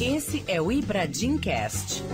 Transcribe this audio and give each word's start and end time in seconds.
Esse 0.00 0.44
é 0.46 0.60
o 0.60 0.70
Ibradim 0.70 1.36
Cast. 1.36 2.04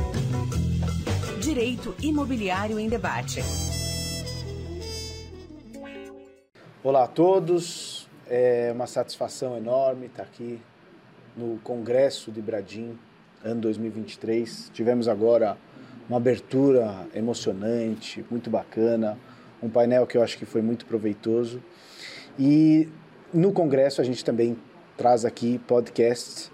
Direito 1.43 1.95
Imobiliário 2.03 2.79
em 2.79 2.89
Debate. 2.89 3.43
Olá 6.83 7.05
a 7.05 7.07
todos, 7.07 8.09
é 8.27 8.73
uma 8.75 8.87
satisfação 8.87 9.55
enorme 9.59 10.07
estar 10.07 10.23
aqui 10.23 10.59
no 11.37 11.59
Congresso 11.59 12.33
de 12.33 12.39
Ibradim, 12.39 12.99
ano 13.45 13.61
2023. 13.61 14.71
Tivemos 14.73 15.07
agora 15.07 15.59
uma 16.09 16.17
abertura 16.17 17.07
emocionante, 17.15 18.25
muito 18.31 18.49
bacana, 18.49 19.19
um 19.63 19.69
painel 19.69 20.07
que 20.07 20.17
eu 20.17 20.23
acho 20.23 20.39
que 20.39 20.47
foi 20.47 20.63
muito 20.63 20.87
proveitoso. 20.87 21.63
E 22.39 22.89
no 23.33 23.53
Congresso 23.53 24.01
a 24.01 24.05
gente 24.05 24.25
também 24.25 24.57
traz 24.97 25.27
aqui 25.27 25.59
podcasts 25.67 26.51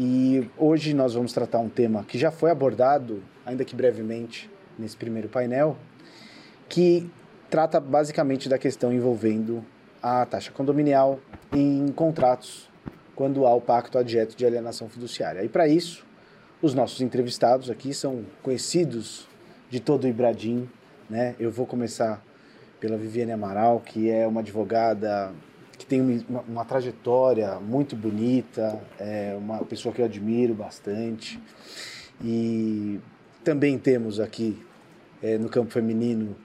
e 0.00 0.48
hoje 0.56 0.94
nós 0.94 1.14
vamos 1.14 1.32
tratar 1.32 1.58
um 1.58 1.68
tema 1.68 2.04
que 2.04 2.16
já 2.16 2.30
foi 2.30 2.52
abordado, 2.52 3.20
ainda 3.44 3.64
que 3.64 3.74
brevemente, 3.74 4.48
nesse 4.78 4.96
primeiro 4.96 5.28
painel, 5.28 5.76
que 6.68 7.10
trata 7.50 7.80
basicamente 7.80 8.48
da 8.48 8.56
questão 8.56 8.92
envolvendo 8.92 9.64
a 10.00 10.24
taxa 10.24 10.52
condominial 10.52 11.18
em 11.52 11.88
contratos 11.88 12.70
quando 13.16 13.44
há 13.44 13.52
o 13.52 13.60
pacto 13.60 13.98
adjeto 13.98 14.36
de 14.36 14.46
alienação 14.46 14.88
fiduciária. 14.88 15.42
E 15.42 15.48
para 15.48 15.66
isso, 15.66 16.06
os 16.62 16.74
nossos 16.74 17.00
entrevistados 17.00 17.68
aqui 17.68 17.92
são 17.92 18.24
conhecidos 18.40 19.26
de 19.68 19.80
todo 19.80 20.04
o 20.04 20.06
Ibradim, 20.06 20.70
né? 21.10 21.34
Eu 21.40 21.50
vou 21.50 21.66
começar 21.66 22.22
pela 22.78 22.96
Viviane 22.96 23.32
Amaral, 23.32 23.80
que 23.80 24.08
é 24.08 24.24
uma 24.28 24.42
advogada 24.42 25.32
tem 25.88 26.00
uma, 26.28 26.40
uma 26.42 26.64
trajetória 26.64 27.58
muito 27.58 27.96
bonita, 27.96 28.80
é 28.98 29.34
uma 29.38 29.58
pessoa 29.64 29.94
que 29.94 30.00
eu 30.00 30.04
admiro 30.04 30.54
bastante. 30.54 31.40
E 32.22 33.00
também 33.42 33.78
temos 33.78 34.20
aqui 34.20 34.60
é, 35.22 35.38
no 35.38 35.48
campo 35.48 35.72
feminino 35.72 36.36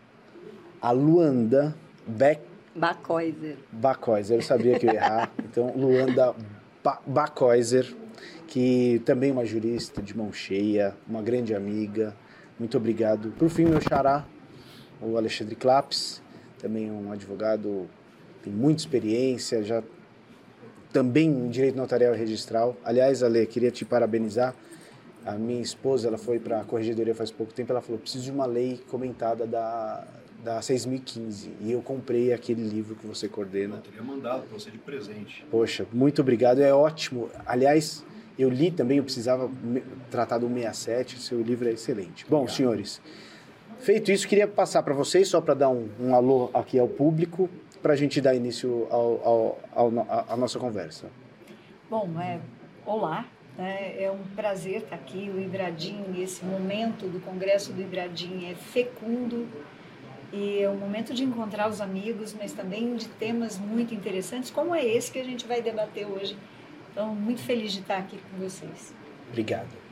a 0.82 0.92
Luanda 0.92 1.76
Beck. 2.08 2.42
Bacoiser. 2.76 3.58
Bacoiser, 3.72 4.38
eu 4.38 4.42
sabia 4.42 4.80
que 4.80 4.88
eu 4.88 4.94
ia 4.94 5.00
errar. 5.00 5.32
Então, 5.44 5.72
Luanda 5.76 6.34
ba 6.84 7.00
Bacoiser, 7.06 7.94
que 8.48 9.02
também 9.06 9.30
é 9.30 9.34
uma 9.34 9.45
jurista 9.45 10.02
de 10.02 10.17
mão 10.17 10.34
cheia, 10.34 10.95
uma 11.08 11.22
grande 11.22 11.54
amiga. 11.54 12.16
Muito 12.58 12.76
obrigado. 12.76 13.32
Por 13.38 13.50
fim, 13.50 13.66
meu 13.66 13.80
xará, 13.80 14.26
o 15.00 15.16
Alexandre 15.16 15.56
Claps, 15.56 16.23
também 16.60 16.89
um 16.89 17.12
advogado 17.12 17.88
tem 18.44 18.53
muita 18.53 18.81
experiência, 18.81 19.63
já 19.63 19.81
também 20.91 21.30
em 21.30 21.49
direito 21.49 21.75
notarial 21.75 22.13
e 22.13 22.17
registral. 22.17 22.75
Aliás, 22.83 23.23
Ale, 23.23 23.45
queria 23.47 23.72
te 23.72 23.83
parabenizar. 23.83 24.55
A 25.25 25.33
minha 25.33 25.61
esposa, 25.61 26.09
ela 26.09 26.17
foi 26.17 26.38
para 26.38 26.61
a 26.61 26.64
corregedoria 26.66 27.16
faz 27.16 27.31
pouco 27.31 27.53
tempo, 27.53 27.71
ela 27.71 27.81
falou: 27.81 27.99
"Preciso 27.99 28.25
de 28.25 28.31
uma 28.31 28.45
lei 28.45 28.81
comentada 28.89 29.47
da 29.47 30.05
da 30.44 30.61
6015". 30.61 31.52
E 31.61 31.71
eu 31.71 31.81
comprei 31.81 32.33
aquele 32.33 32.61
livro 32.61 32.95
que 32.95 33.08
você 33.08 33.27
coordena. 33.30 33.75
Eu 33.75 33.81
teria 33.81 34.03
mandado 34.03 34.44
para 34.44 34.59
você 34.59 34.69
de 34.69 34.77
presente. 34.77 35.45
Poxa, 35.49 35.88
muito 35.94 36.21
obrigado, 36.21 36.59
é 36.59 36.73
ótimo. 36.73 37.30
Aliás, 37.45 38.03
eu 38.38 38.49
li 38.49 38.71
também, 38.71 38.97
eu 38.97 39.03
precisava 39.03 39.49
tratar 40.11 40.39
do 40.39 40.47
67, 40.47 41.19
seu 41.19 41.41
livro 41.41 41.69
é 41.69 41.71
excelente. 41.71 42.25
Bom, 42.30 42.41
Obrigado. 42.41 42.55
senhores, 42.58 43.02
feito 43.80 44.11
isso, 44.11 44.27
queria 44.27 44.47
passar 44.47 44.83
para 44.83 44.94
vocês, 44.94 45.27
só 45.27 45.39
para 45.39 45.53
dar 45.53 45.69
um, 45.69 45.88
um 45.99 46.14
alô 46.16 46.49
aqui 46.53 46.77
ao 46.77 46.88
público, 46.88 47.49
para 47.84 47.94
a 47.94 47.95
gente 47.98 48.22
dar 48.22 48.34
início 48.34 48.88
ao, 48.89 49.22
ao, 49.23 49.59
ao, 49.76 50.08
à 50.30 50.38
nossa 50.38 50.58
conversa? 50.58 51.12
Bom, 51.89 52.09
é, 52.17 52.39
olá, 52.86 53.26
né? 53.58 54.02
é 54.02 54.09
um 54.09 54.23
prazer 54.36 54.78
estar 54.78 54.95
aqui. 54.95 55.30
O 55.30 55.39
Ibradim, 55.39 56.02
esse 56.17 56.45
momento 56.45 57.08
do 57.08 57.20
Congresso 57.20 57.73
do 57.73 57.81
Ibradim 57.81 58.50
é 58.50 58.56
fecundo 58.56 59.45
e 60.31 60.61
é 60.61 60.70
um 60.70 60.78
momento 60.78 61.14
de 61.14 61.26
encontrar 61.26 61.70
os 61.70 61.82
amigos, 61.82 62.33
mas 62.33 62.54
também 62.54 62.95
de 62.95 63.10
temas 63.10 63.60
muito 63.60 63.94
interessantes, 63.94 64.50
como 64.50 64.73
é 64.73 64.83
esse 64.83 65.11
que 65.11 65.20
a 65.20 65.23
gente 65.23 65.45
vai 65.45 65.61
debater 65.61 66.08
hoje. 66.08 66.38
Então, 66.89 67.14
muito 67.14 67.42
feliz 67.42 67.73
de 67.73 67.82
estar 67.82 67.98
aqui 67.98 68.17
com 68.17 68.38
vocês. 68.38 68.94
Obrigado. 69.30 69.83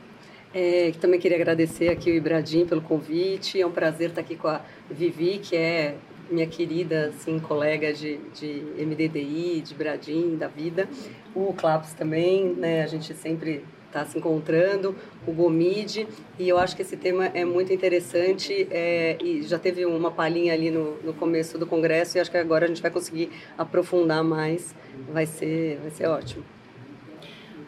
É, 0.54 0.92
também 1.00 1.20
queria 1.20 1.36
agradecer 1.36 1.88
aqui 1.90 2.10
o 2.10 2.14
Ibradim 2.14 2.64
pelo 2.64 2.80
convite. 2.80 3.60
É 3.60 3.66
um 3.66 3.70
prazer 3.70 4.10
estar 4.10 4.22
aqui 4.22 4.36
com 4.36 4.48
a 4.48 4.62
Vivi, 4.90 5.38
que 5.38 5.56
é 5.56 5.96
minha 6.32 6.46
querida 6.46 7.08
assim, 7.08 7.38
colega 7.38 7.92
de, 7.92 8.18
de 8.34 8.62
MDDI, 8.84 9.60
de 9.60 9.74
Bradim, 9.74 10.36
da 10.36 10.48
vida. 10.48 10.88
O 11.34 11.52
Claps 11.52 11.94
também, 11.94 12.54
né? 12.54 12.82
A 12.82 12.86
gente 12.86 13.14
sempre 13.14 13.64
está 13.92 14.06
se 14.06 14.18
encontrando, 14.18 14.96
o 15.26 15.32
Gomide, 15.32 16.08
e 16.38 16.48
eu 16.48 16.56
acho 16.56 16.74
que 16.74 16.80
esse 16.80 16.96
tema 16.96 17.26
é 17.26 17.44
muito 17.44 17.72
interessante 17.74 18.66
é, 18.70 19.18
e 19.22 19.42
já 19.42 19.58
teve 19.58 19.84
uma 19.84 20.10
palhinha 20.10 20.54
ali 20.54 20.70
no, 20.70 20.96
no 21.02 21.12
começo 21.12 21.58
do 21.58 21.66
congresso 21.66 22.16
e 22.16 22.20
acho 22.20 22.30
que 22.30 22.38
agora 22.38 22.64
a 22.64 22.68
gente 22.68 22.80
vai 22.80 22.90
conseguir 22.90 23.30
aprofundar 23.56 24.24
mais, 24.24 24.74
vai 25.12 25.26
ser, 25.26 25.78
vai 25.82 25.90
ser 25.90 26.06
ótimo. 26.06 26.42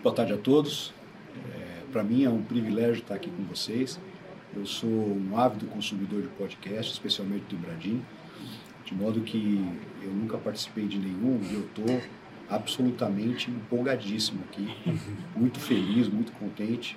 Boa 0.02 0.14
tarde 0.14 0.32
a 0.32 0.38
todos, 0.38 0.94
é, 1.54 1.92
para 1.92 2.02
mim 2.02 2.24
é 2.24 2.30
um 2.30 2.42
privilégio 2.42 3.02
estar 3.02 3.16
aqui 3.16 3.30
com 3.30 3.42
vocês, 3.44 4.00
eu 4.56 4.64
sou 4.64 4.88
um 4.88 5.36
ávido 5.36 5.66
consumidor 5.66 6.22
de 6.22 6.28
podcast, 6.28 6.90
especialmente 6.90 7.44
do 7.50 7.56
Bradim, 7.56 8.02
de 8.84 8.94
modo 8.94 9.20
que 9.22 9.64
eu 10.02 10.10
nunca 10.10 10.36
participei 10.36 10.86
de 10.86 10.98
nenhum 10.98 11.40
e 11.50 11.54
eu 11.54 11.60
estou 11.60 12.00
absolutamente 12.48 13.50
empolgadíssimo 13.50 14.40
aqui, 14.48 14.68
muito 15.34 15.58
feliz, 15.58 16.08
muito 16.08 16.32
contente. 16.32 16.96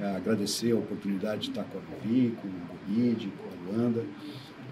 É, 0.00 0.14
agradecer 0.14 0.72
a 0.72 0.76
oportunidade 0.76 1.42
de 1.42 1.48
estar 1.48 1.64
com 1.64 1.78
a 1.78 1.80
Vivi, 2.02 2.36
com 2.40 2.46
o 2.46 2.52
Gomide, 2.86 3.32
com 3.38 3.48
a 3.48 3.72
Luanda, 3.72 4.04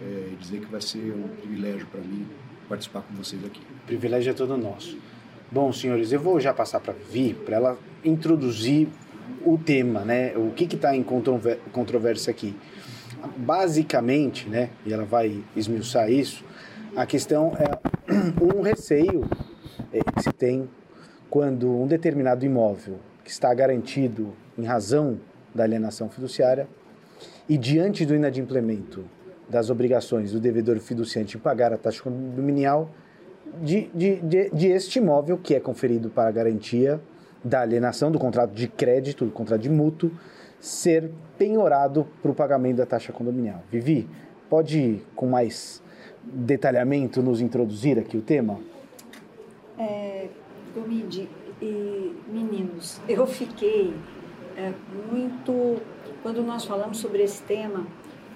é, 0.01 0.29
e 0.33 0.37
dizer 0.37 0.61
que 0.61 0.67
vai 0.67 0.83
ser 0.83 1.15
um 1.15 1.29
privilégio 1.41 1.87
para 1.87 2.01
mim 2.01 2.27
participar 2.69 3.01
com 3.01 3.15
vocês 3.15 3.43
aqui. 3.45 3.61
O 3.61 3.87
privilégio 3.87 4.31
é 4.31 4.35
todo 4.35 4.57
nosso. 4.57 4.99
Bom, 5.51 5.73
senhores, 5.73 6.13
eu 6.13 6.21
vou 6.21 6.39
já 6.39 6.53
passar 6.53 6.81
para 6.81 6.93
a 6.93 6.97
Vivi, 6.97 7.35
para 7.35 7.57
ela 7.57 7.79
introduzir 8.05 8.89
o 9.45 9.57
tema, 9.57 10.05
né? 10.05 10.37
O 10.37 10.51
que 10.51 10.65
está 10.65 10.95
em 10.95 11.03
controvérsia 11.03 12.31
aqui 12.31 12.55
basicamente, 13.37 14.49
né, 14.49 14.71
e 14.85 14.93
ela 14.93 15.05
vai 15.05 15.43
esmiuçar 15.57 16.11
isso, 16.11 16.45
a 16.97 17.07
questão 17.07 17.53
é 17.59 17.79
um 18.43 18.61
receio 18.61 19.29
é, 19.93 20.01
que 20.01 20.23
se 20.23 20.33
tem 20.33 20.69
quando 21.29 21.71
um 21.71 21.87
determinado 21.87 22.45
imóvel 22.45 22.99
que 23.25 23.31
está 23.31 23.53
garantido 23.53 24.35
em 24.57 24.65
razão 24.65 25.19
da 25.55 25.65
alienação 25.65 26.09
fiduciária 26.09 26.69
e 27.49 27.59
diante 27.59 28.07
do 28.07 28.15
inadimplemento 28.15 29.05
das 29.49 29.71
obrigações 29.71 30.33
do 30.33 30.41
devedor 30.41 30.79
fiduciante 30.79 31.37
em 31.37 31.41
pagar 31.41 31.73
a 31.73 31.77
taxa 31.77 32.03
condominial 32.03 32.91
de, 33.63 33.91
de, 33.95 34.17
de, 34.17 34.51
de 34.51 34.67
este 34.69 34.99
imóvel 34.99 35.39
que 35.39 35.55
é 35.55 35.61
conferido 35.61 36.09
para 36.09 36.31
garantia 36.31 37.01
da 37.45 37.61
alienação 37.61 38.11
do 38.11 38.19
contrato 38.19 38.53
de 38.53 38.67
crédito, 38.67 39.25
do 39.25 39.31
contrato 39.31 39.61
de 39.61 39.69
mútuo, 39.69 40.11
ser 40.65 41.11
penhorado 41.37 42.07
para 42.23 42.31
o 42.31 42.35
pagamento 42.35 42.79
da 42.79 42.87
taxa 42.87 43.13
condominial. 43.13 43.63
Vivi, 43.71 44.09
pode 44.49 45.03
com 45.15 45.27
mais 45.27 45.83
detalhamento 46.23 47.23
nos 47.23 47.43
introduzir 47.43 47.99
aqui 47.99 48.17
o 48.17 48.23
tema? 48.23 48.59
É, 49.79 50.29
e 51.61 52.17
meninos, 52.29 52.99
eu 53.07 53.27
fiquei 53.27 53.95
é, 54.57 54.73
muito. 55.13 55.83
Quando 56.23 56.43
nós 56.43 56.65
falamos 56.65 56.97
sobre 56.97 57.23
esse 57.23 57.43
tema, 57.43 57.87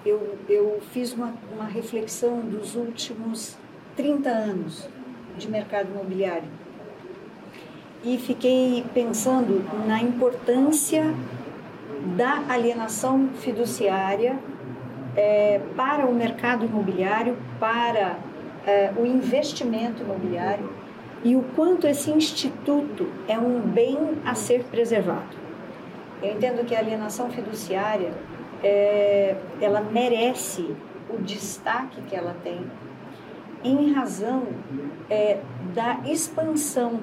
eu, 0.05 0.37
eu 0.47 0.79
fiz 0.91 1.13
uma, 1.13 1.33
uma 1.51 1.65
reflexão 1.65 2.41
dos 2.41 2.75
últimos 2.75 3.57
30 3.95 4.29
anos 4.29 4.87
de 5.35 5.49
mercado 5.49 5.89
imobiliário 5.89 6.47
e 8.03 8.17
fiquei 8.17 8.85
pensando 8.93 9.65
na 9.87 10.01
importância 10.01 11.03
da 12.15 12.43
alienação 12.47 13.29
fiduciária 13.39 14.37
é, 15.15 15.59
para 15.75 16.05
o 16.05 16.13
mercado 16.13 16.65
imobiliário, 16.65 17.37
para 17.59 18.17
é, 18.65 18.91
o 18.95 19.05
investimento 19.05 20.03
imobiliário 20.03 20.69
e 21.23 21.35
o 21.35 21.43
quanto 21.55 21.85
esse 21.85 22.09
instituto 22.11 23.11
é 23.27 23.37
um 23.37 23.59
bem 23.59 23.97
a 24.25 24.33
ser 24.35 24.63
preservado. 24.65 25.37
Eu 26.21 26.33
entendo 26.33 26.65
que 26.65 26.75
a 26.75 26.79
alienação 26.79 27.29
fiduciária 27.29 28.11
é, 28.63 29.35
ela 29.61 29.81
merece 29.81 30.75
o 31.09 31.17
destaque 31.17 32.01
que 32.03 32.15
ela 32.15 32.35
tem 32.43 32.59
em 33.63 33.91
razão 33.91 34.47
é, 35.09 35.39
da 35.73 35.99
expansão 36.05 37.01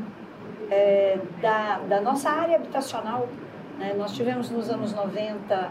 é, 0.70 1.18
da, 1.40 1.78
da 1.88 2.00
nossa 2.00 2.30
área 2.30 2.56
habitacional 2.56 3.28
né? 3.78 3.94
Nós 3.96 4.12
tivemos 4.12 4.50
nos 4.50 4.70
anos 4.70 4.92
90 4.92 5.70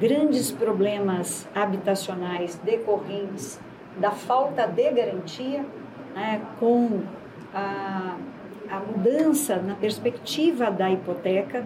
grandes 0.00 0.50
problemas 0.50 1.46
habitacionais 1.54 2.56
decorrentes 2.64 3.60
da 3.96 4.10
falta 4.10 4.66
de 4.66 4.90
garantia, 4.90 5.64
né? 6.14 6.40
com 6.58 7.02
a, 7.54 8.16
a 8.70 8.80
mudança 8.80 9.56
na 9.56 9.74
perspectiva 9.74 10.70
da 10.70 10.90
hipoteca 10.90 11.64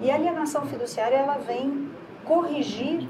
E 0.00 0.10
a 0.10 0.14
alienação 0.14 0.66
fiduciária 0.66 1.16
ela 1.16 1.38
vem 1.38 1.88
corrigir 2.24 3.08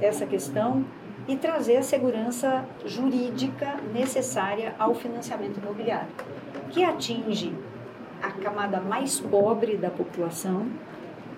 essa 0.00 0.26
questão 0.26 0.84
e 1.26 1.36
trazer 1.36 1.78
a 1.78 1.82
segurança 1.82 2.64
jurídica 2.84 3.76
necessária 3.92 4.74
ao 4.78 4.94
financiamento 4.94 5.58
imobiliário, 5.58 6.08
que 6.70 6.84
atinge 6.84 7.52
a 8.22 8.30
camada 8.30 8.80
mais 8.80 9.18
pobre 9.18 9.76
da 9.76 9.90
população 9.90 10.66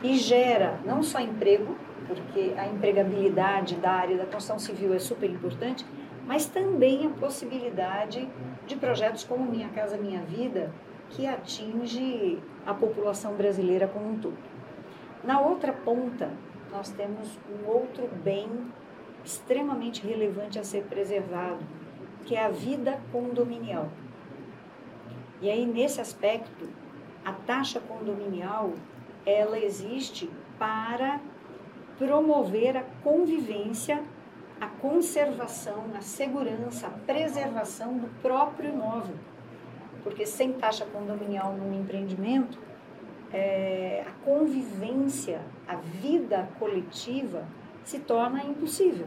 e 0.02 0.16
gera 0.16 0.80
não 0.84 1.02
só 1.02 1.20
emprego, 1.20 1.76
porque 2.06 2.54
a 2.56 2.66
empregabilidade 2.66 3.76
da 3.76 3.90
área 3.90 4.16
da 4.16 4.24
construção 4.24 4.58
civil 4.58 4.94
é 4.94 4.98
super 4.98 5.28
importante, 5.28 5.84
mas 6.26 6.46
também 6.46 7.06
a 7.06 7.10
possibilidade 7.10 8.28
de 8.66 8.76
projetos 8.76 9.24
como 9.24 9.50
Minha 9.50 9.68
Casa 9.68 9.96
Minha 9.96 10.20
Vida, 10.22 10.72
que 11.10 11.26
atinge 11.26 12.38
a 12.64 12.74
população 12.74 13.34
brasileira 13.34 13.86
como 13.86 14.10
um 14.10 14.18
todo. 14.18 14.38
Na 15.22 15.40
outra 15.40 15.72
ponta, 15.72 16.30
nós 16.70 16.90
temos 16.90 17.38
um 17.48 17.68
outro 17.68 18.08
bem 18.22 18.48
extremamente 19.24 20.06
relevante 20.06 20.58
a 20.58 20.64
ser 20.64 20.84
preservado, 20.84 21.58
que 22.24 22.34
é 22.34 22.44
a 22.44 22.48
vida 22.48 23.00
condominial. 23.12 23.88
E 25.40 25.50
aí, 25.50 25.66
nesse 25.66 26.00
aspecto, 26.00 26.68
a 27.24 27.32
taxa 27.32 27.80
condominial, 27.80 28.72
ela 29.26 29.58
existe 29.58 30.30
para 30.58 31.20
promover 31.98 32.76
a 32.76 32.84
convivência, 33.02 34.02
a 34.60 34.68
conservação, 34.68 35.84
a 35.96 36.00
segurança, 36.00 36.86
a 36.86 36.90
preservação 36.90 37.98
do 37.98 38.06
próprio 38.22 38.70
imóvel. 38.70 39.16
Porque 40.04 40.24
sem 40.24 40.52
taxa 40.52 40.86
condominial 40.86 41.52
num 41.54 41.78
empreendimento, 41.78 42.58
é, 43.32 44.04
a 44.06 44.24
convivência, 44.24 45.40
a 45.66 45.74
vida 45.74 46.48
coletiva 46.58 47.44
se 47.84 47.98
torna 47.98 48.44
impossível. 48.44 49.06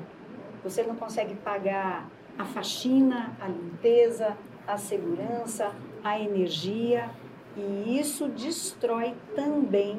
Você 0.63 0.83
não 0.83 0.95
consegue 0.95 1.35
pagar 1.35 2.09
a 2.37 2.45
faxina, 2.45 3.33
a 3.39 3.47
limpeza, 3.47 4.37
a 4.67 4.77
segurança, 4.77 5.73
a 6.03 6.19
energia, 6.19 7.09
e 7.57 7.99
isso 7.99 8.27
destrói 8.27 9.15
também 9.35 9.97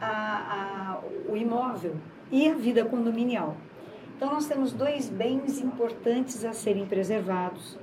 a, 0.00 0.10
a, 0.10 1.00
o 1.30 1.36
imóvel 1.36 1.96
e 2.30 2.48
a 2.48 2.54
vida 2.54 2.84
condominial. 2.84 3.56
Então, 4.16 4.32
nós 4.32 4.46
temos 4.46 4.72
dois 4.72 5.08
bens 5.08 5.60
importantes 5.60 6.44
a 6.44 6.52
serem 6.52 6.86
preservados. 6.86 7.78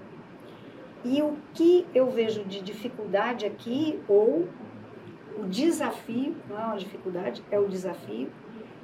E 1.03 1.21
o 1.21 1.37
que 1.53 1.85
eu 1.93 2.09
vejo 2.09 2.43
de 2.43 2.61
dificuldade 2.61 3.45
aqui, 3.45 3.99
ou 4.07 4.47
o 5.37 5.45
desafio, 5.45 6.35
não 6.49 6.59
é 6.59 6.65
uma 6.65 6.77
dificuldade, 6.77 7.43
é 7.51 7.59
o 7.59 7.67
desafio, 7.67 8.29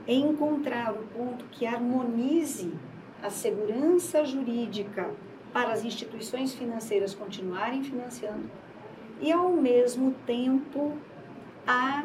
é 0.08 0.14
encontrar 0.14 0.94
o 0.94 1.04
ponto 1.08 1.46
que 1.46 1.66
harmonize 1.66 2.74
a 3.22 3.30
segurança 3.30 4.24
jurídica 4.26 5.10
para 5.54 5.74
as 5.74 5.84
instituições 5.84 6.54
financeiras 6.54 7.14
continuarem 7.14 7.84
financiando 7.84 8.50
e, 9.22 9.32
ao 9.32 9.52
mesmo 9.52 10.14
tempo, 10.26 10.98
a 11.66 12.04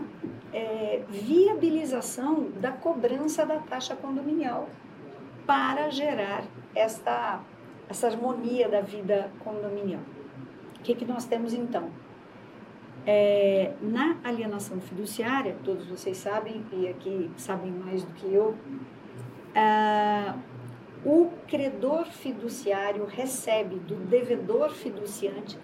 é, 0.53 1.03
viabilização 1.09 2.51
da 2.61 2.71
cobrança 2.73 3.45
da 3.45 3.59
taxa 3.59 3.97
condominial 3.97 4.69
para 5.47 5.89
gerar 5.91 6.45
esta, 6.75 7.41
essa 7.89 8.09
harmonia 8.09 8.69
da 8.69 8.81
vida 8.81 9.31
condominial. 9.41 10.03
O 10.79 10.83
que, 10.83 10.95
que 10.95 11.05
nós 11.05 11.25
temos 11.25 11.55
então? 11.55 11.91
É, 13.07 13.73
na 13.81 14.17
alienação 14.23 14.81
fiduciária, 14.81 15.57
todos 15.65 15.87
vocês 15.87 16.17
sabem, 16.17 16.65
e 16.73 16.89
aqui 16.89 17.31
sabem 17.37 17.71
mais 17.71 18.03
do 18.05 18.13
que 18.15 18.33
eu, 18.33 18.57
o 21.05 21.31
credor 21.47 22.07
fiduciário 22.07 23.07
recebe 23.07 23.77
do 23.77 23.95
devedor 23.95 24.71
fiduciante, 24.71 25.57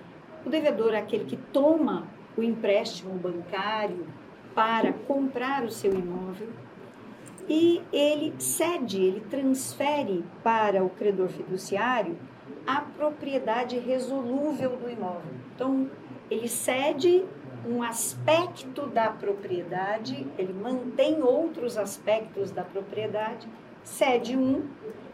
o 0.44 0.50
devedor 0.50 0.94
é 0.94 0.98
aquele 0.98 1.24
que 1.24 1.36
toma 1.36 2.06
o 2.36 2.42
empréstimo 2.42 3.14
bancário 3.14 4.06
para 4.54 4.92
comprar 4.92 5.64
o 5.64 5.70
seu 5.70 5.92
imóvel 5.92 6.48
e 7.48 7.82
ele 7.92 8.34
cede, 8.38 9.00
ele 9.02 9.20
transfere 9.20 10.24
para 10.42 10.84
o 10.84 10.90
credor 10.90 11.28
fiduciário 11.28 12.16
a 12.66 12.80
propriedade 12.80 13.78
resolúvel 13.78 14.76
do 14.76 14.88
imóvel. 14.88 15.32
Então, 15.54 15.90
ele 16.30 16.48
cede 16.48 17.24
um 17.66 17.82
aspecto 17.82 18.86
da 18.86 19.10
propriedade, 19.10 20.26
ele 20.38 20.52
mantém 20.52 21.22
outros 21.22 21.76
aspectos 21.76 22.50
da 22.50 22.62
propriedade, 22.62 23.48
cede 23.82 24.36
um 24.36 24.68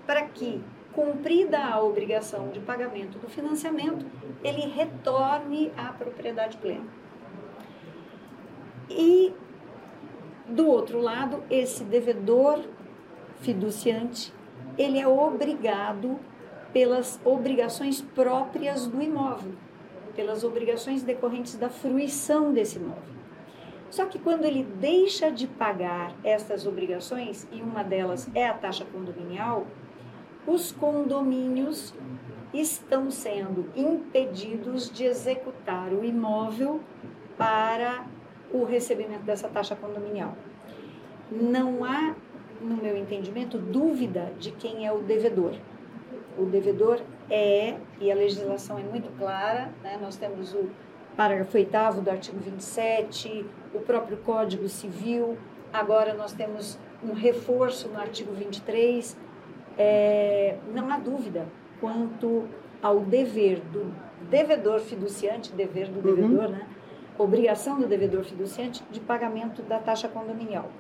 para 0.07 0.23
que, 0.23 0.63
cumprida 0.99 1.59
a 1.59 1.81
obrigação 1.81 2.49
de 2.49 2.59
pagamento 2.59 3.21
do 3.21 3.29
financiamento, 3.29 4.05
ele 4.43 4.63
retorne 4.63 5.71
à 5.77 5.93
propriedade 5.93 6.57
plena. 6.57 6.87
E, 8.91 9.33
do 10.49 10.67
outro 10.67 11.01
lado, 11.01 11.45
esse 11.49 11.85
devedor 11.85 12.65
fiduciante, 13.37 14.35
ele 14.77 14.99
é 14.99 15.07
obrigado 15.07 16.19
pelas 16.73 17.21
obrigações 17.25 18.01
próprias 18.01 18.89
do 18.89 19.01
imóvel, 19.01 19.53
pelas 20.17 20.43
obrigações 20.43 21.05
decorrentes 21.05 21.55
da 21.55 21.69
fruição 21.69 22.53
desse 22.53 22.77
imóvel. 22.77 23.15
Só 23.89 24.05
que 24.07 24.19
quando 24.19 24.45
ele 24.45 24.65
deixa 24.65 25.31
de 25.31 25.47
pagar 25.47 26.13
essas 26.25 26.67
obrigações, 26.67 27.47
e 27.53 27.63
uma 27.63 27.85
delas 27.85 28.29
é 28.35 28.49
a 28.49 28.55
taxa 28.55 28.85
condominial, 28.85 29.65
os 30.49 30.73
condomínios 30.73 31.93
estão 32.55 33.11
sendo 33.11 33.71
impedidos 33.77 34.91
de 34.91 35.05
executar 35.05 35.93
o 35.93 36.03
imóvel 36.03 36.81
para 37.37 38.07
o 38.51 38.65
recebimento 38.65 39.25
dessa 39.25 39.47
taxa 39.49 39.77
condominial. 39.77 40.35
Não 41.31 41.85
há, 41.85 42.17
no 42.63 42.77
meu 42.77 42.97
entendimento, 42.97 43.59
dúvida 43.59 44.33
de 44.39 44.51
quem 44.51 44.87
é 44.87 44.93
o 44.93 45.01
devedor. 45.01 45.55
O 46.39 46.47
devedor 46.47 47.01
é, 47.29 47.77
e 48.01 48.11
a 48.11 48.15
legislação 48.15 48.79
é 48.79 48.83
muito 48.83 49.15
clara, 49.19 49.71
né? 49.83 49.99
nós 50.01 50.17
temos 50.17 50.55
o 50.55 50.71
parágrafo 51.15 51.59
8 51.59 52.01
do 52.01 52.11
artigo 52.11 52.39
27, 52.39 53.45
o 53.75 53.81
próprio 53.81 54.17
Código 54.19 54.67
Civil, 54.69 55.37
agora 55.71 56.15
nós 56.15 56.33
temos 56.33 56.79
um 57.03 57.13
reforço 57.13 57.89
no 57.89 57.99
artigo 57.99 58.33
23. 58.33 59.28
É, 59.79 60.57
não 60.75 60.91
há 60.91 60.99
dúvida 60.99 61.47
quanto 61.81 62.49
ao 62.83 63.01
dever 63.01 63.61
do 63.61 63.95
devedor 64.29 64.81
fiduciante, 64.81 65.53
dever 65.53 65.89
do 65.89 66.03
devedor, 66.03 66.47
uhum. 66.47 66.51
né? 66.51 66.67
obrigação 67.19 67.79
do 67.81 67.87
devedor 67.87 68.25
fiduciante 68.25 68.83
de 68.91 69.01
pagamento 69.01 69.63
da 69.63 69.79
taxa 69.79 70.09
condominial. 70.09 70.71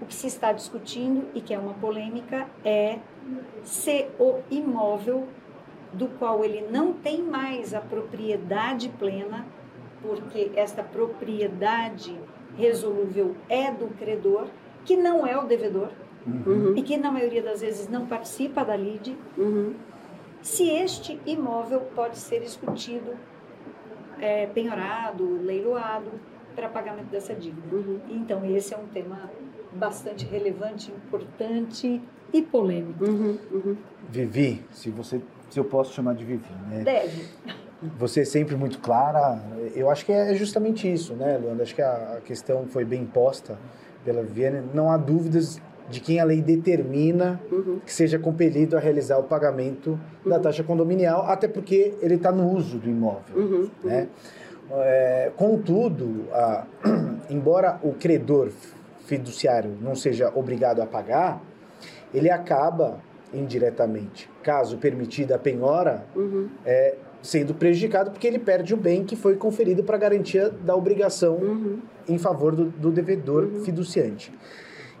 O 0.00 0.06
que 0.06 0.14
se 0.14 0.28
está 0.28 0.52
discutindo 0.52 1.26
e 1.34 1.40
que 1.40 1.52
é 1.52 1.58
uma 1.58 1.74
polêmica 1.74 2.46
é 2.64 2.98
se 3.64 4.06
o 4.18 4.40
imóvel 4.50 5.26
do 5.92 6.06
qual 6.06 6.44
ele 6.44 6.66
não 6.70 6.92
tem 6.92 7.22
mais 7.22 7.74
a 7.74 7.80
propriedade 7.80 8.88
plena, 8.90 9.44
porque 10.02 10.52
esta 10.54 10.82
propriedade 10.82 12.16
resolúvel 12.56 13.34
é 13.48 13.70
do 13.70 13.88
credor, 13.98 14.46
que 14.84 14.96
não 14.96 15.26
é 15.26 15.36
o 15.36 15.46
devedor, 15.46 15.90
uhum. 16.46 16.76
e 16.76 16.82
que 16.82 16.96
na 16.96 17.10
maioria 17.10 17.42
das 17.42 17.60
vezes 17.60 17.88
não 17.88 18.06
participa 18.06 18.64
da 18.64 18.76
lide, 18.76 19.16
uhum. 19.36 19.74
se 20.42 20.68
este 20.68 21.20
imóvel 21.26 21.80
pode 21.94 22.18
ser 22.18 22.40
discutido 22.40 23.12
é, 24.20 24.46
penhorado, 24.46 25.40
leiloado 25.42 26.10
para 26.54 26.68
pagamento 26.68 27.06
dessa 27.06 27.34
dívida. 27.34 27.74
Uhum. 27.74 28.00
Então, 28.08 28.44
esse 28.44 28.74
é 28.74 28.76
um 28.76 28.86
tema 28.86 29.30
bastante 29.72 30.26
relevante, 30.26 30.90
importante 30.90 32.00
e 32.32 32.42
polêmico. 32.42 33.04
Uhum, 33.04 33.38
uhum. 33.52 33.76
Vivi, 34.08 34.64
se 34.72 34.90
você, 34.90 35.20
se 35.50 35.58
eu 35.58 35.64
posso 35.64 35.94
chamar 35.94 36.14
de 36.14 36.24
Vivi, 36.24 36.52
né? 36.68 36.82
Deve. 36.82 37.28
Você 37.96 38.22
é 38.22 38.24
sempre 38.24 38.56
muito 38.56 38.80
clara. 38.80 39.40
Eu 39.74 39.88
acho 39.88 40.04
que 40.04 40.10
é 40.10 40.34
justamente 40.34 40.92
isso, 40.92 41.14
né, 41.14 41.38
Luanda? 41.38 41.62
Acho 41.62 41.74
que 41.74 41.82
a 41.82 42.20
questão 42.24 42.66
foi 42.66 42.84
bem 42.84 43.06
posta 43.06 43.56
pela 44.04 44.22
Viviane. 44.22 44.68
Não 44.74 44.90
há 44.90 44.96
dúvidas 44.96 45.60
de 45.88 46.00
quem 46.00 46.20
a 46.20 46.24
lei 46.24 46.42
determina 46.42 47.40
uhum. 47.50 47.80
que 47.84 47.92
seja 47.92 48.18
compelido 48.18 48.76
a 48.76 48.80
realizar 48.80 49.18
o 49.18 49.24
pagamento 49.24 49.98
uhum. 50.24 50.30
da 50.30 50.38
taxa 50.38 50.62
condominial, 50.62 51.24
até 51.26 51.48
porque 51.48 51.94
ele 52.00 52.16
está 52.16 52.30
no 52.30 52.50
uso 52.52 52.78
do 52.78 52.88
imóvel. 52.88 53.36
Uhum. 53.36 53.70
Né? 53.82 54.08
É, 54.70 55.32
contudo, 55.36 56.26
a, 56.32 56.66
embora 57.30 57.78
o 57.82 57.92
credor 57.92 58.50
fiduciário 59.06 59.76
não 59.80 59.94
seja 59.94 60.30
obrigado 60.34 60.80
a 60.80 60.86
pagar, 60.86 61.42
ele 62.12 62.30
acaba 62.30 62.98
indiretamente, 63.32 64.30
caso 64.42 64.78
permitida 64.78 65.36
a 65.36 65.38
penhora, 65.38 66.04
uhum. 66.14 66.48
é, 66.64 66.94
sendo 67.22 67.54
prejudicado 67.54 68.10
porque 68.10 68.26
ele 68.26 68.38
perde 68.38 68.74
o 68.74 68.76
bem 68.76 69.04
que 69.04 69.16
foi 69.16 69.36
conferido 69.36 69.82
para 69.82 69.98
garantia 69.98 70.50
da 70.50 70.74
obrigação 70.74 71.36
Uhum. 71.36 71.78
em 72.08 72.18
favor 72.18 72.54
do, 72.54 72.66
do 72.66 72.90
devedor 72.90 73.48
fiduciante. 73.64 74.32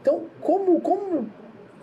Então, 0.08 0.22
como, 0.40 0.80
como, 0.80 1.28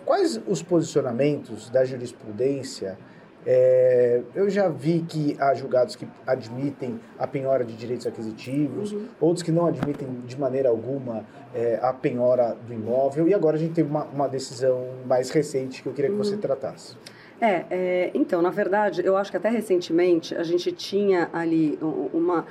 quais 0.04 0.40
os 0.48 0.60
posicionamentos 0.60 1.70
da 1.70 1.84
jurisprudência? 1.84 2.98
É, 3.46 4.20
eu 4.34 4.50
já 4.50 4.68
vi 4.68 5.04
que 5.08 5.36
há 5.38 5.54
julgados 5.54 5.94
que 5.94 6.08
admitem 6.26 6.98
a 7.16 7.28
penhora 7.28 7.64
de 7.64 7.76
direitos 7.76 8.04
aquisitivos, 8.04 8.92
outros 9.20 9.44
que 9.44 9.52
não 9.52 9.66
admitem 9.66 10.08
de 10.26 10.36
maneira 10.36 10.68
alguma 10.68 11.24
é, 11.54 11.78
a 11.80 11.92
penhora 11.92 12.56
do 12.66 12.74
imóvel, 12.74 13.28
e 13.28 13.34
agora 13.34 13.54
a 13.54 13.60
gente 13.60 13.74
teve 13.74 13.88
uma, 13.88 14.02
uma 14.06 14.28
decisão 14.28 14.84
mais 15.06 15.30
recente 15.30 15.80
que 15.80 15.88
eu 15.88 15.92
queria 15.92 16.10
que 16.10 16.16
você 16.16 16.36
tratasse. 16.36 16.96
É, 17.40 17.64
é, 17.70 18.10
então, 18.14 18.40
na 18.40 18.50
verdade, 18.50 19.04
eu 19.04 19.16
acho 19.16 19.30
que 19.30 19.36
até 19.36 19.50
recentemente 19.50 20.34
a 20.34 20.42
gente 20.42 20.72
tinha 20.72 21.28
ali 21.32 21.78
uma, 22.14 22.46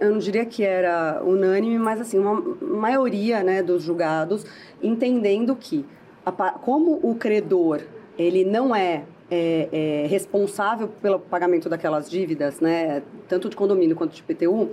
eu 0.00 0.10
não 0.10 0.18
diria 0.18 0.44
que 0.44 0.62
era 0.62 1.22
unânime, 1.24 1.78
mas 1.78 2.00
assim, 2.00 2.18
uma 2.18 2.34
maioria 2.60 3.42
né, 3.42 3.62
dos 3.62 3.82
julgados 3.82 4.44
entendendo 4.82 5.56
que, 5.56 5.86
a 6.24 6.32
como 6.32 7.00
o 7.02 7.14
credor, 7.14 7.80
ele 8.18 8.44
não 8.44 8.74
é, 8.74 9.04
é, 9.30 9.68
é, 9.72 10.06
responsável 10.06 10.88
pelo 11.00 11.18
pagamento 11.18 11.68
daquelas 11.68 12.10
dívidas, 12.10 12.60
né, 12.60 13.02
tanto 13.28 13.48
de 13.48 13.56
condomínio 13.56 13.96
quanto 13.96 14.14
de 14.14 14.22
PTU, 14.22 14.70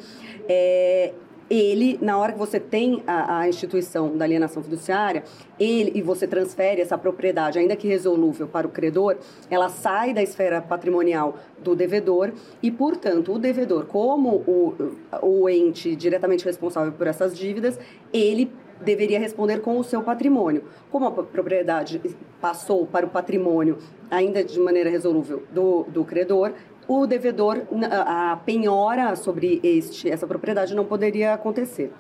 é, 0.47 1.13
ele, 1.53 1.99
na 2.01 2.17
hora 2.17 2.33
que 2.33 2.39
você 2.39 2.59
tem 2.59 3.03
a, 3.05 3.39
a 3.39 3.49
instituição 3.49 4.17
da 4.17 4.25
alienação 4.25 4.63
fiduciária, 4.63 5.23
ele 5.59 5.91
e 5.93 6.01
você 6.01 6.27
transfere 6.27 6.81
essa 6.81 6.97
propriedade, 6.97 7.59
ainda 7.59 7.75
que 7.75 7.87
resolúvel, 7.87 8.47
para 8.47 8.65
o 8.65 8.69
credor, 8.69 9.17
ela 9.49 9.69
sai 9.69 10.13
da 10.13 10.21
esfera 10.21 10.61
patrimonial 10.61 11.37
do 11.59 11.75
devedor 11.75 12.31
e, 12.61 12.71
portanto, 12.71 13.33
o 13.33 13.39
devedor, 13.39 13.85
como 13.85 14.37
o, 14.47 14.73
o 15.21 15.49
ente 15.49 15.95
diretamente 15.95 16.43
responsável 16.43 16.91
por 16.91 17.07
essas 17.07 17.37
dívidas, 17.37 17.79
ele 18.11 18.51
deveria 18.81 19.19
responder 19.19 19.61
com 19.61 19.77
o 19.77 19.83
seu 19.83 20.01
patrimônio. 20.01 20.63
Como 20.91 21.05
a 21.05 21.11
propriedade 21.11 22.01
passou 22.41 22.85
para 22.85 23.05
o 23.05 23.09
patrimônio, 23.09 23.77
ainda 24.09 24.43
de 24.43 24.59
maneira 24.59 24.89
resolúvel, 24.89 25.43
do, 25.51 25.83
do 25.83 26.03
credor, 26.03 26.53
o 26.87 27.05
devedor, 27.05 27.61
a 27.91 28.37
penhora 28.45 29.15
sobre 29.15 29.59
este, 29.63 30.09
essa 30.09 30.27
propriedade 30.27 30.75
não 30.75 30.85
poderia 30.85 31.33
acontecer. 31.33 31.91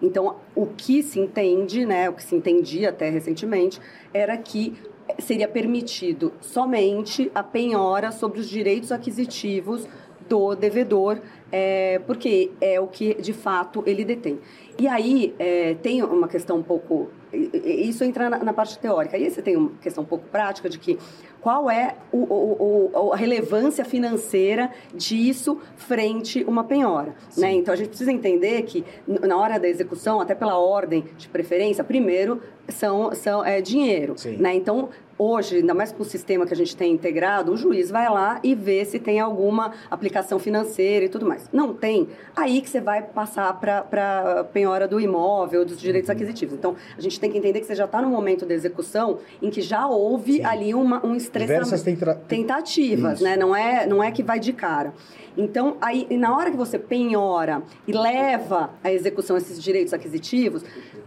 Então, 0.00 0.36
o 0.54 0.66
que 0.66 1.02
se 1.02 1.20
entende, 1.20 1.86
né, 1.86 2.10
o 2.10 2.12
que 2.12 2.24
se 2.24 2.34
entendia 2.34 2.90
até 2.90 3.08
recentemente, 3.08 3.80
era 4.12 4.36
que 4.36 4.74
seria 5.18 5.46
permitido 5.46 6.32
somente 6.40 7.30
a 7.34 7.42
penhora 7.42 8.10
sobre 8.10 8.40
os 8.40 8.48
direitos 8.48 8.90
aquisitivos 8.90 9.86
do 10.28 10.54
devedor, 10.54 11.20
é, 11.50 11.98
porque 12.06 12.50
é 12.60 12.80
o 12.80 12.86
que 12.86 13.14
de 13.14 13.32
fato 13.32 13.82
ele 13.86 14.04
detém. 14.04 14.40
E 14.78 14.88
aí 14.88 15.34
é, 15.38 15.74
tem 15.74 16.02
uma 16.02 16.28
questão 16.28 16.58
um 16.58 16.62
pouco. 16.62 17.10
Isso 17.32 18.02
entra 18.04 18.30
na, 18.30 18.38
na, 18.38 18.52
parte 18.52 18.78
teórica. 18.78 19.18
E 19.18 19.24
aí 19.24 19.30
você 19.30 19.42
tem 19.42 19.56
uma 19.56 19.72
questão 19.80 20.02
um 20.02 20.06
pouco 20.06 20.26
prática 20.28 20.68
de 20.68 20.78
que 20.78 20.98
qual 21.42 21.68
é 21.68 21.96
o, 22.12 22.18
o, 22.18 22.90
o, 22.94 23.12
a 23.12 23.16
relevância 23.16 23.84
financeira 23.84 24.70
disso 24.94 25.58
frente 25.76 26.44
uma 26.44 26.62
penhora. 26.62 27.14
Né? 27.36 27.52
Então 27.52 27.74
a 27.74 27.76
gente 27.76 27.88
precisa 27.88 28.12
entender 28.12 28.62
que 28.62 28.84
na 29.06 29.36
hora 29.36 29.58
da 29.58 29.68
execução, 29.68 30.20
até 30.20 30.36
pela 30.36 30.56
ordem 30.56 31.04
de 31.18 31.28
preferência, 31.28 31.82
primeiro 31.82 32.40
são, 32.68 33.12
são 33.12 33.44
é, 33.44 33.60
dinheiro. 33.60 34.14
Né? 34.38 34.54
Então 34.54 34.88
hoje, 35.22 35.56
ainda 35.56 35.74
mais 35.74 35.92
com 35.92 36.02
o 36.02 36.06
sistema 36.06 36.46
que 36.46 36.52
a 36.52 36.56
gente 36.56 36.76
tem 36.76 36.92
integrado, 36.92 37.52
o 37.52 37.56
juiz 37.56 37.90
vai 37.90 38.08
lá 38.08 38.40
e 38.42 38.54
vê 38.54 38.84
se 38.84 38.98
tem 38.98 39.20
alguma 39.20 39.72
aplicação 39.90 40.38
financeira 40.38 41.04
e 41.04 41.08
tudo 41.08 41.26
mais. 41.26 41.48
Não 41.52 41.72
tem, 41.72 42.08
aí 42.34 42.60
que 42.60 42.68
você 42.68 42.80
vai 42.80 43.02
passar 43.02 43.52
para 43.60 44.40
a 44.40 44.44
penhora 44.44 44.88
do 44.88 45.00
imóvel, 45.00 45.64
dos 45.64 45.78
direitos 45.78 46.08
Uhum. 46.08 46.14
aquisitivos. 46.16 46.54
Então, 46.54 46.74
a 46.96 47.00
gente 47.00 47.20
tem 47.20 47.30
que 47.30 47.38
entender 47.38 47.60
que 47.60 47.66
você 47.66 47.74
já 47.74 47.84
está 47.84 48.02
no 48.02 48.08
momento 48.08 48.44
da 48.44 48.54
execução 48.54 49.18
em 49.40 49.50
que 49.50 49.60
já 49.60 49.86
houve 49.86 50.34
Sim. 50.34 50.44
ali 50.44 50.74
uma, 50.74 51.04
um 51.06 51.14
estressamento. 51.14 51.84
Tentra... 51.84 52.14
tentativas, 52.14 53.14
Isso. 53.14 53.24
né? 53.24 53.36
Não 53.36 53.54
é, 53.54 53.86
não 53.86 54.02
é 54.02 54.10
que 54.10 54.22
vai 54.22 54.40
de 54.40 54.52
cara. 54.52 54.92
Então, 55.36 55.76
aí, 55.80 56.06
na 56.10 56.36
hora 56.36 56.50
que 56.50 56.56
você 56.56 56.78
penhora 56.78 57.62
e 57.86 57.92
leva 57.92 58.70
à 58.84 58.92
execução 58.92 59.36
esses 59.36 59.62
direitos 59.62 59.94
aquisitivos, 59.94 60.62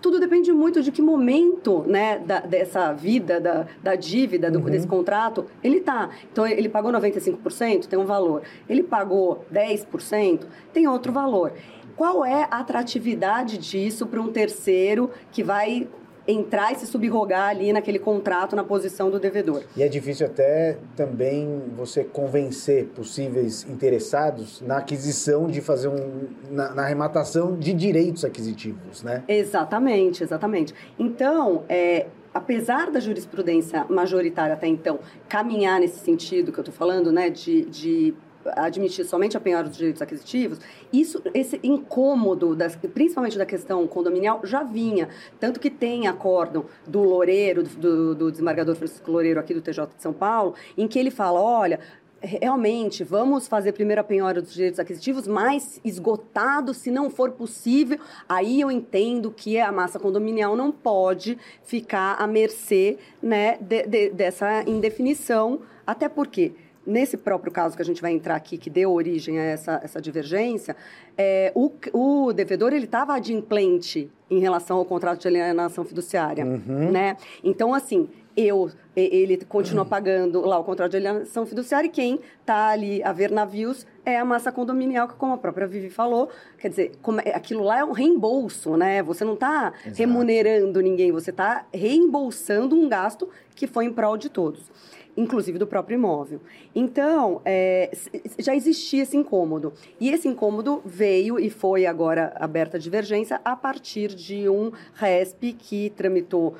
tudo 0.05 0.19
depende 0.19 0.51
muito 0.51 0.83
de 0.83 0.91
que 0.91 1.01
momento, 1.01 1.83
né, 1.87 2.19
da, 2.19 2.39
dessa 2.39 2.93
vida, 2.93 3.41
da, 3.41 3.65
da 3.81 3.95
dívida, 3.95 4.51
do, 4.51 4.59
Uhum. 4.59 4.65
desse 4.65 4.85
contrato, 4.85 5.47
ele 5.63 5.79
tá. 5.79 6.11
Então, 6.31 6.45
ele 6.45 6.69
pagou 6.69 6.91
95%, 6.91 7.87
tem 7.87 7.97
um 7.97 8.05
valor. 8.05 8.43
Ele 8.69 8.83
pagou 8.83 9.43
10%, 9.51 10.41
tem 10.71 10.87
outro 10.87 11.11
valor. 11.11 11.53
Qual 11.95 12.23
é 12.23 12.47
a 12.51 12.59
atratividade 12.59 13.57
disso 13.57 14.05
para 14.05 14.21
um 14.21 14.31
terceiro 14.31 15.09
que 15.31 15.41
vai 15.41 15.87
entrar 16.27 16.71
e 16.71 16.75
se 16.75 16.87
subrogar 16.87 17.49
ali 17.49 17.71
naquele 17.71 17.99
contrato 17.99 18.55
na 18.55 18.63
posição 18.63 19.09
do 19.09 19.19
devedor? 19.19 19.63
E 19.75 19.83
é 19.83 19.87
difícil 19.87 20.25
até 20.25 20.77
também 20.95 21.61
você 21.75 22.03
convencer 22.03 22.85
possíveis 22.87 23.65
interessados 23.69 24.61
na 24.61 24.77
aquisição 24.77 25.47
de 25.47 25.61
fazer 25.61 25.87
um. 25.87 26.27
na, 26.49 26.73
na 26.73 26.83
arrematação 26.83 27.57
de 27.57 27.73
direitos 27.73 28.25
aquisitivos, 28.25 29.03
né? 29.03 29.23
Exatamente, 29.27 30.23
exatamente. 30.23 30.73
Então, 30.97 31.63
é, 31.69 32.07
apesar 32.33 32.91
da 32.91 32.99
jurisprudência 32.99 33.85
majoritária 33.89 34.53
até 34.53 34.67
então 34.67 34.99
caminhar 35.29 35.79
nesse 35.79 35.99
sentido 35.99 36.51
que 36.51 36.59
eu 36.59 36.63
estou 36.63 36.75
falando, 36.75 37.11
né, 37.11 37.29
de, 37.29 37.65
de 37.65 38.13
admitir 38.53 39.05
somente 39.05 39.35
a 39.35 39.39
penhora 39.39 39.67
dos 39.67 39.77
direitos 39.77 40.01
aquisitivos, 40.01 40.59
isso, 40.91 41.21
esse 41.33 41.59
incômodo, 41.63 42.55
das, 42.55 42.75
principalmente 42.75 43.37
da 43.37 43.45
questão 43.45 43.85
condominial, 43.87 44.41
já 44.43 44.63
vinha. 44.63 45.09
Tanto 45.39 45.59
que 45.59 45.69
tem 45.69 46.07
acórdão 46.07 46.65
do 46.87 47.01
Loureiro, 47.03 47.63
do, 47.63 48.15
do 48.15 48.31
desembargador 48.31 48.75
Francisco 48.75 49.11
Loureiro 49.11 49.39
aqui 49.39 49.53
do 49.53 49.61
TJ 49.61 49.87
de 49.95 50.01
São 50.01 50.13
Paulo, 50.13 50.55
em 50.77 50.87
que 50.87 50.99
ele 50.99 51.11
fala, 51.11 51.41
olha, 51.41 51.79
realmente, 52.21 53.03
vamos 53.03 53.47
fazer 53.47 53.71
primeiro 53.71 54.01
a 54.01 54.03
penhora 54.03 54.41
dos 54.41 54.53
direitos 54.53 54.79
aquisitivos, 54.79 55.27
mas 55.27 55.79
esgotado, 55.83 56.73
se 56.73 56.89
não 56.89 57.09
for 57.09 57.31
possível, 57.31 57.99
aí 58.27 58.61
eu 58.61 58.71
entendo 58.71 59.31
que 59.31 59.59
a 59.59 59.71
massa 59.71 59.99
condominial 59.99 60.55
não 60.55 60.71
pode 60.71 61.37
ficar 61.63 62.15
à 62.15 62.27
mercê 62.27 62.97
né, 63.21 63.57
de, 63.61 63.83
de, 63.83 64.09
dessa 64.09 64.63
indefinição, 64.67 65.61
até 65.85 66.09
porque 66.09 66.53
nesse 66.85 67.17
próprio 67.17 67.51
caso 67.51 67.75
que 67.75 67.81
a 67.81 67.85
gente 67.85 68.01
vai 68.01 68.11
entrar 68.11 68.35
aqui, 68.35 68.57
que 68.57 68.69
deu 68.69 68.91
origem 68.91 69.39
a 69.39 69.43
essa, 69.43 69.79
essa 69.83 70.01
divergência, 70.01 70.75
é, 71.17 71.51
o, 71.55 71.71
o 71.93 72.33
devedor 72.33 72.73
ele 72.73 72.85
estava 72.85 73.13
adimplente 73.15 74.11
em 74.29 74.39
relação 74.39 74.77
ao 74.77 74.85
contrato 74.85 75.21
de 75.21 75.27
alienação 75.27 75.83
fiduciária, 75.85 76.45
Uhum. 76.45 76.91
né? 76.91 77.15
Então, 77.43 77.73
assim, 77.73 78.09
eu, 78.35 78.69
ele 78.95 79.37
continua 79.45 79.85
pagando 79.85 80.41
lá 80.41 80.59
o 80.59 80.63
contrato 80.63 80.91
de 80.91 80.97
alienação 80.97 81.45
fiduciária 81.45 81.87
e 81.87 81.89
quem 81.89 82.19
está 82.41 82.67
ali 82.69 83.01
a 83.01 83.13
ver 83.13 83.31
navios 83.31 83.85
é 84.03 84.17
a 84.17 84.25
massa 84.25 84.51
condominial, 84.51 85.07
que 85.07 85.13
como 85.15 85.33
a 85.33 85.37
própria 85.37 85.65
Vivi 85.67 85.89
falou, 85.89 86.29
quer 86.57 86.69
dizer, 86.69 86.91
como 87.01 87.21
é- 87.21 87.33
aquilo 87.33 87.63
lá 87.63 87.79
é 87.79 87.85
um 87.85 87.91
reembolso, 87.93 88.75
né? 88.75 89.01
Você 89.03 89.23
não 89.23 89.35
está 89.35 89.71
remunerando 89.95 90.81
ninguém, 90.81 91.11
você 91.11 91.29
está 91.29 91.65
reembolsando 91.73 92.75
um 92.75 92.89
gasto 92.89 93.29
que 93.55 93.67
foi 93.67 93.85
em 93.85 93.93
prol 93.93 94.17
de 94.17 94.29
todos 94.29 94.69
inclusive 95.17 95.57
do 95.57 95.67
próprio 95.67 95.95
imóvel. 95.95 96.39
Então, 96.73 97.41
é, 97.45 97.91
já 98.39 98.55
existia 98.55 99.03
esse 99.03 99.15
incômodo. 99.15 99.73
E 99.99 100.09
esse 100.09 100.27
incômodo 100.27 100.81
veio 100.85 101.39
e 101.39 101.49
foi 101.49 101.85
agora 101.85 102.33
aberta 102.35 102.77
a 102.77 102.79
divergência 102.79 103.39
a 103.43 103.55
partir 103.55 104.13
de 104.13 104.49
um 104.49 104.71
RESP 104.95 105.53
que 105.53 105.89
tramitou, 105.91 106.55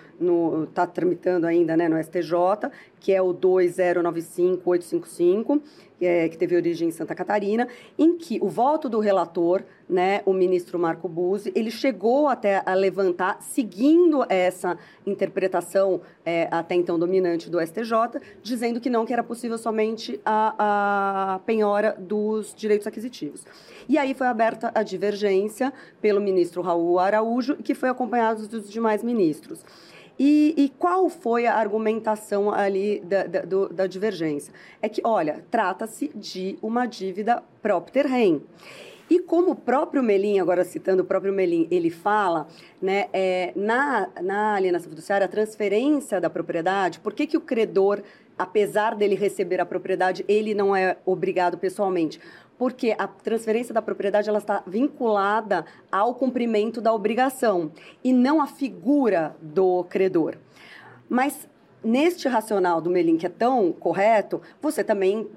está 0.70 0.88
tramitando 0.88 1.46
ainda 1.46 1.76
né, 1.76 1.90
no 1.90 2.02
STJ, 2.02 2.70
que 3.06 3.14
é 3.14 3.22
o 3.22 3.32
2095855, 3.36 5.62
que, 6.00 6.06
é, 6.08 6.28
que 6.28 6.36
teve 6.36 6.56
origem 6.56 6.88
em 6.88 6.92
Santa 6.92 7.14
Catarina, 7.14 7.68
em 8.00 8.18
que 8.18 8.40
o 8.42 8.50
voto 8.50 8.90
do 8.90 9.00
relator, 9.00 9.62
né, 9.88 10.24
o 10.26 10.34
ministro 10.34 10.80
Marco 10.80 11.08
Buzzi, 11.08 11.52
ele 11.54 11.70
chegou 11.70 12.28
até 12.28 12.64
a 12.66 12.74
levantar, 12.74 13.44
seguindo 13.44 14.26
essa 14.28 14.76
interpretação 15.06 16.02
é, 16.26 16.48
até 16.50 16.74
então 16.74 16.98
dominante 16.98 17.48
do 17.48 17.62
STJ, 17.62 18.20
dizendo 18.42 18.82
que 18.82 18.90
não, 18.90 19.06
que 19.06 19.14
era 19.14 19.24
possível 19.24 19.60
somente 19.60 20.20
a, 20.26 21.36
a 21.36 21.40
penhora 21.46 21.96
dos 22.00 22.56
direitos 22.56 22.88
aquisitivos. 22.88 23.46
E 23.88 24.00
aí 24.00 24.16
foi 24.16 24.26
aberta 24.26 24.72
a 24.74 24.82
divergência 24.82 25.72
pelo 26.02 26.20
ministro 26.20 26.64
Raul 26.64 26.98
Araújo, 26.98 27.56
que 27.58 27.76
foi 27.76 27.90
acompanhado 27.90 28.48
dos 28.48 28.68
demais 28.68 29.04
ministros. 29.04 29.64
E, 30.18 30.54
e 30.58 30.70
qual 30.70 31.10
foi 31.10 31.46
a 31.46 31.56
argumentação 31.56 32.52
ali 32.52 33.00
da, 33.02 33.24
da, 33.26 33.42
do- 33.42 33.70
da 33.70 33.86
divergência? 33.88 34.54
É 34.82 34.88
que, 34.88 35.02
olha, 35.04 35.44
trata-se 35.52 36.10
de 36.16 36.58
uma 36.62 36.86
dívida 36.86 37.44
própria 37.62 38.08
rem. 38.08 38.42
E 39.10 39.20
como 39.20 39.52
o 39.52 39.56
próprio 39.56 40.02
Melim, 40.02 40.40
agora 40.40 40.64
citando 40.64 41.04
o 41.04 41.06
próprio 41.06 41.32
Melim, 41.32 41.68
ele 41.70 41.92
fala, 41.92 42.48
né, 42.82 43.08
é, 43.14 43.52
na, 43.56 44.10
na 44.22 44.56
alienação 44.56 44.90
fiduciária, 44.90 45.26
a 45.26 45.28
transferência 45.28 46.20
da 46.20 46.30
propriedade, 46.30 47.00
por 47.00 47.14
que, 47.14 47.28
que 47.28 47.38
o 47.38 47.42
credor, 47.42 48.02
apesar 48.36 48.96
dele 48.96 49.14
receber 49.14 49.62
a 49.62 49.66
propriedade, 49.66 50.26
ele 50.28 50.56
não 50.56 50.76
é 50.76 50.98
obrigado 51.06 51.56
pessoalmente? 51.56 52.20
Porque 52.58 52.96
a 52.98 53.08
transferência 53.08 53.74
da 53.74 53.82
propriedade 53.82 54.30
ela 54.30 54.38
está 54.38 54.64
vinculada 54.66 55.66
ao 55.92 56.16
cumprimento 56.16 56.80
da 56.82 56.94
obrigação 56.94 57.72
e 58.04 58.14
não 58.14 58.42
à 58.42 58.48
figura 58.48 59.36
do 59.42 59.84
credor. 59.86 60.38
Mas 61.10 61.48
neste 61.84 62.28
racional 62.28 62.82
do 62.82 62.90
Melin 62.90 63.18
que 63.18 63.26
é 63.26 63.30
tão 63.30 63.72
correto, 63.72 64.42
você 64.62 64.84
também 64.84 65.30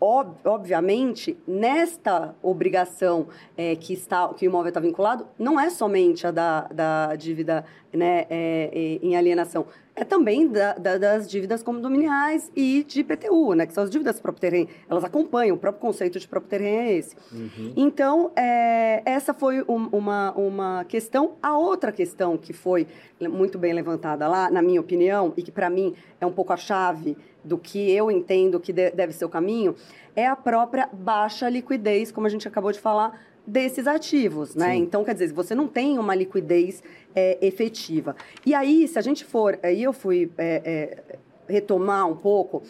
Ob, 0.00 0.36
obviamente, 0.44 1.36
nesta 1.46 2.34
obrigação 2.42 3.26
é, 3.56 3.74
que, 3.74 3.92
está, 3.92 4.32
que 4.34 4.46
o 4.46 4.48
imóvel 4.48 4.68
está 4.68 4.80
vinculado, 4.80 5.26
não 5.38 5.58
é 5.58 5.70
somente 5.70 6.26
a 6.26 6.30
da, 6.30 6.60
da 6.68 7.16
dívida 7.16 7.64
né, 7.92 8.26
é, 8.30 8.70
é, 8.72 8.98
em 9.02 9.16
alienação, 9.16 9.66
é 9.96 10.04
também 10.04 10.46
da, 10.46 10.74
da, 10.74 10.96
das 10.96 11.28
dívidas 11.28 11.62
condominiais 11.62 12.52
e 12.54 12.84
de 12.84 13.00
IPTU, 13.00 13.54
né, 13.54 13.66
que 13.66 13.72
são 13.72 13.82
as 13.82 13.90
dívidas 13.90 14.20
próprio 14.20 14.40
terreno. 14.40 14.68
Elas 14.88 15.02
acompanham, 15.02 15.56
o 15.56 15.58
próprio 15.58 15.80
conceito 15.80 16.20
de 16.20 16.28
próprio 16.28 16.50
terreno 16.50 16.88
é 16.88 16.92
esse. 16.92 17.16
Uhum. 17.32 17.72
Então, 17.76 18.30
é, 18.36 19.02
essa 19.04 19.34
foi 19.34 19.62
um, 19.62 19.88
uma, 19.90 20.32
uma 20.32 20.84
questão. 20.84 21.32
A 21.42 21.58
outra 21.58 21.90
questão 21.90 22.36
que 22.36 22.52
foi 22.52 22.86
muito 23.20 23.58
bem 23.58 23.72
levantada 23.72 24.28
lá, 24.28 24.48
na 24.48 24.62
minha 24.62 24.80
opinião, 24.80 25.32
e 25.36 25.42
que 25.42 25.50
para 25.50 25.68
mim 25.68 25.94
é 26.20 26.26
um 26.26 26.32
pouco 26.32 26.52
a 26.52 26.56
chave 26.56 27.16
do 27.48 27.58
que 27.58 27.90
eu 27.90 28.10
entendo 28.10 28.60
que 28.60 28.72
deve 28.72 29.12
ser 29.12 29.24
o 29.24 29.28
caminho, 29.28 29.74
é 30.14 30.26
a 30.26 30.36
própria 30.36 30.88
baixa 30.92 31.48
liquidez, 31.48 32.12
como 32.12 32.26
a 32.26 32.30
gente 32.30 32.46
acabou 32.46 32.70
de 32.70 32.78
falar, 32.78 33.20
desses 33.46 33.86
ativos, 33.86 34.54
né? 34.54 34.72
Sim. 34.72 34.82
Então, 34.82 35.02
quer 35.02 35.14
dizer, 35.14 35.32
você 35.32 35.54
não 35.54 35.66
tem 35.66 35.98
uma 35.98 36.14
liquidez 36.14 36.82
é, 37.14 37.38
efetiva. 37.40 38.14
E 38.44 38.54
aí, 38.54 38.86
se 38.86 38.98
a 38.98 39.02
gente 39.02 39.24
for, 39.24 39.58
aí 39.62 39.82
eu 39.82 39.92
fui 39.92 40.30
é, 40.36 40.62
é, 41.08 41.18
retomar 41.48 42.06
um 42.06 42.14
pouco 42.14 42.62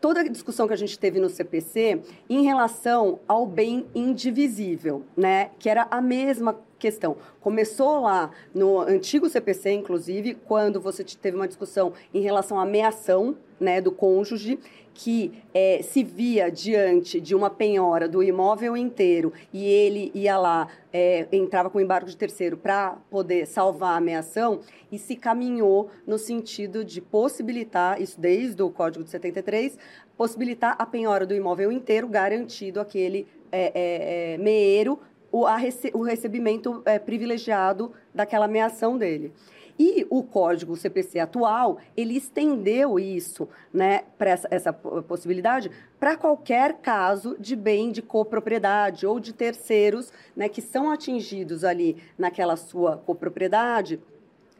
toda 0.00 0.20
a 0.20 0.28
discussão 0.28 0.66
que 0.66 0.72
a 0.72 0.76
gente 0.76 0.98
teve 0.98 1.20
no 1.20 1.28
CPC 1.28 2.00
em 2.28 2.42
relação 2.42 3.20
ao 3.28 3.46
bem 3.46 3.86
indivisível, 3.94 5.04
né? 5.16 5.50
Que 5.58 5.68
era 5.68 5.86
a 5.90 6.00
mesma 6.00 6.58
questão. 6.78 7.16
Começou 7.40 8.00
lá 8.00 8.32
no 8.52 8.80
antigo 8.80 9.28
CPC, 9.28 9.70
inclusive, 9.70 10.34
quando 10.34 10.80
você 10.80 11.04
teve 11.04 11.36
uma 11.36 11.46
discussão 11.46 11.92
em 12.12 12.20
relação 12.20 12.58
à 12.58 12.62
ameação 12.62 13.36
né, 13.62 13.80
do 13.80 13.92
cônjuge, 13.92 14.58
que 14.94 15.32
é, 15.54 15.80
se 15.82 16.04
via 16.04 16.50
diante 16.50 17.18
de 17.20 17.34
uma 17.34 17.48
penhora 17.48 18.06
do 18.06 18.22
imóvel 18.22 18.76
inteiro 18.76 19.32
e 19.52 19.64
ele 19.64 20.10
ia 20.14 20.36
lá, 20.36 20.68
é, 20.92 21.26
entrava 21.32 21.70
com 21.70 21.80
embargo 21.80 22.06
de 22.06 22.16
terceiro 22.16 22.58
para 22.58 22.98
poder 23.10 23.46
salvar 23.46 23.94
a 23.94 23.96
ameação, 23.96 24.60
e 24.90 24.98
se 24.98 25.16
caminhou 25.16 25.88
no 26.06 26.18
sentido 26.18 26.84
de 26.84 27.00
possibilitar, 27.00 28.00
isso 28.02 28.20
desde 28.20 28.62
o 28.62 28.68
Código 28.68 29.02
de 29.02 29.10
73, 29.10 29.78
possibilitar 30.16 30.76
a 30.78 30.84
penhora 30.84 31.24
do 31.24 31.34
imóvel 31.34 31.72
inteiro, 31.72 32.06
garantido 32.06 32.78
aquele 32.78 33.26
é, 33.50 33.72
é, 33.74 34.34
é 34.34 34.38
meeiro 34.38 34.98
o, 35.32 35.44
rece 35.46 35.90
o 35.94 36.02
recebimento 36.02 36.82
é, 36.84 36.98
privilegiado 36.98 37.92
daquela 38.14 38.44
ameação 38.44 38.98
dele. 38.98 39.32
E 39.78 40.06
o 40.10 40.22
código 40.22 40.76
CPC 40.76 41.18
atual, 41.18 41.78
ele 41.96 42.16
estendeu 42.16 42.98
isso, 42.98 43.48
né, 43.72 44.02
para 44.18 44.30
essa, 44.30 44.48
essa 44.50 44.72
possibilidade 44.72 45.70
para 45.98 46.16
qualquer 46.16 46.74
caso 46.74 47.36
de 47.38 47.56
bem 47.56 47.90
de 47.90 48.02
copropriedade 48.02 49.06
ou 49.06 49.18
de 49.18 49.32
terceiros, 49.32 50.12
né, 50.36 50.48
que 50.48 50.60
são 50.60 50.90
atingidos 50.90 51.64
ali 51.64 51.96
naquela 52.18 52.56
sua 52.56 52.96
copropriedade 52.96 54.00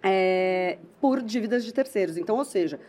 é, 0.02 0.78
por 1.00 1.22
dívidas 1.22 1.64
de 1.64 1.72
terceiros. 1.72 2.16
Então, 2.16 2.36
ou 2.36 2.44
seja, 2.44 2.80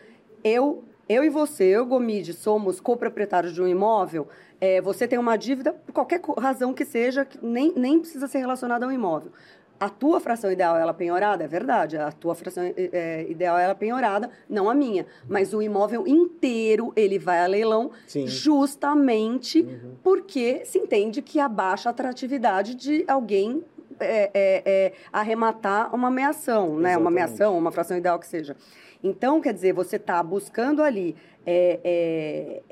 eu 0.42 0.84
eu 1.06 1.22
e 1.22 1.28
você, 1.28 1.64
eu, 1.64 1.84
Gomide, 1.84 2.32
somos 2.32 2.80
coproprietários 2.80 3.52
de 3.52 3.60
um 3.60 3.68
imóvel, 3.68 4.26
é, 4.58 4.80
você 4.80 5.06
tem 5.06 5.18
uma 5.18 5.36
dívida, 5.36 5.74
por 5.74 5.92
qualquer 5.92 6.20
razão 6.38 6.72
que 6.72 6.84
seja, 6.84 7.26
que 7.26 7.38
nem, 7.44 7.74
nem 7.76 7.98
precisa 7.98 8.26
ser 8.26 8.38
relacionada 8.38 8.86
ao 8.86 8.92
imóvel. 8.92 9.30
A 9.78 9.88
tua 9.88 10.20
fração 10.20 10.50
ideal 10.50 10.76
é 10.76 10.80
ela 10.80 10.94
penhorada? 10.94 11.44
É 11.44 11.48
verdade, 11.48 11.96
a 11.96 12.10
tua 12.12 12.34
fração 12.34 12.62
é, 12.76 13.26
ideal 13.28 13.58
é 13.58 13.64
ela 13.64 13.74
penhorada, 13.74 14.30
não 14.48 14.70
a 14.70 14.74
minha. 14.74 15.04
Mas 15.28 15.52
o 15.52 15.60
imóvel 15.60 16.06
inteiro, 16.06 16.92
ele 16.96 17.18
vai 17.18 17.40
a 17.40 17.46
leilão 17.46 17.90
Sim. 18.06 18.26
justamente 18.26 19.60
uhum. 19.60 19.96
porque 20.02 20.64
se 20.64 20.78
entende 20.78 21.20
que 21.20 21.40
abaixa 21.40 21.88
a 21.88 21.92
atratividade 21.92 22.74
de 22.74 23.04
alguém 23.08 23.64
é, 24.00 24.30
é, 24.34 24.62
é, 24.64 24.92
arrematar 25.12 25.94
uma 25.94 26.08
ameação, 26.08 26.78
né? 26.78 26.96
Uma 26.96 27.10
ameação, 27.10 27.56
uma 27.56 27.70
fração 27.70 27.96
ideal 27.96 28.18
que 28.18 28.26
seja. 28.26 28.56
Então, 29.02 29.40
quer 29.40 29.52
dizer, 29.52 29.72
você 29.72 29.96
está 29.96 30.22
buscando 30.22 30.82
ali 30.82 31.14
é, 31.46 31.80
é, 31.84 32.62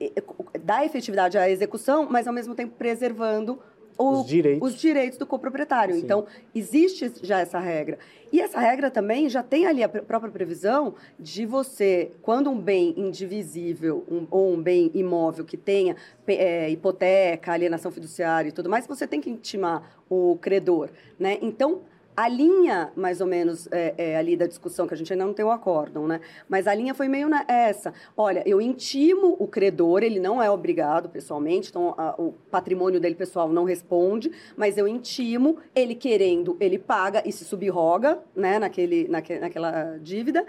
é, 0.00 0.58
dar 0.58 0.84
efetividade 0.84 1.36
à 1.36 1.48
execução, 1.48 2.08
mas 2.10 2.26
ao 2.26 2.32
mesmo 2.32 2.54
tempo 2.54 2.74
preservando 2.76 3.60
o, 3.98 4.20
os, 4.20 4.26
direitos. 4.26 4.68
os, 4.68 4.80
direitos. 4.80 5.18
do 5.18 5.26
coproprietário. 5.26 5.94
Sim. 5.94 6.00
Então, 6.00 6.26
existe 6.54 7.12
já 7.22 7.40
essa 7.40 7.58
regra. 7.58 7.98
E 8.32 8.40
essa 8.40 8.58
regra 8.58 8.90
também 8.90 9.28
já 9.28 9.42
tem 9.42 9.66
ali 9.66 9.82
a 9.82 9.88
própria 9.88 10.30
previsão 10.30 10.94
de 11.18 11.44
você, 11.44 12.12
quando 12.22 12.50
um 12.50 12.58
bem 12.58 12.94
indivisível 12.96 14.04
um, 14.10 14.26
ou 14.30 14.54
um 14.54 14.62
bem 14.62 14.90
imóvel 14.94 15.44
que 15.44 15.56
tenha 15.56 15.96
é, 16.26 16.70
hipoteca, 16.70 17.52
alienação 17.52 17.90
fiduciária 17.90 18.48
e 18.48 18.52
tudo 18.52 18.70
mais, 18.70 18.86
você 18.86 19.06
tem 19.06 19.20
que 19.20 19.28
intimar 19.28 19.98
o 20.08 20.38
credor. 20.40 20.88
Né? 21.18 21.38
Então, 21.42 21.82
a 22.16 22.28
linha, 22.28 22.92
mais 22.94 23.20
ou 23.20 23.26
menos, 23.26 23.68
é, 23.70 23.94
é, 23.96 24.16
ali 24.16 24.36
da 24.36 24.46
discussão, 24.46 24.86
que 24.86 24.94
a 24.94 24.96
gente 24.96 25.12
ainda 25.12 25.24
não 25.24 25.32
tem 25.32 25.44
o 25.44 25.50
acórdão, 25.50 26.06
né? 26.06 26.20
Mas 26.48 26.66
a 26.66 26.74
linha 26.74 26.94
foi 26.94 27.08
meio 27.08 27.28
essa. 27.48 27.94
Olha, 28.16 28.42
eu 28.46 28.60
intimo 28.60 29.36
o 29.38 29.46
credor, 29.46 30.02
ele 30.02 30.20
não 30.20 30.42
é 30.42 30.50
obrigado 30.50 31.08
pessoalmente, 31.08 31.70
então 31.70 31.94
a, 31.96 32.14
o 32.20 32.32
patrimônio 32.50 33.00
dele 33.00 33.14
pessoal 33.14 33.48
não 33.48 33.64
responde, 33.64 34.30
mas 34.56 34.76
eu 34.76 34.86
intimo, 34.86 35.56
ele 35.74 35.94
querendo, 35.94 36.56
ele 36.60 36.78
paga 36.78 37.22
e 37.26 37.32
se 37.32 37.44
subroga, 37.44 38.18
né, 38.36 38.58
naquele, 38.58 39.08
naque, 39.08 39.38
naquela 39.38 39.98
dívida. 39.98 40.44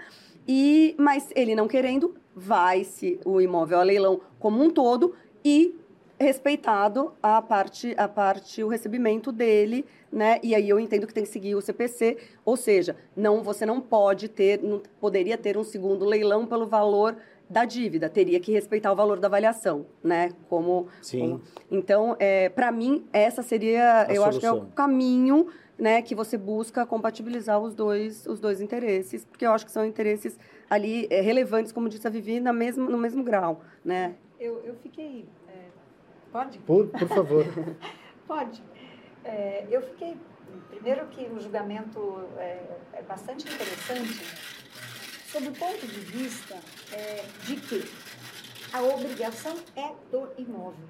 E, 0.46 0.94
mas 0.98 1.30
ele 1.34 1.54
não 1.54 1.66
querendo, 1.66 2.14
vai-se 2.36 3.18
o 3.24 3.40
imóvel 3.40 3.80
a 3.80 3.82
leilão 3.82 4.20
como 4.38 4.62
um 4.62 4.68
todo 4.68 5.14
e 5.42 5.74
respeitado 6.24 7.12
a 7.22 7.40
parte, 7.40 7.94
a 7.96 8.08
parte, 8.08 8.64
o 8.64 8.68
recebimento 8.68 9.30
dele, 9.30 9.84
né? 10.10 10.40
E 10.42 10.54
aí 10.54 10.68
eu 10.68 10.80
entendo 10.80 11.06
que 11.06 11.14
tem 11.14 11.22
que 11.22 11.28
seguir 11.28 11.54
o 11.54 11.60
CPC, 11.60 12.16
ou 12.44 12.56
seja, 12.56 12.96
não, 13.14 13.42
você 13.42 13.64
não 13.66 13.80
pode 13.80 14.28
ter, 14.28 14.60
não 14.62 14.82
poderia 15.00 15.36
ter 15.36 15.56
um 15.56 15.64
segundo 15.64 16.04
leilão 16.04 16.46
pelo 16.46 16.66
valor 16.66 17.16
da 17.48 17.66
dívida, 17.66 18.08
teria 18.08 18.40
que 18.40 18.50
respeitar 18.50 18.90
o 18.90 18.96
valor 18.96 19.20
da 19.20 19.28
avaliação, 19.28 19.86
né? 20.02 20.30
Como, 20.48 20.88
Sim. 21.02 21.20
Como, 21.20 21.42
então, 21.70 22.16
é, 22.18 22.48
para 22.48 22.72
mim 22.72 23.04
essa 23.12 23.42
seria, 23.42 24.06
a 24.08 24.14
eu 24.14 24.22
solução. 24.22 24.28
acho 24.28 24.40
que 24.40 24.46
é 24.46 24.52
o 24.52 24.62
caminho, 24.66 25.48
né, 25.78 26.00
que 26.00 26.14
você 26.14 26.38
busca 26.38 26.86
compatibilizar 26.86 27.60
os 27.60 27.74
dois, 27.74 28.26
os 28.26 28.40
dois 28.40 28.60
interesses, 28.60 29.24
porque 29.24 29.44
eu 29.44 29.52
acho 29.52 29.66
que 29.66 29.72
são 29.72 29.84
interesses 29.84 30.38
ali 30.70 31.06
é, 31.10 31.20
relevantes, 31.20 31.70
como 31.70 31.88
disse 31.88 32.06
a 32.06 32.10
Vivi, 32.10 32.40
na 32.40 32.52
mesmo, 32.52 32.88
no 32.88 32.96
mesmo 32.96 33.22
grau, 33.22 33.60
né? 33.84 34.14
Eu, 34.40 34.60
eu 34.64 34.74
fiquei 34.76 35.26
Pode? 36.34 36.58
Por, 36.58 36.88
por 36.88 37.06
favor. 37.06 37.44
Pode. 38.26 38.60
É, 39.24 39.68
eu 39.70 39.80
fiquei. 39.82 40.16
Primeiro, 40.68 41.06
que 41.06 41.26
o 41.26 41.40
julgamento 41.40 42.28
é, 42.36 42.76
é 42.94 43.02
bastante 43.02 43.46
interessante, 43.46 44.20
sob 45.30 45.46
o 45.46 45.52
ponto 45.52 45.86
de 45.86 46.00
vista 46.00 46.56
é, 46.92 47.24
de 47.44 47.54
que 47.56 47.88
a 48.72 48.82
obrigação 48.82 49.54
é 49.76 49.92
do 50.10 50.28
imóvel. 50.36 50.88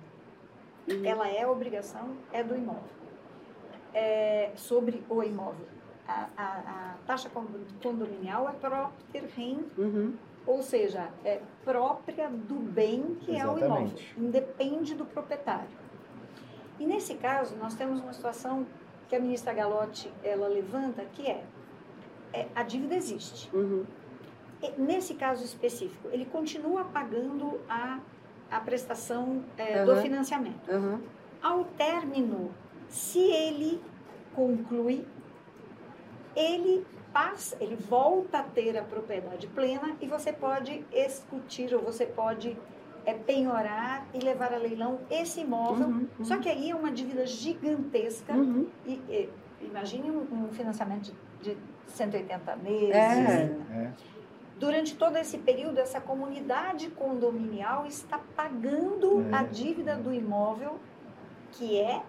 Uhum. 0.88 1.04
Ela 1.04 1.28
é 1.28 1.42
a 1.42 1.50
obrigação, 1.50 2.16
é 2.32 2.42
do 2.42 2.56
imóvel. 2.56 2.82
É, 3.92 4.50
sobre 4.56 5.04
o 5.10 5.22
imóvel. 5.22 5.68
A, 6.08 6.28
a, 6.38 6.46
a 6.46 6.96
taxa 7.06 7.30
condominial 7.82 8.48
é 8.48 8.52
próprio 8.52 8.92
terreno 9.12 9.70
uhum 9.76 10.14
ou 10.46 10.62
seja, 10.62 11.08
é 11.24 11.40
própria 11.64 12.28
do 12.28 12.54
bem 12.56 13.16
que 13.20 13.32
Exatamente. 13.32 13.62
é 13.62 13.66
o 13.66 13.66
imóvel, 13.66 13.98
independe 14.18 14.94
do 14.94 15.04
proprietário. 15.04 15.68
E 16.78 16.86
nesse 16.86 17.14
caso, 17.14 17.56
nós 17.56 17.74
temos 17.74 18.00
uma 18.00 18.12
situação 18.12 18.66
que 19.08 19.16
a 19.16 19.20
ministra 19.20 19.52
Galotti 19.52 20.12
ela 20.22 20.48
levanta, 20.48 21.04
que 21.12 21.26
é, 21.26 21.44
é 22.32 22.46
a 22.54 22.62
dívida 22.62 22.94
existe. 22.94 23.50
Uhum. 23.54 23.84
nesse 24.78 25.14
caso 25.14 25.44
específico, 25.44 26.08
ele 26.10 26.24
continua 26.24 26.84
pagando 26.84 27.60
a, 27.68 28.00
a 28.50 28.60
prestação 28.60 29.44
é, 29.56 29.80
uhum. 29.80 29.86
do 29.86 29.96
financiamento. 30.00 30.70
Uhum. 30.70 31.00
Ao 31.42 31.64
término, 31.64 32.50
se 32.88 33.20
ele 33.20 33.80
conclui, 34.34 35.06
ele 36.34 36.86
passa, 37.14 37.56
ele 37.60 37.76
volta 37.76 38.40
a 38.40 38.42
ter 38.42 38.76
a 38.76 38.82
propriedade 38.82 39.46
plena 39.46 39.96
e 40.00 40.06
você 40.08 40.32
pode 40.32 40.84
escutir 40.92 41.72
ou 41.72 41.80
você 41.80 42.04
pode 42.04 42.58
é, 43.06 43.14
penhorar 43.14 44.04
e 44.12 44.18
levar 44.18 44.52
a 44.52 44.56
leilão 44.56 44.98
esse 45.08 45.40
imóvel. 45.40 45.86
Uhum, 45.86 46.08
uhum. 46.18 46.24
Só 46.24 46.38
que 46.38 46.48
aí 46.48 46.70
é 46.70 46.74
uma 46.74 46.90
dívida 46.90 47.24
gigantesca. 47.24 48.32
Uhum. 48.32 48.66
E, 48.84 48.94
e, 49.08 49.30
imagine 49.60 50.10
um, 50.10 50.46
um, 50.46 50.48
financiamento 50.52 51.14
de, 51.40 51.54
de 51.54 51.56
180 51.86 52.56
meses. 52.56 52.90
É. 52.90 53.56
É. 53.70 53.92
Durante 54.58 54.96
todo 54.96 55.16
esse 55.16 55.38
período, 55.38 55.78
essa 55.78 56.00
comunidade 56.00 56.90
condominial 56.90 57.86
está 57.86 58.18
pagando 58.34 59.24
é. 59.30 59.36
a 59.36 59.42
dívida 59.44 59.94
do 59.96 60.12
imóvel 60.12 60.80
que 61.52 61.80
é 61.80 62.02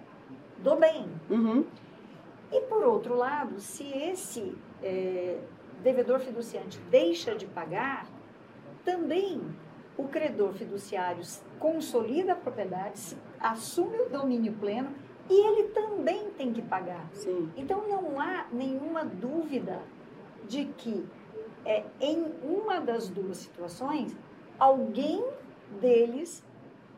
do 0.58 0.76
bem. 0.76 1.08
Uhum. 1.30 1.64
E 2.52 2.62
por 2.62 2.84
outro 2.84 3.16
lado, 3.16 3.60
se 3.60 3.84
esse 3.84 4.56
é, 4.82 5.40
devedor 5.84 6.20
fiduciante 6.20 6.80
deixa 6.90 7.36
de 7.36 7.46
pagar, 7.46 8.08
também 8.84 9.42
o 9.98 10.08
credor 10.08 10.54
fiduciário 10.54 11.24
consolida 11.60 12.34
a 12.34 12.36
propriedade, 12.36 13.18
assume 13.40 13.98
o 14.00 14.10
domínio 14.10 14.54
pleno 14.54 14.94
e 15.30 15.48
ele 15.48 15.70
também 15.70 16.30
tem 16.32 16.54
que 16.54 16.62
pagar. 16.62 17.08
Sim. 17.14 17.52
Então 17.56 17.88
não 17.88 18.20
há 18.20 18.48
nenhuma 18.52 19.04
dúvida 19.04 19.82
de 20.48 20.66
que 20.66 21.06
é, 21.66 21.84
em 22.00 22.32
uma 22.44 22.80
das 22.80 23.10
duas 23.10 23.38
situações, 23.38 24.16
alguém 24.60 25.26
deles 25.82 26.44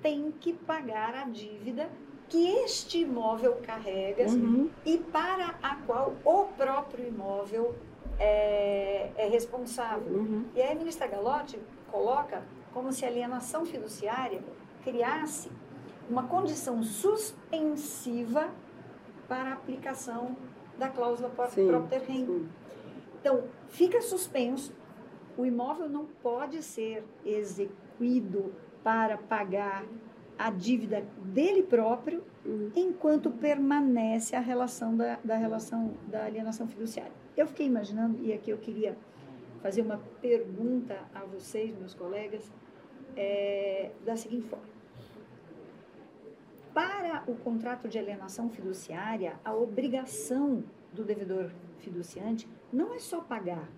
tem 0.01 0.31
que 0.31 0.53
pagar 0.53 1.15
a 1.15 1.23
dívida 1.23 1.89
que 2.29 2.47
este 2.63 2.99
imóvel 2.99 3.55
carrega 3.65 4.25
Uhum. 4.27 4.69
e 4.85 4.97
para 4.97 5.55
a 5.63 5.75
qual 5.85 6.13
o 6.25 6.45
próprio 6.57 7.07
imóvel 7.07 7.73
é, 8.19 9.11
é 9.15 9.27
responsável. 9.27 10.11
Uhum. 10.13 10.45
E 10.55 10.61
aí 10.61 10.71
a 10.71 10.75
ministra 10.75 11.07
Galotti 11.07 11.59
coloca 11.91 12.43
como 12.73 12.91
se 12.91 13.05
a 13.05 13.07
alienação 13.07 13.65
fiduciária 13.65 14.43
criasse 14.83 15.49
uma 16.09 16.23
condição 16.27 16.81
suspensiva 16.83 18.49
para 19.27 19.49
a 19.49 19.53
aplicação 19.53 20.35
da 20.77 20.89
cláusula 20.89 21.29
pró- 21.29 21.47
Sim, 21.49 21.67
propter 21.67 22.01
rem. 22.01 22.25
sim. 22.25 22.49
Então, 23.19 23.43
fica 23.69 24.01
suspenso, 24.01 24.73
o 25.37 25.45
imóvel 25.45 25.89
não 25.89 26.05
pode 26.21 26.61
ser 26.63 27.03
exequido 27.25 28.53
para 28.83 29.17
pagar 29.17 29.83
a 30.37 30.51
dívida 30.51 31.05
dele 31.33 31.63
próprio, 31.63 32.23
Uhum. 32.47 32.71
enquanto 32.77 33.29
permanece 33.29 34.33
a 34.33 34.39
relação 34.39 34.95
da, 34.95 35.19
da 35.21 35.35
relação 35.35 35.93
da 36.07 36.23
alienação 36.23 36.65
fiduciária. 36.65 37.11
Eu 37.35 37.45
fiquei 37.45 37.65
imaginando, 37.65 38.23
e 38.23 38.31
aqui 38.31 38.49
eu 38.49 38.57
queria 38.57 38.97
fazer 39.61 39.81
uma 39.81 39.97
pergunta 40.21 40.97
a 41.13 41.25
vocês, 41.25 41.77
meus 41.77 41.93
colegas, 41.93 42.49
é, 43.17 43.91
da 44.05 44.15
seguinte 44.15 44.47
forma. 44.47 44.65
Para 46.73 47.23
o 47.27 47.35
contrato 47.35 47.89
de 47.89 47.99
alienação 47.99 48.49
fiduciária, 48.49 49.37
a 49.43 49.53
obrigação 49.53 50.63
do 50.93 51.03
devedor 51.03 51.51
fiduciante 51.79 52.47
não 52.71 52.93
é 52.93 52.99
só 52.99 53.19
pagar. 53.19 53.69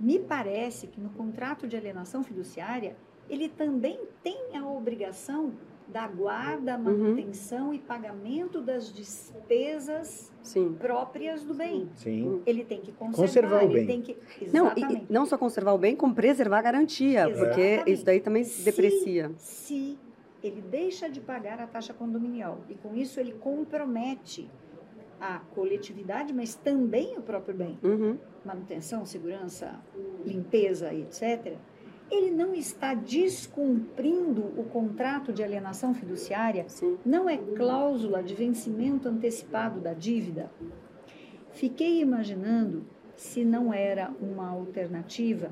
Me 0.00 0.18
parece 0.18 0.88
que 0.88 1.00
no 1.00 1.10
contrato 1.10 1.68
de 1.68 1.76
alienação 1.76 2.24
fiduciária, 2.24 2.96
ele 3.30 3.48
também 3.48 3.98
tem 4.22 4.56
a 4.56 4.66
obrigação 4.66 5.52
da 5.88 6.06
guarda, 6.08 6.78
manutenção 6.78 7.74
e 7.74 7.78
pagamento 7.78 8.60
das 8.62 8.90
despesas 8.92 10.32
Sim. 10.42 10.74
próprias 10.78 11.44
do 11.44 11.52
bem. 11.54 11.88
Sim. 11.96 12.40
Ele 12.46 12.64
tem 12.64 12.80
que 12.80 12.92
conservar, 12.92 13.22
Conservar 13.26 13.64
o 13.64 13.68
bem. 13.68 13.86
tem 13.86 14.00
que 14.00 14.16
Não, 14.52 14.68
e, 14.76 15.06
não 15.10 15.26
só 15.26 15.36
conservar 15.36 15.72
o 15.74 15.78
bem, 15.78 15.94
como 15.94 16.14
preservar 16.14 16.58
a 16.60 16.62
garantia, 16.62 17.24
porque 17.28 17.60
Exatamente. 17.60 17.92
isso 17.92 18.04
daí 18.04 18.20
também 18.20 18.44
Se- 18.44 18.62
deprecia. 18.62 19.30
Se 19.36 19.98
ele 20.42 20.62
deixa 20.62 21.08
de 21.10 21.20
pagar 21.20 21.60
a 21.60 21.66
taxa 21.66 21.92
condominial 21.92 22.58
e 22.70 22.74
com 22.74 22.94
isso 22.94 23.20
ele 23.20 23.32
compromete 23.32 24.48
a 25.20 25.38
coletividade, 25.54 26.32
mas 26.32 26.54
também 26.54 27.16
o 27.18 27.22
próprio 27.22 27.54
bem, 27.54 27.78
Uhum. 27.82 28.16
manutenção, 28.44 29.04
segurança, 29.04 29.78
limpeza, 30.24 30.92
etc. 30.94 31.56
Ele 32.14 32.30
não 32.30 32.54
está 32.54 32.92
descumprindo 32.94 34.42
o 34.58 34.64
contrato 34.64 35.32
de 35.32 35.42
alienação 35.42 35.94
fiduciária 35.94 36.66
Sim. 36.68 36.98
não 37.06 37.28
é 37.28 37.38
cláusula 37.38 38.22
de 38.22 38.34
vencimento 38.34 39.08
antecipado 39.08 39.80
da 39.80 39.94
dívida? 39.94 40.50
Fiquei 41.52 42.00
imaginando 42.02 42.84
se 43.16 43.44
não 43.44 43.72
era 43.72 44.10
uma 44.20 44.48
alternativa 44.48 45.50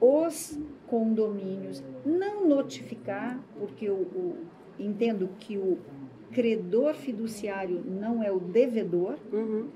os 0.00 0.58
condomínios 0.86 1.82
não 2.04 2.46
notificar, 2.46 3.40
porque 3.58 3.88
o, 3.88 3.94
o- 3.94 4.36
entendo 4.78 5.30
que 5.38 5.56
o 5.56 5.78
credor 6.32 6.94
fiduciário 6.94 7.82
não 7.86 8.22
é 8.22 8.30
o 8.30 8.38
devedor, 8.38 9.16
Uhum. 9.32 9.68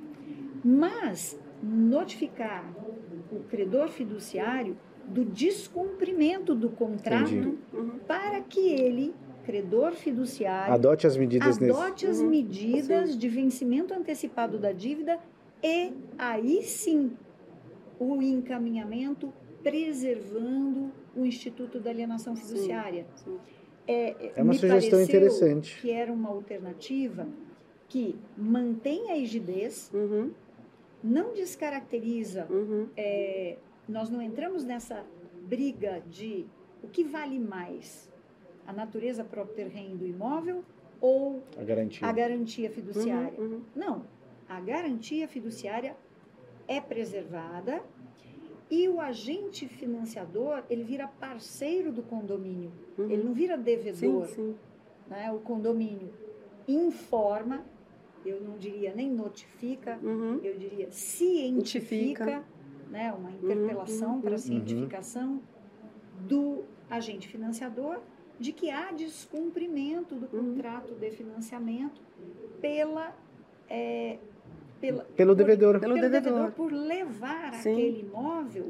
mas 0.63 1.39
notificar 1.63 2.65
o 3.33 3.41
credor 3.49 3.89
fiduciário 3.89 4.77
do 5.09 5.25
descumprimento 5.25 6.55
do 6.55 6.69
contrato. 6.71 7.57
Uhum. 7.73 7.99
para 8.07 8.41
que 8.41 8.61
ele, 8.69 9.15
credor 9.45 9.93
fiduciário, 9.93 10.75
Adote 10.75 11.07
as 11.07 11.17
medidas 11.17 11.59
nesse. 11.59 11.79
adote 11.79 12.07
as 12.07 12.21
Uhum. 12.21 12.29
medidas 12.29 13.17
de 13.17 13.29
vencimento 13.29 13.95
antecipado 13.95 14.59
da 14.59 14.73
dívida 14.73 15.19
e 15.63 15.93
aí 16.19 16.63
sim 16.63 17.13
o 17.99 18.21
encaminhamento 18.23 19.33
preservando 19.63 20.93
o 21.17 21.25
Instituto 21.25 21.81
da 21.81 21.91
Alienação 21.91 22.37
Fiduciária. 22.37 23.07
sim. 23.17 23.39
É, 23.87 24.33
É 24.37 24.43
uma 24.43 24.53
me 24.53 24.59
sugestão 24.59 25.01
interessante. 25.01 25.81
Que 25.81 25.91
era 25.91 26.13
uma 26.13 26.29
alternativa 26.29 27.27
que 27.89 28.15
mantém 28.37 29.11
a 29.11 29.15
rigidez, 29.15 29.91
Uhum. 29.95 30.31
não 31.03 31.33
descaracteriza 31.33 32.47
Uhum. 32.51 32.87
é, 32.97 33.57
nós 33.89 34.11
não 34.11 34.21
entramos 34.21 34.65
nessa 34.65 35.05
briga 35.43 36.03
de 36.09 36.47
o 36.83 36.89
que 36.89 37.03
vale 37.05 37.39
mais, 37.39 38.09
a 38.67 38.73
natureza 38.73 39.25
própria 39.25 39.67
rem 39.69 39.97
do 39.97 40.07
imóvel 40.07 40.63
ou 41.01 41.43
A 41.57 41.63
garantia. 41.65 42.07
a 42.07 42.13
garantia 42.13 42.71
fiduciária. 42.71 43.41
Uhum. 43.41 43.63
Não, 43.75 44.05
a 44.49 44.61
garantia 44.61 45.27
fiduciária 45.27 45.97
é 46.67 46.81
preservada 46.81 47.83
e 48.71 48.87
o 48.89 49.01
agente 49.01 49.67
financiador 49.67 50.63
ele 50.69 50.85
vira 50.85 51.09
parceiro 51.09 51.91
do 51.91 52.03
condomínio, 52.03 52.71
Uhum. 52.99 53.11
ele 53.11 53.23
não 53.23 53.33
vira 53.33 53.57
Sim, 53.57 53.63
devedor. 53.63 54.27
sim. 54.27 54.55
Né? 55.09 55.33
O 55.33 55.39
condomínio 55.39 56.13
informa, 56.67 57.65
eu 58.27 58.41
não 58.43 58.59
diria 58.59 58.93
nem 58.95 59.11
notifica, 59.11 59.99
Uhum. 60.03 60.39
eu 60.45 60.59
diria 60.59 60.91
cientifica, 60.91 62.25
Cientifica. 62.25 62.45
Né, 62.91 63.13
uma 63.13 63.31
interpelação 63.31 64.15
uhum, 64.15 64.21
para 64.21 64.33
uhum. 64.33 64.39
cientificação 64.39 65.41
do 66.21 66.65
agente 66.91 67.29
financiador 67.29 67.99
de 68.41 68.53
que 68.53 68.71
há 68.71 68.93
descumprimento 68.93 70.15
do 70.15 70.29
Uhum. 70.37 70.55
contrato 70.55 70.95
de 70.95 71.11
financiamento 71.11 72.01
pela, 72.61 73.15
é, 73.69 74.19
pela 74.81 75.05
Pelo 75.05 75.31
por- 75.35 75.37
devedor. 75.37 75.81
Pelo 75.81 75.95
devedor. 76.01 76.53
por 76.53 76.73
levar 76.73 77.55
Sim. 77.55 77.73
aquele 77.73 78.01
imóvel 78.01 78.69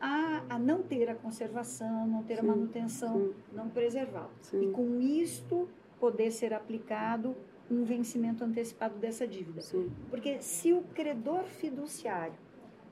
a, 0.00 0.42
a 0.50 0.58
não 0.58 0.82
ter 0.82 1.08
a 1.08 1.14
conservação, 1.14 2.06
não 2.06 2.22
ter 2.24 2.34
a 2.34 2.40
Sim, 2.40 2.46
manutenção, 2.48 3.18
sim. 3.18 3.34
não 3.52 3.68
preservá-lo. 3.68 4.30
E 4.52 4.66
com 4.72 5.00
isto 5.00 5.68
poder 6.00 6.30
ser 6.32 6.52
aplicado 6.52 7.34
um 7.70 7.82
vencimento 7.84 8.44
antecipado 8.44 8.98
dessa 8.98 9.26
dívida. 9.26 9.62
Porque 10.10 10.40
se 10.42 10.72
o 10.72 10.82
credor 10.94 11.44
fiduciário 11.44 12.34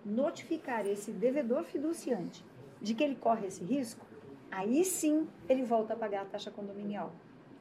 notificar 0.04 0.86
esse 0.86 1.10
devedor 1.12 1.64
fiduciante 1.64 2.44
de 2.80 2.94
que 2.94 3.02
ele 3.04 3.14
corre 3.14 3.46
esse 3.46 3.62
risco, 3.64 4.04
aí 4.50 4.84
sim 4.84 5.26
ele 5.48 5.62
volta 5.62 5.94
a 5.94 5.96
pagar 5.96 6.22
a 6.22 6.24
taxa 6.24 6.50
condominial. 6.50 7.12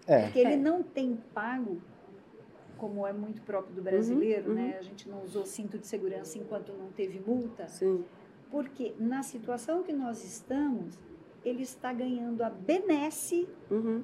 É. 0.08 0.24
Porque 0.24 0.40
ele 0.40 0.54
É. 0.54 0.58
não 0.58 0.82
tem 0.82 1.16
pago, 1.34 1.80
como 2.78 3.06
é 3.06 3.14
muito 3.14 3.42
próprio 3.44 3.76
do 3.76 3.82
brasileiro, 3.82 4.50
Uhum, 4.50 4.56
né? 4.56 4.78
A 4.80 4.82
gente 4.82 5.08
não 5.08 5.22
usou 5.24 5.46
cinto 5.46 5.78
de 5.78 5.86
segurança 5.86 6.40
enquanto 6.40 6.74
não 6.74 6.92
teve 6.92 7.20
multa, 7.20 7.68
Sim. 7.68 8.04
porque 8.50 8.96
na 9.00 9.22
situação 9.22 9.84
que 9.84 9.94
nós 9.94 10.24
estamos, 10.26 10.98
ele 11.46 11.62
está 11.62 11.94
ganhando 11.94 12.42
a 12.44 12.50
benesse 12.50 13.48
Uhum. 13.70 14.02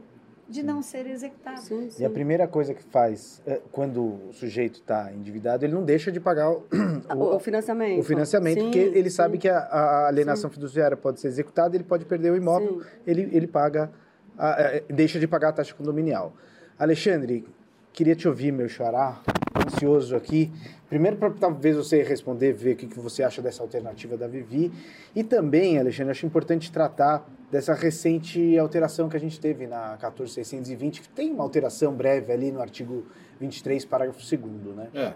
De 0.50 0.64
não 0.64 0.82
ser 0.82 1.06
executado. 1.08 1.60
Sim, 1.60 1.90
sim. 1.90 2.04
E 2.04 2.06
a 2.06 2.10
primeira 2.10 2.48
coisa 2.48 2.74
que 2.74 2.84
faz 2.84 3.42
é, 3.46 3.60
quando 3.72 4.02
o 4.30 4.34
sujeito 4.34 4.76
está 4.80 5.12
endividado, 5.14 5.66
ele 5.66 5.74
não 5.74 5.84
deixa 5.84 6.12
de 6.12 6.20
pagar 6.20 6.52
o, 6.52 6.64
O, 7.16 7.36
o 7.36 7.40
financiamento. 7.40 8.00
o 8.00 8.04
financiamento, 8.04 8.60
Sim, 8.60 8.64
porque 8.66 8.80
ele 8.80 9.10
sim. 9.10 9.16
sabe 9.16 9.38
que 9.38 9.48
a, 9.50 9.58
a 9.60 10.08
alienação 10.08 10.50
fiduciária 10.50 10.96
pode 10.98 11.20
ser 11.20 11.28
executada, 11.28 11.76
ele 11.76 11.84
pode 11.84 12.06
perder 12.06 12.32
o 12.32 12.36
imóvel, 12.36 12.82
ele, 13.06 13.30
ele 13.32 13.48
paga, 13.48 13.92
a- 14.38 14.52
a- 14.52 14.82
deixa 14.94 15.20
de 15.20 15.28
pagar 15.28 15.50
a 15.50 15.54
taxa 15.54 15.74
condominial. 15.74 16.34
Alexandre, 16.80 17.46
queria 17.94 18.16
te 18.16 18.28
ouvir, 18.28 18.52
meu 18.52 18.70
xará, 18.70 19.20
ansioso 19.65 20.15
aqui. 20.15 20.52
Primeiro, 20.89 21.17
para 21.17 21.30
talvez 21.32 21.76
você 21.76 22.02
responder, 22.04 22.54
ver 22.54 22.74
o 22.74 22.76
que, 22.78 22.88
que 22.88 23.00
você 23.00 23.24
acha 23.24 23.41
dessa 23.41 23.62
alternativa 23.62 24.15
da 24.15 24.28
Vivi. 24.28 24.72
E 25.15 25.24
também, 25.24 25.78
Alexandre, 25.78 26.12
acho 26.12 26.26
importante 26.26 26.72
tratar 26.72 27.28
dessa 27.52 27.74
recente 27.74 28.58
alteração 28.58 29.10
que 29.10 29.17
a 29.17 29.20
gente 29.20 29.39
teve 29.39 29.67
na 29.67 29.98
14620, 29.98 31.02
que 31.02 31.10
tem 31.10 31.32
uma 31.32 31.43
alteração 31.43 31.93
breve 31.93 32.32
ali 32.32 32.52
no 32.52 32.62
artigo 32.62 33.06
23, 33.39 33.84
parágrafo 33.86 34.20
2 34.20 34.76
né? 34.76 34.88
É. 34.93 35.13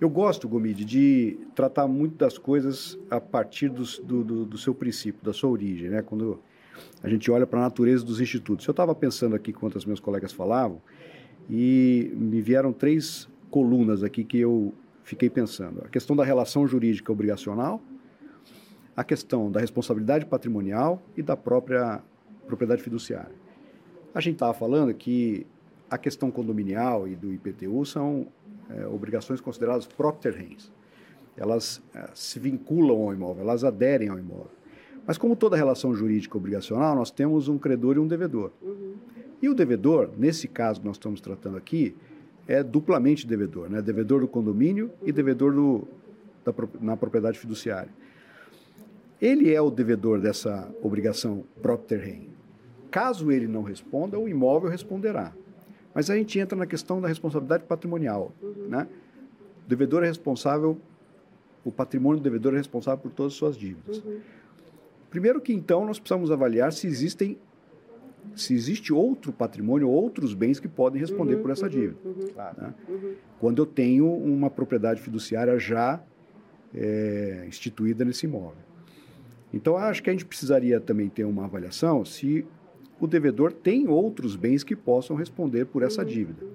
Eu 0.00 0.10
gosto, 0.10 0.48
Gomide, 0.48 0.84
de 0.84 1.38
tratar 1.54 1.86
muito 1.86 2.16
das 2.16 2.36
coisas 2.36 2.98
a 3.08 3.20
partir 3.20 3.68
do, 3.68 3.84
do, 4.02 4.44
do 4.44 4.58
seu 4.58 4.74
princípio, 4.74 5.24
da 5.24 5.32
sua 5.32 5.50
origem, 5.50 5.88
né? 5.88 6.02
Quando 6.02 6.40
a 7.02 7.08
gente 7.08 7.30
olha 7.30 7.46
para 7.46 7.60
a 7.60 7.62
natureza 7.62 8.04
dos 8.04 8.20
institutos. 8.20 8.66
Eu 8.66 8.72
estava 8.72 8.94
pensando 8.94 9.36
aqui, 9.36 9.50
enquanto 9.50 9.76
os 9.76 9.84
meus 9.84 10.00
colegas 10.00 10.32
falavam, 10.32 10.80
e 11.48 12.10
me 12.14 12.40
vieram 12.40 12.72
três 12.72 13.28
colunas 13.54 14.02
aqui 14.02 14.24
que 14.24 14.40
eu 14.40 14.74
fiquei 15.04 15.30
pensando. 15.30 15.84
A 15.84 15.88
questão 15.88 16.16
da 16.16 16.24
relação 16.24 16.66
jurídica 16.66 17.12
obrigacional, 17.12 17.80
a 18.96 19.04
questão 19.04 19.48
da 19.48 19.60
responsabilidade 19.60 20.26
patrimonial 20.26 21.00
e 21.16 21.22
da 21.22 21.36
própria 21.36 22.02
propriedade 22.48 22.82
fiduciária. 22.82 23.30
A 24.12 24.20
gente 24.20 24.34
estava 24.34 24.52
falando 24.52 24.92
que 24.92 25.46
a 25.88 25.96
questão 25.96 26.32
condominial 26.32 27.06
e 27.06 27.14
do 27.14 27.32
IPTU 27.32 27.86
são 27.86 28.26
é, 28.68 28.88
obrigações 28.88 29.40
consideradas 29.40 29.86
propter 29.86 30.32
rens. 30.32 30.72
Elas 31.36 31.80
é, 31.94 32.10
se 32.12 32.40
vinculam 32.40 33.02
ao 33.02 33.14
imóvel, 33.14 33.44
elas 33.44 33.62
aderem 33.62 34.08
ao 34.08 34.18
imóvel. 34.18 34.50
Mas 35.06 35.16
como 35.16 35.36
toda 35.36 35.56
relação 35.56 35.94
jurídica 35.94 36.36
obrigacional, 36.36 36.96
nós 36.96 37.12
temos 37.12 37.46
um 37.46 37.56
credor 37.56 37.94
e 37.94 38.00
um 38.00 38.08
devedor. 38.08 38.50
Uhum. 38.60 38.94
E 39.40 39.48
o 39.48 39.54
devedor, 39.54 40.10
nesse 40.18 40.48
caso 40.48 40.80
que 40.80 40.86
nós 40.86 40.96
estamos 40.96 41.20
tratando 41.20 41.56
aqui, 41.56 41.94
é 42.46 42.62
duplamente 42.62 43.26
devedor, 43.26 43.68
né? 43.70 43.80
Devedor 43.80 44.20
do 44.20 44.28
condomínio 44.28 44.90
e 45.02 45.12
devedor 45.12 45.52
do, 45.52 45.88
da, 46.44 46.52
na 46.80 46.96
propriedade 46.96 47.38
fiduciária. 47.38 47.90
Ele 49.20 49.52
é 49.52 49.60
o 49.60 49.70
devedor 49.70 50.20
dessa 50.20 50.70
obrigação 50.82 51.44
propter 51.62 52.00
rem. 52.00 52.28
Caso 52.90 53.32
ele 53.32 53.48
não 53.48 53.62
responda, 53.62 54.18
o 54.18 54.28
imóvel 54.28 54.70
responderá. 54.70 55.32
Mas 55.94 56.10
a 56.10 56.16
gente 56.16 56.38
entra 56.38 56.56
na 56.58 56.66
questão 56.66 57.00
da 57.00 57.08
responsabilidade 57.08 57.64
patrimonial, 57.64 58.32
né? 58.68 58.86
O 59.64 59.68
devedor 59.68 60.02
é 60.02 60.06
responsável, 60.06 60.78
o 61.64 61.72
patrimônio 61.72 62.20
do 62.20 62.22
devedor 62.22 62.54
é 62.54 62.58
responsável 62.58 63.00
por 63.00 63.12
todas 63.12 63.32
as 63.32 63.38
suas 63.38 63.56
dívidas. 63.56 63.98
Uhum. 63.98 64.20
Primeiro 65.08 65.40
que 65.40 65.52
então 65.52 65.86
nós 65.86 65.98
precisamos 65.98 66.30
avaliar 66.30 66.72
se 66.72 66.86
existem 66.86 67.38
se 68.34 68.54
existe 68.54 68.92
outro 68.92 69.32
patrimônio, 69.32 69.88
outros 69.88 70.34
bens 70.34 70.58
que 70.58 70.68
podem 70.68 71.00
responder 71.00 71.36
uhum, 71.36 71.42
por 71.42 71.50
essa 71.50 71.64
uhum, 71.64 71.70
dívida. 71.70 71.98
Uhum, 72.04 72.28
claro. 72.32 72.56
né? 72.60 72.74
Uhum. 72.88 73.14
Quando 73.38 73.62
eu 73.62 73.66
tenho 73.66 74.06
uma 74.12 74.50
propriedade 74.50 75.00
fiduciária 75.00 75.58
já 75.58 76.02
é, 76.74 77.44
instituída 77.46 78.04
nesse 78.04 78.26
imóvel. 78.26 78.64
Então, 79.52 79.76
acho 79.76 80.02
que 80.02 80.10
a 80.10 80.12
gente 80.12 80.24
precisaria 80.24 80.80
também 80.80 81.08
ter 81.08 81.24
uma 81.24 81.44
avaliação 81.44 82.04
se 82.04 82.44
o 83.00 83.06
devedor 83.06 83.52
tem 83.52 83.88
outros 83.88 84.34
bens 84.34 84.64
que 84.64 84.74
possam 84.74 85.14
responder 85.14 85.66
por 85.66 85.82
essa 85.82 86.02
uhum, 86.02 86.08
dívida, 86.08 86.44
uhum. 86.44 86.50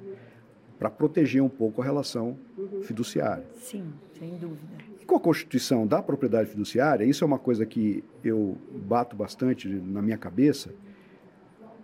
para 0.77 0.89
proteger 0.89 1.41
um 1.41 1.49
pouco 1.49 1.81
a 1.81 1.85
relação 1.85 2.37
fiduciária. 2.81 3.45
Sim, 3.55 3.85
sem 4.17 4.37
dúvida 4.37 4.89
com 5.09 5.15
a 5.15 5.19
constituição 5.19 5.87
da 5.87 6.03
propriedade 6.03 6.51
fiduciária, 6.51 7.03
isso 7.03 7.23
é 7.23 7.27
uma 7.27 7.39
coisa 7.39 7.65
que 7.65 8.03
eu 8.23 8.55
bato 8.87 9.15
bastante 9.15 9.67
na 9.67 10.03
minha 10.03 10.19
cabeça, 10.19 10.69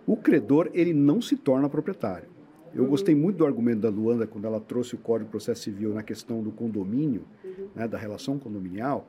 o 0.06 0.16
credor 0.16 0.70
ele 0.72 0.92
não 0.92 1.20
se 1.20 1.36
torna 1.36 1.68
proprietário. 1.68 2.28
Eu 2.74 2.84
uhum. 2.84 2.90
gostei 2.90 3.14
muito 3.14 3.38
do 3.38 3.46
argumento 3.46 3.80
da 3.80 3.88
Luanda 3.88 4.26
quando 4.26 4.44
ela 4.44 4.60
trouxe 4.60 4.94
o 4.94 4.98
Código 4.98 5.26
de 5.26 5.30
Processo 5.30 5.62
Civil 5.62 5.94
na 5.94 6.02
questão 6.02 6.42
do 6.42 6.52
condomínio, 6.52 7.24
uhum. 7.44 7.68
né, 7.74 7.88
da 7.88 7.96
relação 7.96 8.38
condominial, 8.38 9.08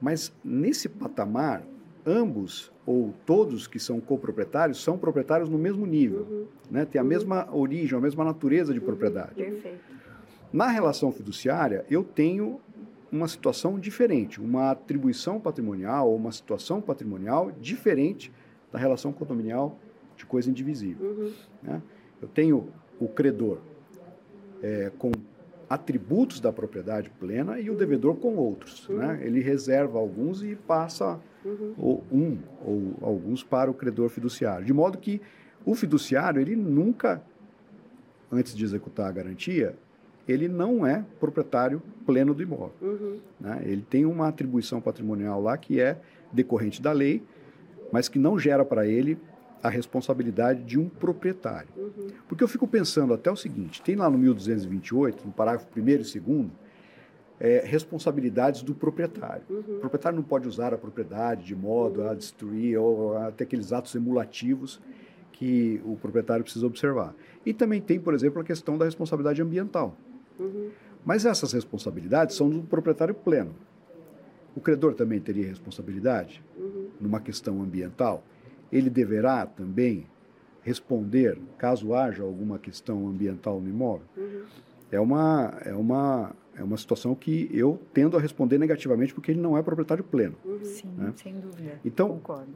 mas 0.00 0.32
nesse 0.44 0.88
patamar, 0.88 1.62
ambos 2.04 2.70
ou 2.84 3.14
todos 3.24 3.66
que 3.66 3.78
são 3.78 4.00
coproprietários 4.00 4.82
são 4.82 4.98
proprietários 4.98 5.48
no 5.48 5.58
mesmo 5.58 5.86
nível, 5.86 6.26
uhum. 6.30 6.46
né, 6.70 6.84
tem 6.84 7.00
a 7.00 7.02
uhum. 7.02 7.08
mesma 7.08 7.48
origem, 7.52 7.98
a 7.98 8.00
mesma 8.00 8.24
natureza 8.24 8.72
de 8.72 8.78
uhum. 8.78 8.84
propriedade. 8.84 9.34
Perfeito. 9.34 9.96
Na 10.52 10.68
relação 10.68 11.10
fiduciária, 11.10 11.84
eu 11.90 12.04
tenho 12.04 12.60
uma 13.10 13.28
situação 13.28 13.78
diferente, 13.78 14.40
uma 14.40 14.70
atribuição 14.70 15.40
patrimonial 15.40 16.08
ou 16.08 16.16
uma 16.16 16.32
situação 16.32 16.80
patrimonial 16.80 17.50
diferente 17.60 18.32
da 18.70 18.78
relação 18.78 19.12
condominial 19.12 19.78
de 20.16 20.26
coisa 20.26 20.50
indivisível. 20.50 21.06
Uhum. 21.06 21.32
Né? 21.62 21.82
Eu 22.20 22.28
tenho 22.28 22.68
o 22.98 23.08
credor 23.08 23.58
é, 24.62 24.90
com 24.98 25.12
atributos 25.68 26.40
da 26.40 26.52
propriedade 26.52 27.10
plena 27.10 27.58
e 27.58 27.70
o 27.70 27.74
devedor 27.74 28.16
com 28.16 28.36
outros. 28.36 28.88
Uhum. 28.88 28.98
Né? 28.98 29.20
Ele 29.22 29.40
reserva 29.40 29.98
alguns 29.98 30.42
e 30.42 30.54
passa 30.54 31.20
uhum. 31.44 31.74
ou, 31.76 32.04
um 32.10 32.38
ou 32.64 32.94
alguns 33.02 33.42
para 33.42 33.70
o 33.70 33.74
credor 33.74 34.08
fiduciário. 34.08 34.64
De 34.64 34.72
modo 34.72 34.98
que 34.98 35.20
o 35.64 35.74
fiduciário, 35.74 36.40
ele 36.40 36.54
nunca, 36.54 37.22
antes 38.30 38.54
de 38.54 38.64
executar 38.64 39.08
a 39.08 39.12
garantia, 39.12 39.76
ele 40.28 40.48
não 40.48 40.86
é 40.86 41.04
proprietário 41.20 41.82
pleno 42.04 42.34
do 42.34 42.42
imóvel. 42.42 42.72
Uhum. 42.80 43.18
Né? 43.40 43.62
Ele 43.64 43.82
tem 43.82 44.06
uma 44.06 44.28
atribuição 44.28 44.80
patrimonial 44.80 45.42
lá 45.42 45.56
que 45.56 45.80
é 45.80 45.98
decorrente 46.32 46.80
da 46.80 46.92
lei, 46.92 47.22
mas 47.92 48.08
que 48.08 48.18
não 48.18 48.38
gera 48.38 48.64
para 48.64 48.86
ele 48.86 49.18
a 49.66 49.70
responsabilidade 49.70 50.62
de 50.62 50.78
um 50.78 50.88
proprietário. 50.88 51.68
Uhum. 51.76 52.06
Porque 52.28 52.44
eu 52.44 52.48
fico 52.48 52.66
pensando 52.68 53.12
até 53.12 53.30
o 53.30 53.36
seguinte: 53.36 53.82
tem 53.82 53.96
lá 53.96 54.08
no 54.08 54.16
1228, 54.16 55.26
no 55.26 55.32
parágrafo 55.32 55.66
1 55.76 55.88
e 55.88 55.98
2, 55.98 56.16
é, 57.38 57.62
responsabilidades 57.66 58.62
do 58.62 58.74
proprietário. 58.74 59.42
Uhum. 59.50 59.76
O 59.76 59.80
proprietário 59.80 60.16
não 60.16 60.22
pode 60.22 60.46
usar 60.46 60.72
a 60.72 60.78
propriedade 60.78 61.44
de 61.44 61.56
modo 61.56 62.00
uhum. 62.00 62.10
a 62.10 62.14
destruir 62.14 62.78
ou 62.78 63.16
até 63.18 63.44
aqueles 63.44 63.72
atos 63.72 63.94
emulativos 63.94 64.80
que 65.32 65.82
o 65.84 65.96
proprietário 65.96 66.44
precisa 66.44 66.66
observar. 66.66 67.14
E 67.44 67.52
também 67.52 67.80
tem, 67.80 68.00
por 68.00 68.14
exemplo, 68.14 68.40
a 68.40 68.44
questão 68.44 68.78
da 68.78 68.84
responsabilidade 68.84 69.42
ambiental. 69.42 69.94
Uhum. 70.38 70.70
Mas 71.04 71.26
essas 71.26 71.52
responsabilidades 71.52 72.36
são 72.36 72.48
do 72.48 72.62
proprietário 72.62 73.14
pleno. 73.14 73.54
O 74.54 74.60
credor 74.60 74.94
também 74.94 75.20
teria 75.20 75.46
responsabilidade 75.46 76.42
numa 76.98 77.20
questão 77.20 77.60
ambiental. 77.62 78.24
Ele 78.72 78.90
deverá 78.90 79.46
também 79.46 80.06
responder 80.62 81.38
caso 81.56 81.94
haja 81.94 82.22
alguma 82.22 82.58
questão 82.58 83.06
ambiental 83.06 83.60
no 83.60 83.68
imóvel. 83.68 84.06
Uhum. 84.16 84.42
É 84.90 85.00
uma 85.00 85.54
é 85.64 85.72
uma 85.72 86.34
é 86.56 86.62
uma 86.64 86.76
situação 86.76 87.14
que 87.14 87.48
eu 87.52 87.80
tendo 87.92 88.16
a 88.16 88.20
responder 88.20 88.58
negativamente 88.58 89.14
porque 89.14 89.30
ele 89.30 89.40
não 89.40 89.56
é 89.56 89.62
proprietário 89.62 90.02
pleno. 90.02 90.34
Uhum. 90.44 90.64
Sim, 90.64 90.88
né? 90.96 91.12
sem 91.16 91.34
dúvida. 91.34 91.78
Então, 91.84 92.08
Concordo. 92.08 92.50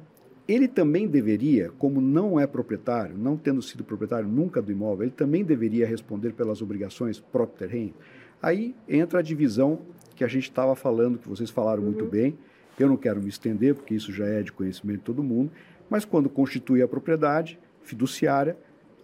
ele 0.49 0.67
também 0.67 1.07
deveria, 1.07 1.71
como 1.79 2.01
não 2.01 2.41
é 2.41 2.47
proprietário, 2.47 3.17
não 3.17 3.37
tendo 3.37 3.61
sido 3.61 3.85
proprietário 3.85 4.27
nunca 4.27 4.63
do 4.63 4.73
imóvel, 4.73 5.05
ele 5.05 5.13
também 5.13 5.45
deveria 5.45 5.87
responder 5.87 6.33
pelas 6.33 6.63
obrigações 6.63 7.21
próprio 7.21 7.69
terreno. 7.69 7.95
Aí 8.43 8.75
entra 8.89 9.19
a 9.19 9.23
divisão 9.23 9.81
que 10.17 10.25
a 10.25 10.29
gente 10.29 10.45
estava 10.45 10.75
falando, 10.75 11.19
que 11.19 11.29
vocês 11.29 11.51
falaram 11.51 11.83
uhum. 11.83 11.91
muito 11.91 12.07
bem. 12.07 12.37
Eu 12.79 12.89
não 12.89 12.97
quero 12.97 13.23
me 13.23 13.29
estender, 13.29 13.75
porque 13.75 13.95
isso 13.95 14.11
já 14.11 14.25
é 14.25 14.43
de 14.43 14.51
conhecimento 14.51 14.99
de 15.01 15.05
todo 15.05 15.23
mundo, 15.23 15.51
mas 15.91 16.05
quando 16.05 16.31
constitui 16.31 16.81
a 16.81 16.89
propriedade 16.89 17.59
fiduciária, 17.83 18.57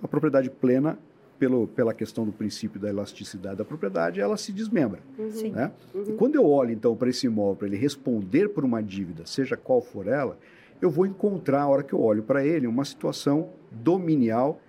a 0.02 0.08
propriedade 0.08 0.48
plena, 0.48 0.98
pelo, 1.38 1.66
pela 1.68 1.92
questão 1.92 2.24
do 2.24 2.32
princípio 2.32 2.80
da 2.80 2.88
elasticidade 2.88 3.56
da 3.56 3.64
propriedade, 3.64 4.20
ela 4.20 4.36
se 4.36 4.52
desmembra. 4.52 5.00
Uhum. 5.18 5.50
Né? 5.50 5.72
Uhum. 5.94 6.04
E 6.08 6.12
quando 6.12 6.36
eu 6.36 6.46
olho, 6.46 6.70
então, 6.70 6.96
para 6.96 7.10
esse 7.10 7.26
imóvel, 7.26 7.56
para 7.56 7.66
ele 7.66 7.76
responder 7.76 8.48
por 8.48 8.64
uma 8.64 8.82
dívida, 8.82 9.26
seja 9.26 9.56
qual 9.56 9.82
for 9.82 10.06
ela, 10.06 10.38
eu 10.80 10.90
vou 10.90 11.06
encontrar, 11.06 11.62
a 11.62 11.68
hora 11.68 11.82
que 11.82 11.92
eu 11.92 12.00
olho 12.00 12.22
para 12.22 12.44
ele, 12.44 12.66
uma 12.66 12.84
situação 12.84 13.50
dominial 13.70 14.60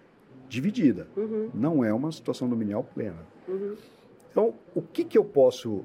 dividida. 0.50 1.08
Uhum. 1.16 1.50
Não 1.54 1.84
é 1.84 1.94
uma 1.94 2.12
situação 2.12 2.50
dominial 2.50 2.84
plena. 2.84 3.26
Uhum. 3.48 3.76
Então, 4.32 4.54
o 4.76 4.82
que, 4.82 5.04
que 5.04 5.18
eu 5.18 5.26
posso 5.26 5.84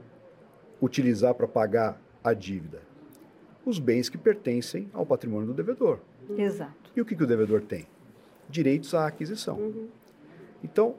utilizar 0.80 1.34
para 1.34 1.48
pagar 1.48 2.00
a 2.22 2.32
dívida? 2.32 2.82
Os 3.64 3.78
bens 3.78 4.08
que 4.08 4.18
pertencem 4.18 4.88
ao 4.92 5.06
patrimônio 5.06 5.46
do 5.46 5.54
devedor. 5.54 6.00
Exato. 6.36 6.90
E 6.94 7.00
o 7.00 7.04
que, 7.04 7.16
que 7.16 7.22
o 7.22 7.26
devedor 7.26 7.62
tem? 7.62 7.86
Direitos 8.48 8.94
à 8.94 9.06
aquisição. 9.06 9.56
Uhum. 9.56 9.88
Então, 10.62 10.96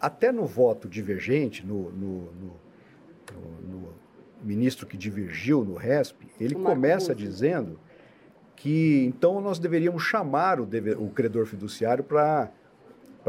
até 0.00 0.32
no 0.32 0.46
voto 0.46 0.88
divergente, 0.88 1.64
no, 1.66 1.90
no, 1.90 2.32
no, 2.32 2.60
no, 3.68 3.94
ministro 4.42 4.86
que 4.86 4.96
divergiu 4.96 5.64
no 5.64 5.74
RESP, 5.74 6.26
ele 6.40 6.54
começa 6.54 7.14
dizendo 7.14 7.78
que 8.56 9.04
então 9.06 9.40
nós 9.40 9.58
deveríamos 9.58 10.02
chamar 10.02 10.60
o, 10.60 10.66
dever, 10.66 10.98
o 10.98 11.08
credor 11.10 11.46
fiduciário 11.46 12.02
para 12.02 12.50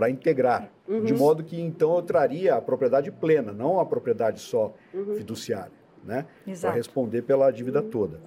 integrar. 0.09 0.69
Uhum. 0.87 1.03
De 1.03 1.13
modo 1.13 1.43
que 1.43 1.59
então 1.59 1.95
eu 1.95 2.01
traria 2.01 2.55
a 2.55 2.61
propriedade 2.61 3.11
plena, 3.11 3.51
não 3.51 3.79
a 3.79 3.85
propriedade 3.85 4.39
só 4.39 4.73
uhum. 4.93 5.15
fiduciária, 5.15 5.71
né? 6.03 6.25
Para 6.59 6.71
responder 6.71 7.21
pela 7.21 7.51
dívida 7.51 7.81
uhum. 7.81 7.89
toda. 7.89 8.19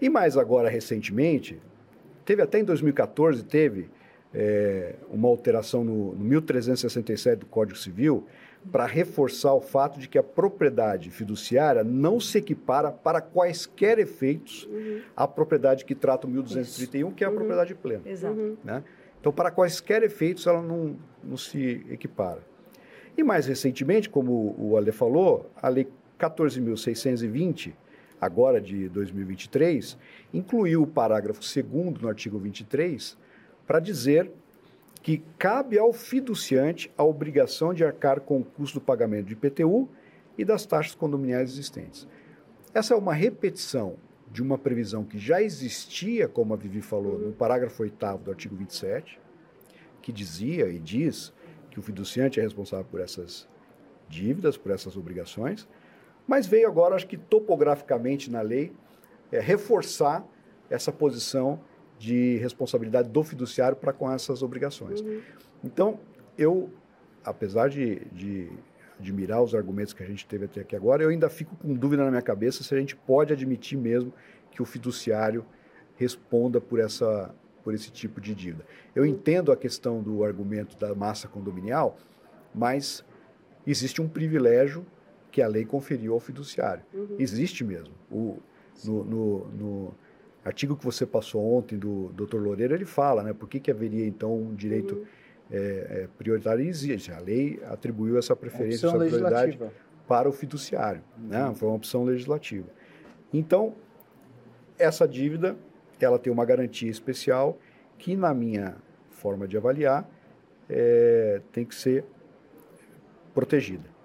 E 0.00 0.08
mais 0.08 0.36
agora, 0.36 0.68
recentemente, 0.68 1.60
teve 2.28 2.42
até 2.42 2.58
em 2.58 2.64
2014, 2.64 3.42
teve 3.42 3.88
é, 4.34 4.96
uma 5.08 5.28
alteração 5.28 5.82
no, 5.82 6.14
no 6.14 6.22
1367 6.22 7.38
do 7.38 7.46
Código 7.46 7.78
Civil 7.78 8.26
para 8.70 8.84
reforçar 8.84 9.54
o 9.54 9.62
fato 9.62 9.98
de 9.98 10.06
que 10.06 10.18
a 10.18 10.22
propriedade 10.22 11.10
fiduciária 11.10 11.82
não 11.82 12.20
se 12.20 12.36
equipara 12.36 12.92
para 12.92 13.22
quaisquer 13.22 13.98
efeitos 13.98 14.68
uhum. 14.70 15.00
à 15.16 15.26
propriedade 15.26 15.86
que 15.86 15.94
trata 15.94 16.26
o 16.26 16.30
1231, 16.30 17.08
Isso. 17.08 17.16
que 17.16 17.24
é 17.24 17.26
a 17.26 17.30
uhum. 17.30 17.36
propriedade 17.36 17.74
plena. 17.74 18.02
Exato. 18.04 18.58
Né? 18.62 18.84
Então, 19.18 19.32
para 19.32 19.50
quaisquer 19.50 20.02
efeitos, 20.02 20.46
ela 20.46 20.60
não, 20.60 20.98
não 21.24 21.38
se 21.38 21.82
equipara. 21.88 22.42
E 23.16 23.22
mais 23.22 23.46
recentemente, 23.46 24.10
como 24.10 24.54
o 24.58 24.76
Ale 24.76 24.92
falou, 24.92 25.50
a 25.56 25.68
Lei 25.70 25.88
14.620, 26.20 27.72
agora 28.20 28.60
de 28.60 28.88
2023, 28.88 29.96
incluiu 30.32 30.82
o 30.82 30.86
parágrafo 30.86 31.40
2 31.40 32.00
no 32.00 32.08
artigo 32.08 32.38
23 32.38 33.16
para 33.66 33.80
dizer 33.80 34.30
que 35.02 35.22
cabe 35.38 35.78
ao 35.78 35.92
fiduciante 35.92 36.90
a 36.96 37.04
obrigação 37.04 37.72
de 37.72 37.84
arcar 37.84 38.20
com 38.20 38.40
o 38.40 38.44
custo 38.44 38.80
do 38.80 38.84
pagamento 38.84 39.26
de 39.26 39.34
IPTU 39.34 39.88
e 40.36 40.44
das 40.44 40.66
taxas 40.66 40.94
condominiais 40.94 41.50
existentes. 41.50 42.06
Essa 42.74 42.94
é 42.94 42.96
uma 42.96 43.14
repetição 43.14 43.96
de 44.30 44.42
uma 44.42 44.58
previsão 44.58 45.04
que 45.04 45.18
já 45.18 45.40
existia, 45.42 46.28
como 46.28 46.52
a 46.52 46.56
Vivi 46.56 46.82
falou, 46.82 47.18
no 47.18 47.32
parágrafo 47.32 47.82
8 47.82 48.18
do 48.18 48.30
artigo 48.30 48.54
27, 48.56 49.18
que 50.02 50.12
dizia 50.12 50.68
e 50.68 50.78
diz 50.78 51.32
que 51.70 51.78
o 51.78 51.82
fiduciante 51.82 52.38
é 52.38 52.42
responsável 52.42 52.84
por 52.84 53.00
essas 53.00 53.48
dívidas, 54.08 54.56
por 54.56 54.72
essas 54.72 54.96
obrigações, 54.96 55.68
mas 56.28 56.46
veio 56.46 56.68
agora, 56.68 56.94
acho 56.94 57.06
que 57.06 57.16
topograficamente 57.16 58.30
na 58.30 58.42
lei, 58.42 58.70
é, 59.32 59.40
reforçar 59.40 60.24
essa 60.68 60.92
posição 60.92 61.60
de 61.98 62.36
responsabilidade 62.36 63.08
do 63.08 63.24
fiduciário 63.24 63.76
para 63.76 63.94
com 63.94 64.12
essas 64.12 64.42
obrigações. 64.42 65.00
Uhum. 65.00 65.20
Então, 65.64 65.98
eu, 66.36 66.70
apesar 67.24 67.70
de, 67.70 68.04
de 68.12 68.48
admirar 69.00 69.42
os 69.42 69.54
argumentos 69.54 69.94
que 69.94 70.02
a 70.02 70.06
gente 70.06 70.26
teve 70.26 70.44
até 70.44 70.60
aqui 70.60 70.76
agora, 70.76 71.02
eu 71.02 71.08
ainda 71.08 71.30
fico 71.30 71.56
com 71.56 71.72
dúvida 71.72 72.04
na 72.04 72.10
minha 72.10 72.22
cabeça 72.22 72.62
se 72.62 72.74
a 72.74 72.78
gente 72.78 72.94
pode 72.94 73.32
admitir 73.32 73.78
mesmo 73.78 74.12
que 74.50 74.60
o 74.60 74.66
fiduciário 74.66 75.44
responda 75.96 76.60
por 76.60 76.78
essa 76.78 77.34
por 77.64 77.74
esse 77.74 77.90
tipo 77.90 78.18
de 78.18 78.34
dívida. 78.34 78.64
Eu 78.94 79.04
entendo 79.04 79.52
a 79.52 79.56
questão 79.56 80.00
do 80.00 80.24
argumento 80.24 80.78
da 80.78 80.94
massa 80.94 81.28
condominial, 81.28 81.98
mas 82.54 83.04
existe 83.66 84.00
um 84.00 84.08
privilégio 84.08 84.86
que 85.30 85.42
a 85.42 85.48
lei 85.48 85.64
conferiu 85.64 86.14
ao 86.14 86.20
fiduciário. 86.20 86.82
Uhum. 86.92 87.16
Existe 87.18 87.64
mesmo. 87.64 87.94
O, 88.10 88.38
no, 88.84 89.04
no, 89.04 89.48
no, 89.48 89.94
artigo 90.44 90.76
que 90.76 90.84
você 90.84 91.04
passou 91.04 91.54
ontem 91.54 91.76
do 91.76 92.08
Dr. 92.10 92.36
Loureiro, 92.36 92.74
ele 92.74 92.84
fala, 92.84 93.22
né, 93.22 93.32
por 93.32 93.48
que, 93.48 93.60
que 93.60 93.70
haveria 93.70 94.06
então 94.06 94.34
um 94.34 94.54
direito 94.54 94.94
uhum. 94.94 95.04
é, 95.50 95.58
é, 95.58 96.08
prioritário? 96.16 96.64
Existe. 96.64 97.12
A 97.12 97.18
lei 97.18 97.60
atribuiu 97.66 98.18
essa 98.18 98.34
preferência, 98.34 98.86
essa 98.86 98.96
prioridade 98.96 99.58
para 100.06 100.28
o 100.28 100.32
fiduciário. 100.32 101.02
Né? 101.18 101.42
Uhum. 101.42 101.48
Né? 101.48 101.54
Foi 101.54 101.68
uma 101.68 101.76
opção 101.76 102.04
legislativa. 102.04 102.68
Então, 103.32 103.74
essa 104.78 105.06
dívida 105.06 105.56
ela 106.00 106.18
tem 106.18 106.32
uma 106.32 106.44
garantia 106.44 106.90
especial 106.90 107.58
que, 107.98 108.16
na 108.16 108.32
minha 108.32 108.76
forma 109.10 109.48
de 109.48 109.56
avaliar, 109.56 110.08
é, 110.68 111.40
tem 111.52 111.64
que 111.64 111.74
ser 111.74 112.04
protegida. 113.34 113.97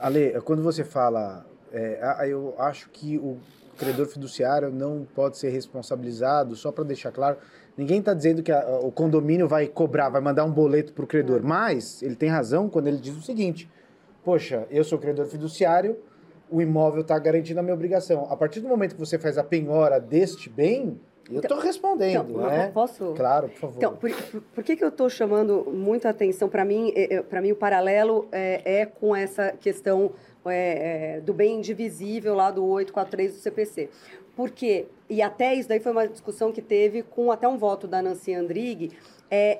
Ale, 0.00 0.40
quando 0.40 0.62
você 0.62 0.82
fala, 0.82 1.44
é, 1.70 2.26
eu 2.26 2.54
acho 2.58 2.88
que 2.88 3.18
o 3.18 3.36
credor 3.76 4.06
fiduciário 4.06 4.70
não 4.70 5.06
pode 5.14 5.36
ser 5.36 5.50
responsabilizado, 5.50 6.56
só 6.56 6.72
para 6.72 6.84
deixar 6.84 7.12
claro, 7.12 7.36
ninguém 7.76 8.00
está 8.00 8.14
dizendo 8.14 8.42
que 8.42 8.50
a, 8.50 8.78
o 8.82 8.90
condomínio 8.90 9.46
vai 9.46 9.66
cobrar, 9.66 10.08
vai 10.08 10.22
mandar 10.22 10.44
um 10.44 10.50
boleto 10.50 10.94
para 10.94 11.04
o 11.04 11.06
credor, 11.06 11.42
mas 11.42 12.02
ele 12.02 12.16
tem 12.16 12.30
razão 12.30 12.68
quando 12.68 12.86
ele 12.86 12.96
diz 12.96 13.14
o 13.14 13.22
seguinte, 13.22 13.70
poxa, 14.24 14.66
eu 14.70 14.82
sou 14.84 14.98
credor 14.98 15.26
fiduciário, 15.26 15.98
o 16.50 16.62
imóvel 16.62 17.02
está 17.02 17.18
garantindo 17.18 17.60
a 17.60 17.62
minha 17.62 17.74
obrigação. 17.74 18.26
A 18.30 18.36
partir 18.36 18.60
do 18.60 18.68
momento 18.68 18.94
que 18.94 19.00
você 19.00 19.18
faz 19.18 19.36
a 19.36 19.44
penhora 19.44 20.00
deste 20.00 20.48
bem, 20.48 20.98
eu 21.30 21.40
estou 21.40 21.58
respondendo, 21.58 22.30
então, 22.30 22.46
né? 22.46 22.70
Posso? 22.72 23.14
Claro, 23.14 23.48
por 23.48 23.58
favor. 23.58 23.76
Então, 23.76 23.96
por, 23.96 24.10
por, 24.10 24.40
por 24.40 24.64
que, 24.64 24.76
que 24.76 24.84
eu 24.84 24.88
estou 24.88 25.08
chamando 25.08 25.66
muita 25.72 26.08
atenção? 26.08 26.48
Para 26.48 26.64
mim, 26.64 26.92
é, 26.94 27.14
é 27.14 27.22
para 27.22 27.40
mim 27.40 27.52
o 27.52 27.56
paralelo 27.56 28.28
é, 28.32 28.80
é, 28.80 28.86
com 28.86 29.14
essa 29.14 29.52
questão 29.52 30.12
é, 30.46 31.16
é, 31.16 31.20
do 31.20 31.32
bem 31.32 31.58
indivisível 31.58 32.34
lá 32.34 32.50
do 32.50 32.64
843 32.64 33.34
do 33.34 33.38
CPC. 33.38 33.88
Porque, 34.34 34.86
e 35.08 35.22
até 35.22 35.54
isso 35.54 35.68
daí 35.68 35.80
foi 35.80 35.92
uma 35.92 36.08
discussão 36.08 36.50
que 36.50 36.62
teve 36.62 37.02
com 37.02 37.30
até 37.30 37.46
um 37.46 37.58
voto 37.58 37.86
da 37.86 38.00
Nancy 38.00 38.32
Andrighi, 38.32 38.92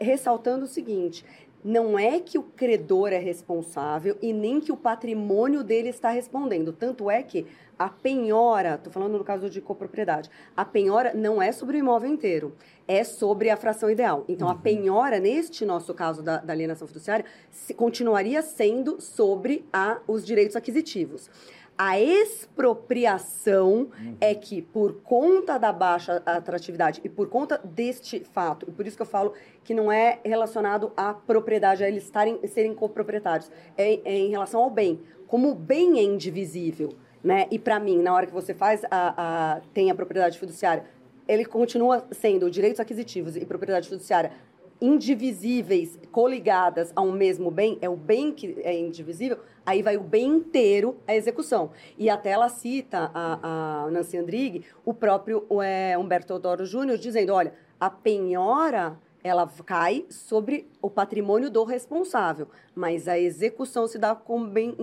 ressaltando 0.00 0.64
o 0.64 0.68
seguinte, 0.68 1.24
não 1.62 1.98
é 1.98 2.18
que 2.18 2.38
o 2.38 2.42
credor 2.42 3.12
é 3.12 3.18
responsável 3.18 4.16
e 4.22 4.32
nem 4.32 4.60
que 4.60 4.72
o 4.72 4.76
patrimônio 4.76 5.62
dele 5.62 5.90
está 5.90 6.10
respondendo. 6.10 6.72
Tanto 6.72 7.10
é 7.10 7.22
que 7.22 7.46
a 7.80 7.88
penhora, 7.88 8.74
estou 8.74 8.92
falando 8.92 9.16
no 9.16 9.24
caso 9.24 9.48
de 9.48 9.58
copropriedade, 9.58 10.28
a 10.54 10.66
penhora 10.66 11.14
não 11.14 11.40
é 11.40 11.50
sobre 11.50 11.78
o 11.78 11.80
imóvel 11.80 12.10
inteiro, 12.10 12.54
é 12.86 13.02
sobre 13.02 13.48
a 13.48 13.56
fração 13.56 13.88
ideal. 13.88 14.22
Então, 14.28 14.48
uhum. 14.48 14.52
a 14.52 14.56
penhora, 14.58 15.18
neste 15.18 15.64
nosso 15.64 15.94
caso 15.94 16.22
da, 16.22 16.36
da 16.36 16.52
alienação 16.52 16.86
fiduciária, 16.86 17.24
se, 17.50 17.72
continuaria 17.72 18.42
sendo 18.42 19.00
sobre 19.00 19.64
a, 19.72 19.98
os 20.06 20.26
direitos 20.26 20.56
aquisitivos. 20.56 21.30
A 21.78 21.98
expropriação 21.98 23.88
uhum. 23.98 24.16
é 24.20 24.34
que, 24.34 24.60
por 24.60 25.00
conta 25.00 25.56
da 25.56 25.72
baixa 25.72 26.22
atratividade 26.26 27.00
e 27.02 27.08
por 27.08 27.30
conta 27.30 27.58
deste 27.64 28.20
fato, 28.20 28.66
e 28.68 28.72
por 28.72 28.86
isso 28.86 28.96
que 28.96 29.02
eu 29.02 29.06
falo 29.06 29.32
que 29.64 29.72
não 29.72 29.90
é 29.90 30.18
relacionado 30.22 30.92
à 30.94 31.14
propriedade, 31.14 31.82
a 31.82 31.88
eles 31.88 32.04
estarem, 32.04 32.46
serem 32.46 32.74
coproprietários, 32.74 33.50
é, 33.74 34.00
é 34.04 34.18
em 34.18 34.28
relação 34.28 34.60
ao 34.60 34.68
bem. 34.68 35.00
Como 35.26 35.50
o 35.50 35.54
bem 35.54 35.98
é 35.98 36.02
indivisível, 36.02 36.94
né? 37.22 37.46
E 37.50 37.58
para 37.58 37.78
mim, 37.78 37.98
na 37.98 38.14
hora 38.14 38.26
que 38.26 38.32
você 38.32 38.54
faz 38.54 38.82
a, 38.90 39.14
a, 39.56 39.60
tem 39.72 39.90
a 39.90 39.94
propriedade 39.94 40.38
fiduciária, 40.38 40.84
ele 41.28 41.44
continua 41.44 42.04
sendo 42.10 42.50
direitos 42.50 42.80
aquisitivos 42.80 43.36
e 43.36 43.44
propriedade 43.44 43.88
fiduciária 43.88 44.32
indivisíveis, 44.80 45.98
coligadas 46.10 46.90
a 46.96 47.02
um 47.02 47.12
mesmo 47.12 47.50
bem, 47.50 47.78
é 47.82 47.88
o 47.88 47.96
bem 47.96 48.32
que 48.32 48.56
é 48.62 48.78
indivisível, 48.78 49.38
aí 49.64 49.82
vai 49.82 49.96
o 49.96 50.00
bem 50.00 50.26
inteiro 50.26 50.96
à 51.06 51.14
execução. 51.14 51.70
E 51.98 52.08
até 52.08 52.30
ela 52.30 52.48
cita, 52.48 53.10
a, 53.12 53.84
a 53.84 53.90
Nancy 53.90 54.16
Andrighi, 54.16 54.64
o 54.84 54.94
próprio 54.94 55.46
é, 55.62 55.98
Humberto 55.98 56.28
Teodoro 56.28 56.64
Júnior, 56.64 56.96
dizendo, 56.96 57.34
olha, 57.34 57.52
a 57.78 57.90
penhora 57.90 58.98
ela 59.22 59.46
cai 59.64 60.06
sobre 60.08 60.68
o 60.80 60.88
patrimônio 60.88 61.50
do 61.50 61.64
responsável, 61.64 62.48
mas 62.74 63.06
a 63.06 63.18
execução 63.18 63.86
se 63.86 63.98
dá 63.98 64.14
como 64.14 64.46
bem 64.46 64.76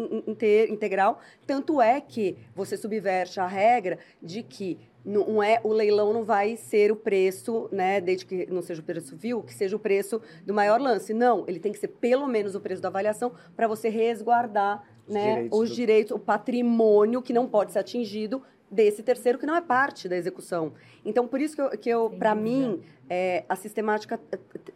integral, 0.69 1.19
tanto 1.45 1.81
é 1.81 1.99
que 1.99 2.37
você 2.55 2.77
subverte 2.77 3.39
a 3.39 3.47
regra 3.47 3.97
de 4.21 4.43
que 4.43 4.77
não 5.07 5.41
é 5.41 5.61
o 5.63 5.71
leilão 5.71 6.11
não 6.11 6.25
vai 6.25 6.57
ser 6.57 6.91
o 6.91 6.95
preço, 6.95 7.69
né, 7.71 8.01
desde 8.01 8.25
que 8.25 8.45
não 8.51 8.61
seja 8.61 8.81
o 8.81 8.83
preço 8.83 9.15
vil, 9.15 9.41
que 9.41 9.53
seja 9.53 9.75
o 9.75 9.79
preço 9.79 10.21
do 10.45 10.53
maior 10.53 10.81
lance. 10.81 11.13
Não, 11.13 11.45
ele 11.47 11.59
tem 11.59 11.71
que 11.71 11.79
ser 11.79 11.87
pelo 11.87 12.27
menos 12.27 12.55
o 12.55 12.59
preço 12.59 12.81
da 12.81 12.89
avaliação 12.89 13.31
para 13.55 13.67
você 13.67 13.87
resguardar 13.87 14.83
os, 15.07 15.13
né, 15.13 15.35
direitos, 15.35 15.59
os 15.59 15.69
do... 15.69 15.75
direitos, 15.75 16.11
o 16.11 16.19
patrimônio 16.19 17.21
que 17.21 17.31
não 17.31 17.47
pode 17.47 17.71
ser 17.71 17.79
atingido 17.79 18.43
desse 18.69 19.01
terceiro 19.01 19.37
que 19.37 19.45
não 19.45 19.55
é 19.55 19.61
parte 19.61 20.09
da 20.09 20.15
execução. 20.15 20.73
Então, 21.05 21.27
por 21.27 21.41
isso 21.41 21.55
que 21.55 21.61
eu, 21.61 21.69
que 21.69 21.89
eu 21.89 22.09
para 22.09 22.35
mim, 22.35 22.81
é, 23.09 23.45
a 23.47 23.55
sistemática 23.55 24.19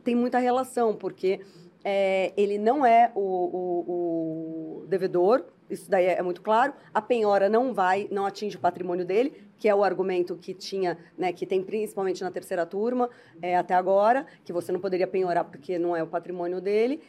tem 0.03 0.15
muita 0.15 0.39
relação, 0.39 0.95
porque 0.95 1.41
é, 1.83 2.31
ele 2.37 2.57
não 2.57 2.85
é 2.85 3.11
o, 3.15 3.19
o, 3.19 4.81
o, 4.83 4.87
devedor, 4.87 5.45
isso 5.69 5.89
daí 5.89 6.05
é 6.05 6.21
muito 6.21 6.41
claro. 6.41 6.73
A 6.93 7.01
penhora 7.01 7.49
não 7.49 7.73
vai, 7.73 8.07
não 8.11 8.25
atinge 8.25 8.57
o 8.57 8.59
patrimônio 8.59 9.05
dele, 9.05 9.33
que 9.57 9.67
é 9.69 9.75
o 9.75 9.83
argumento 9.83 10.35
que 10.35 10.53
tinha, 10.53 10.97
né, 11.17 11.31
que 11.31 11.45
tem 11.45 11.63
principalmente 11.63 12.21
na 12.23 12.31
terceira 12.31 12.65
turma 12.65 13.09
é, 13.41 13.55
até 13.57 13.73
agora, 13.73 14.25
que 14.43 14.51
você 14.51 14.71
não 14.71 14.79
poderia 14.79 15.07
penhorar 15.07 15.45
porque 15.45 15.77
não 15.77 15.95
é 15.95 16.03
o 16.03 16.07
patrimônio 16.07 16.59
dele. 16.59 17.01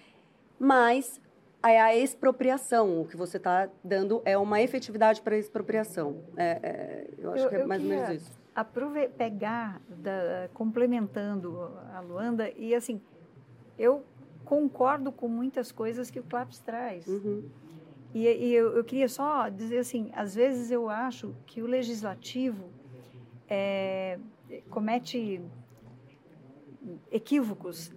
Mas 0.59 1.21
a 1.63 1.95
expropriação, 1.95 3.03
o 3.03 3.07
que 3.07 3.17
você 3.17 3.37
está 3.37 3.69
dando 3.85 4.21
é 4.25 4.37
uma 4.37 4.61
efetividade 4.61 5.23
para 5.23 5.37
a 5.37 5.39
expropriação. 5.39 6.25
É, 6.37 6.59
é, 6.63 7.11
eu 7.19 7.33
acho 7.33 7.45
eu, 7.45 7.49
que 7.49 7.55
é 7.55 7.65
mais 7.65 7.83
ou 7.83 7.89
menos 7.89 8.09
isso. 8.11 8.33
Aprove 8.55 9.09
pegar, 9.09 9.81
da, 9.89 10.49
complementando 10.53 11.71
a 11.95 12.01
Luanda, 12.01 12.51
e 12.57 12.75
assim, 12.75 13.01
eu 13.79 14.05
concordo 14.45 15.13
com 15.13 15.29
muitas 15.29 15.71
coisas 15.71 16.11
que 16.11 16.19
o 16.21 16.23
CLAPS 16.25 16.59
traz. 16.59 17.07
Uhum. 17.07 17.49
E, 18.13 18.27
e 18.27 18.55
eu, 18.55 18.77
eu, 18.77 18.85
queria 18.85 19.09
só 19.09 19.49
dizer 19.49 19.79
assim, 19.79 20.11
às 20.15 20.35
vezes 20.35 20.71
eu 20.71 20.91
acho 20.91 21.35
que 21.47 21.63
o 21.63 21.67
legislativo 21.67 22.65
é, 23.49 24.19
comete 24.69 25.41
equívocos 27.11 27.93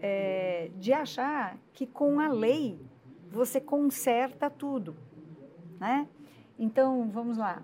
é, 0.00 0.70
de 0.76 0.92
achar 0.92 1.56
que 1.72 1.86
com 1.86 2.20
a 2.20 2.28
lei 2.28 2.78
você 3.34 3.60
conserta 3.60 4.48
tudo, 4.48 4.96
né? 5.80 6.08
Então, 6.58 7.08
vamos 7.10 7.36
lá. 7.36 7.62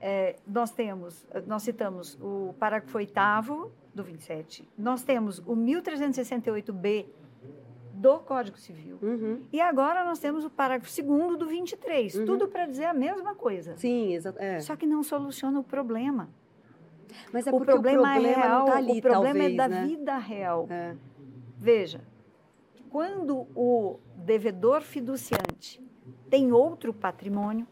É, 0.00 0.36
nós 0.46 0.70
temos, 0.70 1.26
nós 1.46 1.62
citamos 1.62 2.18
o 2.20 2.54
parágrafo 2.58 2.96
8 2.96 3.12
do 3.94 4.02
27, 4.02 4.66
nós 4.78 5.02
temos 5.02 5.40
o 5.40 5.54
1368b 5.54 7.06
do 7.92 8.18
Código 8.20 8.56
Civil. 8.56 8.98
Uhum. 9.02 9.42
E 9.52 9.60
agora 9.60 10.04
nós 10.04 10.18
temos 10.18 10.42
o 10.42 10.48
parágrafo 10.50 11.02
2 11.02 11.38
do 11.38 11.46
23. 11.46 12.14
Uhum. 12.14 12.24
Tudo 12.24 12.48
para 12.48 12.64
dizer 12.64 12.86
a 12.86 12.94
mesma 12.94 13.34
coisa. 13.34 13.76
Sim, 13.76 14.14
exato. 14.14 14.38
É. 14.40 14.58
Só 14.60 14.74
que 14.74 14.86
não 14.86 15.02
soluciona 15.02 15.60
o 15.60 15.64
problema. 15.64 16.30
Mas 17.30 17.46
é 17.46 17.50
o 17.50 17.60
problema, 17.60 17.98
o 17.98 18.02
problema 18.02 18.16
é 18.16 18.34
real, 18.34 18.64
tá 18.66 18.76
ali, 18.76 18.98
o 18.98 19.02
problema 19.02 19.34
talvez, 19.34 19.52
é 19.52 19.56
da 19.56 19.68
né? 19.68 19.86
vida 19.86 20.16
real. 20.16 20.66
É. 20.70 20.96
Veja, 21.58 22.00
quando 22.90 23.46
o 23.54 23.98
devedor 24.16 24.82
fiduciante 24.82 25.80
tem 26.28 26.52
outro 26.52 26.92
patrimônio, 26.92 27.66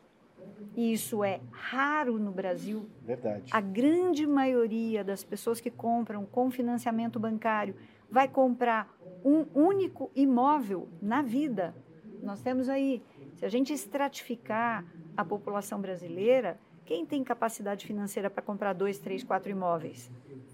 e 0.77 0.93
isso 0.93 1.25
é 1.25 1.41
raro 1.51 2.19
no 2.19 2.31
Brasil. 2.31 2.89
Verdade. 3.03 3.51
A 3.53 3.61
grande 3.61 4.27
maioria 4.27 5.03
das 5.03 5.25
pessoas 5.25 5.61
que 5.61 5.71
compram 5.71 6.25
com 6.25 6.51
financiamento 6.51 7.19
bancário 7.19 7.75
vai 8.11 8.29
comprar 8.29 8.97
um 9.25 9.45
único 9.55 10.11
imóvel 10.15 10.89
na 11.03 11.21
vida. 11.21 11.75
Nós 12.23 12.41
temos 12.41 12.69
aí, 12.69 13.03
se 13.35 13.45
a 13.45 13.49
gente 13.49 13.73
estratificar 13.73 14.85
a 15.17 15.25
população 15.25 15.81
brasileira, 15.81 16.59
quem 16.85 17.05
tem 17.05 17.23
capacidade 17.23 17.87
financeira 17.87 18.31
para 18.31 18.43
comprar 18.43 18.73
dois, 18.73 18.99
três, 18.99 19.23
quatro 19.23 19.51
imóveis? 19.51 20.11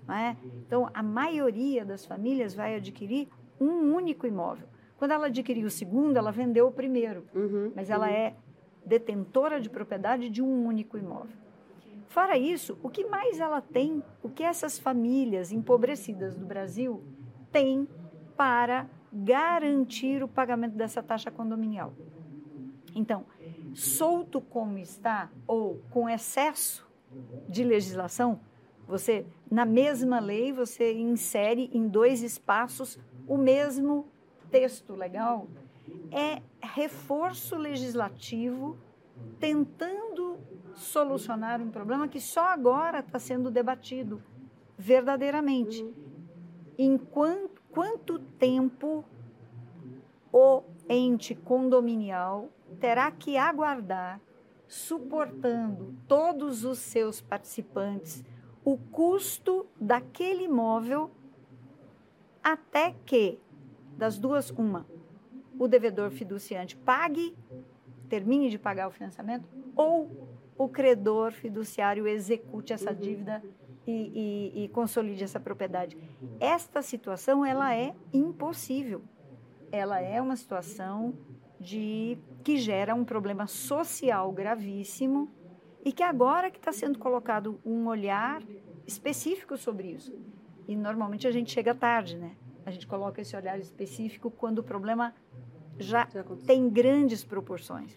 Não 0.06 0.14
é? 0.14 0.36
Então, 0.66 0.90
a 0.92 1.02
maioria 1.02 1.84
das 1.84 2.04
famílias 2.04 2.54
vai 2.54 2.76
adquirir 2.76 3.28
um 3.60 3.94
único 3.94 4.26
imóvel. 4.26 4.66
Quando 4.98 5.12
ela 5.12 5.26
adquiriu 5.26 5.66
o 5.66 5.70
segundo, 5.70 6.16
ela 6.16 6.30
vendeu 6.30 6.68
o 6.68 6.72
primeiro, 6.72 7.24
Uhum, 7.34 7.72
mas 7.74 7.90
ela 7.90 8.10
é 8.10 8.34
detentora 8.84 9.60
de 9.60 9.68
propriedade 9.68 10.28
de 10.28 10.42
um 10.42 10.66
único 10.66 10.96
imóvel. 10.96 11.36
Fora 12.08 12.36
isso, 12.38 12.78
o 12.82 12.88
que 12.88 13.04
mais 13.06 13.40
ela 13.40 13.60
tem, 13.60 14.02
o 14.22 14.28
que 14.28 14.42
essas 14.42 14.78
famílias 14.78 15.50
empobrecidas 15.50 16.36
do 16.36 16.46
Brasil 16.46 17.02
têm 17.50 17.88
para 18.36 18.86
garantir 19.12 20.22
o 20.22 20.28
pagamento 20.28 20.76
dessa 20.76 21.02
taxa 21.02 21.30
condominial? 21.30 21.92
Então, 22.94 23.24
solto 23.74 24.40
como 24.40 24.78
está, 24.78 25.30
ou 25.46 25.80
com 25.90 26.08
excesso 26.08 26.86
de 27.48 27.64
legislação, 27.64 28.40
você, 28.86 29.26
na 29.50 29.64
mesma 29.64 30.20
lei, 30.20 30.52
você 30.52 30.92
insere 30.92 31.70
em 31.72 31.88
dois 31.88 32.22
espaços 32.22 32.98
o 33.26 33.36
mesmo 33.36 34.06
texto 34.50 34.94
legal, 34.94 35.48
é 36.10 36.42
reforço 36.60 37.56
legislativo 37.56 38.76
tentando 39.38 40.38
solucionar 40.74 41.60
um 41.60 41.70
problema 41.70 42.08
que 42.08 42.20
só 42.20 42.46
agora 42.46 43.00
está 43.00 43.18
sendo 43.18 43.50
debatido 43.50 44.22
verdadeiramente. 44.76 45.86
Em 46.76 46.98
quanto, 46.98 47.62
quanto 47.70 48.18
tempo 48.18 49.04
o 50.32 50.62
ente 50.88 51.34
condominial 51.34 52.48
terá 52.80 53.10
que 53.10 53.36
aguardar, 53.36 54.20
suportando 54.66 55.94
todos 56.08 56.64
os 56.64 56.78
seus 56.78 57.20
participantes, 57.20 58.24
o 58.64 58.76
custo 58.76 59.66
daquele 59.80 60.44
imóvel 60.44 61.10
até 62.44 62.94
que, 63.06 63.40
das 63.96 64.18
duas, 64.18 64.50
uma, 64.50 64.86
o 65.58 65.66
devedor 65.66 66.10
fiduciante 66.10 66.76
pague, 66.76 67.34
termine 68.08 68.50
de 68.50 68.58
pagar 68.58 68.86
o 68.86 68.90
financiamento, 68.90 69.48
ou 69.74 70.28
o 70.58 70.68
credor 70.68 71.32
fiduciário 71.32 72.06
execute 72.06 72.74
essa 72.74 72.94
dívida 72.94 73.42
e, 73.86 74.52
e, 74.54 74.64
e 74.64 74.68
consolide 74.68 75.24
essa 75.24 75.40
propriedade. 75.40 75.96
Esta 76.38 76.82
situação 76.82 77.44
ela 77.44 77.74
é 77.74 77.94
impossível. 78.12 79.02
Ela 79.72 80.00
é 80.00 80.20
uma 80.20 80.36
situação 80.36 81.14
de 81.58 82.18
que 82.44 82.58
gera 82.58 82.94
um 82.94 83.04
problema 83.04 83.46
social 83.46 84.30
gravíssimo 84.32 85.30
e 85.84 85.92
que 85.92 86.02
agora 86.02 86.50
que 86.50 86.58
está 86.58 86.72
sendo 86.72 86.98
colocado 86.98 87.58
um 87.64 87.86
olhar 87.86 88.42
específico 88.86 89.56
sobre 89.56 89.88
isso. 89.88 90.14
E 90.66 90.76
normalmente 90.76 91.26
a 91.26 91.30
gente 91.30 91.52
chega 91.52 91.74
tarde, 91.74 92.16
né? 92.16 92.36
A 92.64 92.70
gente 92.70 92.86
coloca 92.86 93.20
esse 93.20 93.36
olhar 93.36 93.58
específico 93.58 94.30
quando 94.30 94.60
o 94.60 94.62
problema 94.62 95.14
já 95.78 96.08
tem 96.46 96.68
grandes 96.68 97.24
proporções. 97.24 97.94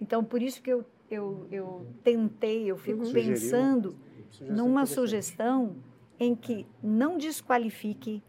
Então, 0.00 0.22
por 0.22 0.40
isso 0.40 0.62
que 0.62 0.70
eu, 0.70 0.84
eu, 1.10 1.46
eu 1.50 1.86
tentei, 2.04 2.66
eu 2.66 2.76
fico 2.76 3.04
Sugeriu. 3.04 3.32
pensando 3.32 3.96
Sugestão 4.30 4.56
numa 4.56 4.86
sugestão 4.86 5.76
em 6.20 6.34
que 6.34 6.66
não 6.82 7.16
desqualifique 7.16 8.22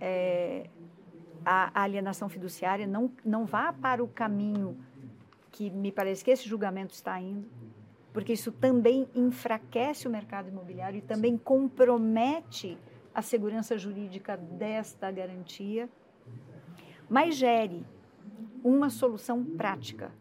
é, 0.00 0.68
a, 1.44 1.80
a 1.80 1.82
alienação 1.82 2.28
fiduciária, 2.28 2.86
não, 2.86 3.10
não 3.24 3.44
vá 3.44 3.72
para 3.72 4.02
o 4.02 4.08
caminho 4.08 4.78
que 5.50 5.70
me 5.70 5.92
parece 5.92 6.24
que 6.24 6.30
esse 6.30 6.48
julgamento 6.48 6.92
está 6.94 7.20
indo, 7.20 7.46
porque 8.14 8.32
isso 8.32 8.52
também 8.52 9.08
enfraquece 9.14 10.06
o 10.06 10.10
mercado 10.10 10.48
imobiliário 10.48 10.98
e 10.98 11.02
também 11.02 11.36
compromete 11.36 12.78
a 13.12 13.20
segurança 13.20 13.76
jurídica 13.76 14.36
desta 14.36 15.10
garantia, 15.10 15.88
mas 17.10 17.34
gere 17.34 17.84
uma 18.62 18.88
solução 18.88 19.44
prática 19.44 20.12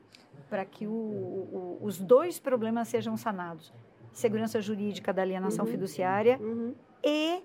para 0.50 0.66
que 0.66 0.88
o- 0.88 0.92
o- 0.92 1.78
os 1.82 2.00
dois 2.00 2.40
problemas 2.40 2.88
sejam 2.88 3.16
sanados: 3.16 3.72
segurança 4.12 4.60
jurídica 4.60 5.14
da 5.14 5.22
alienação 5.22 5.66
fiduciária 5.68 6.40
Uhum, 6.42 6.74
e 7.04 7.44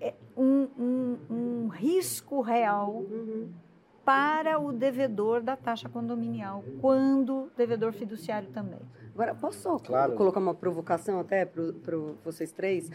é, 0.00 0.14
um, 0.36 0.68
um- 0.78 1.18
um 1.30 1.68
risco 1.68 2.42
real 2.42 2.90
uhum. 3.10 3.48
para 4.04 4.58
o 4.58 4.70
devedor 4.70 5.40
da 5.42 5.56
taxa 5.56 5.88
condominial, 5.88 6.62
quando 6.80 7.50
devedor 7.56 7.92
fiduciário 7.94 8.48
também. 8.50 8.80
Agora, 9.16 9.34
posso 9.34 9.78
Claro. 9.78 10.12
colocar 10.12 10.38
uma 10.38 10.52
provocação 10.52 11.18
até 11.18 11.46
para 11.46 11.96
vocês 12.22 12.52
três? 12.52 12.90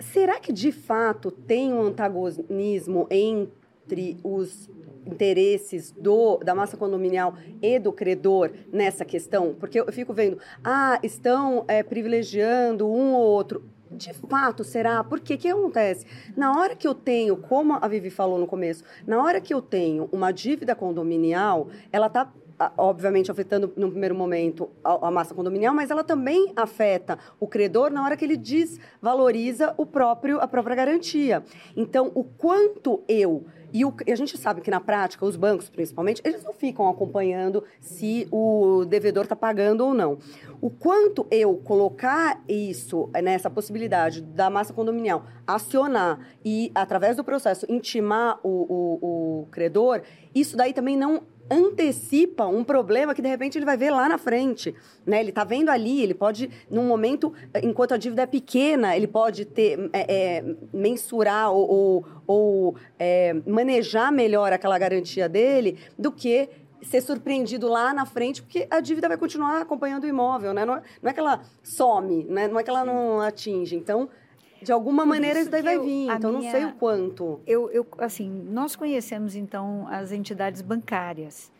Será 0.00 0.40
que 0.40 0.52
de 0.52 0.72
fato 0.72 1.30
tem 1.30 1.72
um 1.72 1.80
antagonismo 1.80 3.06
entre 3.08 4.18
os 4.24 4.68
interesses 5.06 5.92
do, 5.92 6.38
da 6.38 6.56
massa 6.56 6.76
condominial 6.76 7.34
e 7.62 7.78
do 7.78 7.92
credor 7.92 8.50
nessa 8.72 9.04
questão? 9.04 9.54
Porque 9.54 9.78
eu 9.78 9.92
fico 9.92 10.12
vendo, 10.12 10.38
ah, 10.64 10.98
estão 11.04 11.64
é, 11.68 11.84
privilegiando 11.84 12.88
um 12.88 13.14
ou 13.14 13.22
outro. 13.22 13.62
De 13.92 14.12
fato, 14.12 14.64
será? 14.64 15.02
Por 15.04 15.20
quê? 15.20 15.34
O 15.34 15.38
que 15.38 15.48
acontece? 15.48 16.04
Na 16.36 16.58
hora 16.58 16.74
que 16.76 16.86
eu 16.86 16.94
tenho, 16.94 17.36
como 17.36 17.74
a 17.74 17.88
Vivi 17.88 18.10
falou 18.10 18.38
no 18.38 18.46
começo, 18.46 18.84
na 19.06 19.22
hora 19.22 19.40
que 19.40 19.54
eu 19.54 19.62
tenho 19.62 20.08
uma 20.12 20.30
dívida 20.30 20.74
condominial, 20.74 21.68
ela 21.90 22.08
está 22.08 22.30
obviamente 22.76 23.30
afetando 23.30 23.72
no 23.76 23.90
primeiro 23.90 24.14
momento 24.14 24.68
a, 24.82 25.08
a 25.08 25.10
massa 25.10 25.34
condominial, 25.34 25.74
mas 25.74 25.90
ela 25.90 26.02
também 26.04 26.52
afeta 26.56 27.18
o 27.38 27.46
credor 27.46 27.90
na 27.90 28.04
hora 28.04 28.16
que 28.16 28.24
ele 28.24 28.36
desvaloriza 28.36 29.74
o 29.76 29.86
próprio 29.86 30.40
a 30.40 30.48
própria 30.48 30.74
garantia. 30.76 31.42
Então, 31.76 32.10
o 32.14 32.24
quanto 32.24 33.02
eu 33.08 33.44
e, 33.70 33.84
o- 33.84 33.92
a 34.10 34.14
gente 34.14 34.38
sabe 34.38 34.62
que 34.62 34.70
na 34.70 34.80
prática 34.80 35.26
os 35.26 35.36
bancos, 35.36 35.68
principalmente, 35.68 36.22
eles 36.24 36.42
não 36.42 36.54
ficam 36.54 36.88
acompanhando 36.88 37.62
se 37.80 38.26
o 38.32 38.84
devedor 38.86 39.24
está 39.24 39.36
pagando 39.36 39.84
ou 39.84 39.92
não. 39.92 40.18
O 40.60 40.70
quanto 40.70 41.26
eu 41.30 41.54
colocar 41.58 42.42
isso 42.48 43.10
eh, 43.12 43.20
nessa 43.20 43.50
possibilidade 43.50 44.22
da 44.22 44.48
massa 44.48 44.72
condominial 44.72 45.24
acionar 45.46 46.18
e 46.44 46.72
através 46.74 47.16
do 47.16 47.22
processo 47.24 47.66
intimar 47.70 48.40
o, 48.42 48.48
o, 48.48 49.42
o 49.42 49.46
credor, 49.50 50.00
isso 50.34 50.56
daí 50.56 50.72
também 50.72 50.96
não 50.96 51.22
antecipa 51.50 52.46
um 52.46 52.62
problema 52.62 53.14
que 53.14 53.22
de 53.22 53.28
repente 53.28 53.56
ele 53.58 53.64
vai 53.64 53.76
ver 53.76 53.90
lá 53.90 54.08
na 54.08 54.18
frente, 54.18 54.74
né? 55.06 55.20
Ele 55.20 55.30
está 55.30 55.44
vendo 55.44 55.70
ali, 55.70 56.02
ele 56.02 56.14
pode, 56.14 56.50
num 56.70 56.86
momento, 56.86 57.32
enquanto 57.62 57.92
a 57.92 57.96
dívida 57.96 58.22
é 58.22 58.26
pequena, 58.26 58.96
ele 58.96 59.06
pode 59.06 59.44
ter, 59.44 59.90
é, 59.92 60.38
é, 60.38 60.44
mensurar 60.72 61.50
ou, 61.50 61.70
ou, 61.70 62.06
ou, 62.26 62.76
é, 62.98 63.34
manejar 63.46 64.12
melhor 64.12 64.52
aquela 64.52 64.78
garantia 64.78 65.28
dele 65.28 65.78
do 65.98 66.12
que 66.12 66.48
ser 66.82 67.00
surpreendido 67.00 67.68
lá 67.68 67.92
na 67.92 68.06
frente, 68.06 68.42
porque 68.42 68.66
a 68.70 68.80
dívida 68.80 69.08
vai 69.08 69.16
continuar 69.16 69.60
acompanhando 69.60 70.04
o 70.04 70.06
imóvel, 70.06 70.52
né? 70.52 70.64
Não 70.64 70.76
é, 70.76 70.82
não 71.02 71.10
é 71.10 71.12
que 71.12 71.20
ela 71.20 71.42
some, 71.62 72.24
né? 72.24 72.46
não 72.46 72.58
é 72.58 72.62
que 72.62 72.70
ela 72.70 72.84
não 72.84 73.20
atinge. 73.20 73.74
Então, 73.74 74.08
de 74.62 74.72
alguma 74.72 75.04
maneira 75.06 75.40
isso 75.40 75.50
daí 75.50 75.62
vai 75.62 75.76
eu- 75.76 75.84
vir. 75.84 76.10
a 76.10 76.16
Então, 76.16 76.32
não 76.32 76.40
minha- 76.40 76.50
sei 76.50 76.64
o 76.64 76.72
quanto. 76.72 77.40
Eu, 77.46 77.70
eu, 77.70 77.86
assim, 77.98 78.28
nós 78.50 78.74
conhecemos 78.76 79.34
então 79.34 79.86
as 79.90 80.12
entidades 80.12 80.60
bancárias. 80.62 81.50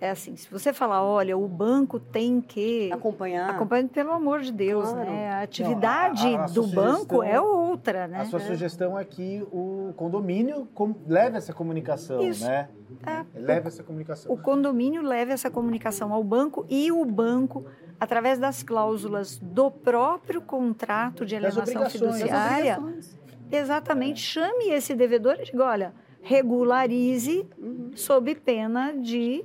É 0.00 0.10
assim, 0.10 0.36
se 0.36 0.48
você 0.48 0.72
falar, 0.72 1.02
olha, 1.02 1.36
o 1.36 1.48
banco 1.48 1.98
tem 1.98 2.40
que 2.40 2.88
Acompanhar. 2.92 3.50
acompanhando 3.50 3.88
pelo 3.88 4.12
amor 4.12 4.42
de 4.42 4.52
Deus, 4.52 4.88
Claro. 4.90 5.10
né? 5.10 5.28
A 5.30 5.42
atividade 5.42 6.30
Não, 6.30 6.38
a- 6.38 6.44
a 6.44 6.46
do 6.46 6.52
sugestão- 6.62 6.84
banco 6.84 7.22
é 7.24 7.40
outra, 7.40 8.06
né? 8.06 8.20
A 8.20 8.24
sua 8.26 8.38
sugestão 8.38 8.96
é 8.96 9.04
que 9.04 9.44
o 9.50 9.92
condomínio 9.96 10.68
com- 10.72 10.94
leve 11.04 11.36
essa 11.36 11.52
comunicação, 11.52 12.22
Isso. 12.22 12.44
né? 12.44 12.68
É. 13.04 13.24
Leve 13.40 13.66
essa 13.66 13.82
comunicação. 13.82 14.32
O 14.32 14.36
condomínio 14.38 15.02
leva 15.02 15.32
essa 15.32 15.50
comunicação 15.50 16.12
ao 16.12 16.22
banco 16.22 16.64
e 16.68 16.92
o 16.92 17.04
banco, 17.04 17.64
através 18.00 18.38
das 18.38 18.62
cláusulas 18.62 19.38
do 19.38 19.70
próprio 19.70 20.40
contrato 20.40 21.24
de 21.26 21.36
alienação 21.36 21.88
fiduciária, 21.90 22.78
exatamente 23.50 24.20
chame 24.20 24.70
esse 24.70 24.94
devedor 24.94 25.36
e 25.40 25.44
diga, 25.44 25.64
olha, 25.64 25.94
regularize 26.22 27.46
Uhum. 27.58 27.90
sob 27.94 28.34
pena 28.36 28.92
de 28.92 29.44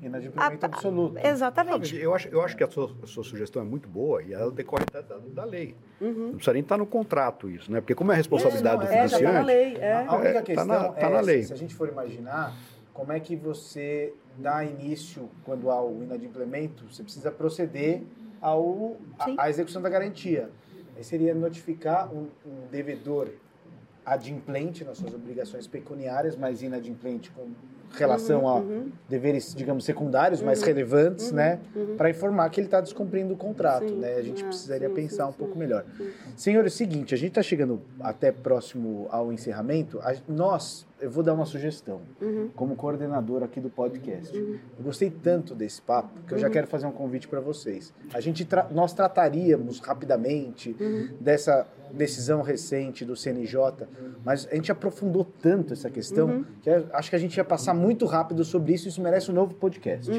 Inadimplemento 0.00 0.64
Ah, 0.64 0.66
absoluto. 0.68 1.14
Não, 1.16 1.22
exatamente. 1.28 1.96
eu, 1.96 2.14
acho, 2.14 2.28
eu 2.28 2.40
acho 2.40 2.56
que 2.56 2.62
a 2.62 2.70
sua, 2.70 2.88
a 3.02 3.06
sua 3.08 3.24
sugestão 3.24 3.60
é 3.62 3.64
muito 3.64 3.88
boa 3.88 4.22
e 4.22 4.32
ela 4.32 4.48
decorre 4.52 4.84
da, 4.92 5.00
da, 5.00 5.16
da 5.18 5.44
lei. 5.44 5.74
Uhum. 6.00 6.12
Não 6.26 6.30
precisa 6.34 6.52
nem 6.52 6.62
estar 6.62 6.76
no 6.78 6.86
contrato 6.86 7.50
isso, 7.50 7.72
né? 7.72 7.80
Porque 7.80 7.96
como 7.96 8.12
é 8.12 8.14
a 8.14 8.16
responsabilidade 8.16 8.86
É, 8.86 8.86
do 8.86 8.92
não, 8.92 8.96
é, 8.96 9.04
É, 9.04 9.08
já 9.08 9.18
tá 9.18 9.32
na 9.32 9.40
lei. 9.42 9.76
É. 9.76 9.94
A 10.06 10.14
única 10.14 10.28
É, 10.28 10.32
tá 10.34 10.42
questão 10.42 10.66
na- 10.66 10.88
tá 10.90 11.06
é, 11.08 11.10
na 11.10 11.20
lei. 11.20 11.42
se 11.42 11.52
a 11.52 11.56
gente 11.56 11.74
for 11.74 11.88
imaginar, 11.88 12.52
como 12.98 13.12
é 13.12 13.20
que 13.20 13.36
você 13.36 14.12
dá 14.38 14.64
início, 14.64 15.28
quando 15.44 15.70
há 15.70 15.80
o 15.80 16.02
inadimplemento, 16.02 16.84
você 16.92 17.04
precisa 17.04 17.30
proceder 17.30 18.02
ao, 18.40 18.96
a, 19.16 19.44
à 19.44 19.48
execução 19.48 19.80
da 19.80 19.88
garantia. 19.88 20.50
Aí 20.96 21.04
seria 21.04 21.32
notificar 21.32 22.12
um, 22.12 22.26
um 22.44 22.66
devedor 22.72 23.28
adimplente 24.04 24.84
nas 24.84 24.98
suas 24.98 25.14
obrigações 25.14 25.68
pecuniárias, 25.68 26.34
mas 26.36 26.60
inadimplente 26.60 27.30
com 27.30 27.46
relação 27.92 28.48
a 28.48 28.62
deveres, 29.08 29.54
digamos, 29.54 29.84
secundários, 29.84 30.42
mais 30.42 30.60
relevantes, 30.60 31.30
né? 31.30 31.60
Para 31.96 32.10
informar 32.10 32.50
que 32.50 32.58
ele 32.58 32.66
está 32.66 32.80
descumprindo 32.80 33.32
o 33.32 33.36
contrato, 33.36 33.88
Sim. 33.88 33.94
né? 34.00 34.14
A 34.16 34.22
gente 34.22 34.42
Ah, 34.42 34.48
precisaria 34.48 34.88
sim, 34.88 34.94
pensar 34.94 35.24
sim, 35.26 35.30
um 35.30 35.32
pouco 35.34 35.56
melhor. 35.56 35.84
Senhor, 36.36 36.64
é 36.64 36.66
o 36.66 36.70
seguinte, 36.70 37.14
a 37.14 37.16
gente 37.18 37.28
está 37.28 37.42
chegando 37.44 37.80
até 38.00 38.32
próximo 38.32 39.06
ao 39.10 39.32
encerramento. 39.32 40.00
A- 40.00 40.16
nós, 40.26 40.84
eu 41.00 41.10
vou 41.10 41.22
dar 41.22 41.32
uma 41.34 41.44
sugestão, 41.46 42.00
como 42.56 42.74
coordenador 42.76 43.42
aqui 43.42 43.60
do 43.60 43.70
podcast. 43.70 44.36
Eu 44.36 44.58
gostei 44.84 45.10
tanto 45.10 45.54
desse 45.54 45.80
papo 45.80 46.10
que 46.26 46.34
eu 46.34 46.38
já 46.38 46.50
quero 46.50 46.66
fazer 46.66 46.86
um 46.86 46.92
convite 46.92 47.28
para 47.28 47.40
vocês. 47.40 47.92
A 48.12 48.20
gente 48.20 48.44
tra- 48.44 48.66
nós 48.70 48.92
trataríamos 48.92 49.80
rapidamente 49.80 50.76
dessa 51.20 51.66
decisão 51.92 52.42
recente 52.42 53.04
do 53.04 53.16
CNJ, 53.16 53.86
mas 54.24 54.46
a 54.50 54.54
gente 54.54 54.70
aprofundou 54.70 55.24
tanto 55.24 55.72
essa 55.72 55.88
questão 55.88 56.44
que 56.62 56.68
eu 56.68 56.86
acho 56.92 57.08
que 57.10 57.16
a 57.16 57.18
gente 57.18 57.36
ia 57.36 57.44
passar 57.44 57.72
muito 57.74 58.04
rápido 58.04 58.44
sobre 58.44 58.74
isso. 58.74 58.88
Isso 58.88 59.00
merece 59.00 59.30
um 59.30 59.34
novo 59.34 59.54
podcast. 59.54 60.10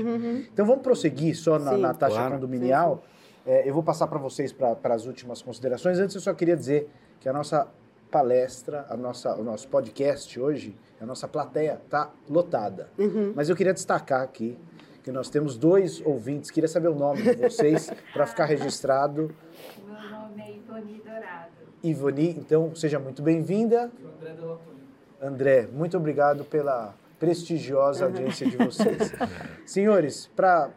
Então 0.51 0.65
vamos 0.65 0.82
prosseguir 0.82 1.36
só 1.38 1.59
na, 1.59 1.73
Sim. 1.75 1.82
na 1.82 1.93
taxa 1.93 2.15
Claro. 2.15 2.34
condominial. 2.36 3.03
É, 3.45 3.67
eu 3.67 3.73
vou 3.73 3.82
passar 3.84 4.07
para 4.07 4.19
vocês 4.19 4.51
para 4.51 4.77
as 4.93 5.05
últimas 5.05 5.41
considerações. 5.41 5.97
Antes, 5.99 6.15
eu 6.15 6.21
só 6.21 6.34
queria 6.34 6.55
dizer 6.57 6.89
que 7.19 7.27
a 7.27 7.34
nossa 7.34 7.67
palestra, 8.10 8.86
a 8.89 8.97
nossa, 8.97 9.36
o 9.36 9.43
nosso 9.43 9.68
podcast 9.68 10.39
hoje, 10.39 10.76
a 10.99 11.05
nossa 11.05 11.28
plateia 11.28 11.80
está 11.84 12.12
lotada. 12.30 12.89
Mas 13.36 13.49
eu 13.49 13.55
queria 13.55 13.74
destacar 13.74 14.22
aqui 14.22 14.57
que 15.03 15.12
nós 15.12 15.30
temos 15.30 15.57
dois 15.57 16.01
ouvintes. 16.05 16.51
Queria 16.51 16.68
saber 16.68 16.89
o 16.89 16.95
nome 16.95 17.22
de 17.22 17.36
vocês 17.36 17.91
para 18.14 18.26
ficar 18.26 18.45
registrado. 18.45 19.34
Meu 19.86 20.10
nome 20.10 20.41
é 20.41 20.51
Ivani 20.55 21.01
Dourado. 21.03 21.51
Ivoni, 21.84 22.30
então 22.32 22.76
seja 22.76 22.99
muito 22.99 23.22
bem-vinda. 23.22 23.91
André, 25.22 25.68
muito 25.72 25.97
obrigado 25.97 26.43
pela 26.45 26.93
prestigiosa 27.20 28.05
audiência 28.05 28.47
de 28.49 28.57
vocês. 28.57 29.12
Senhores, 29.66 30.28
para 30.36 30.70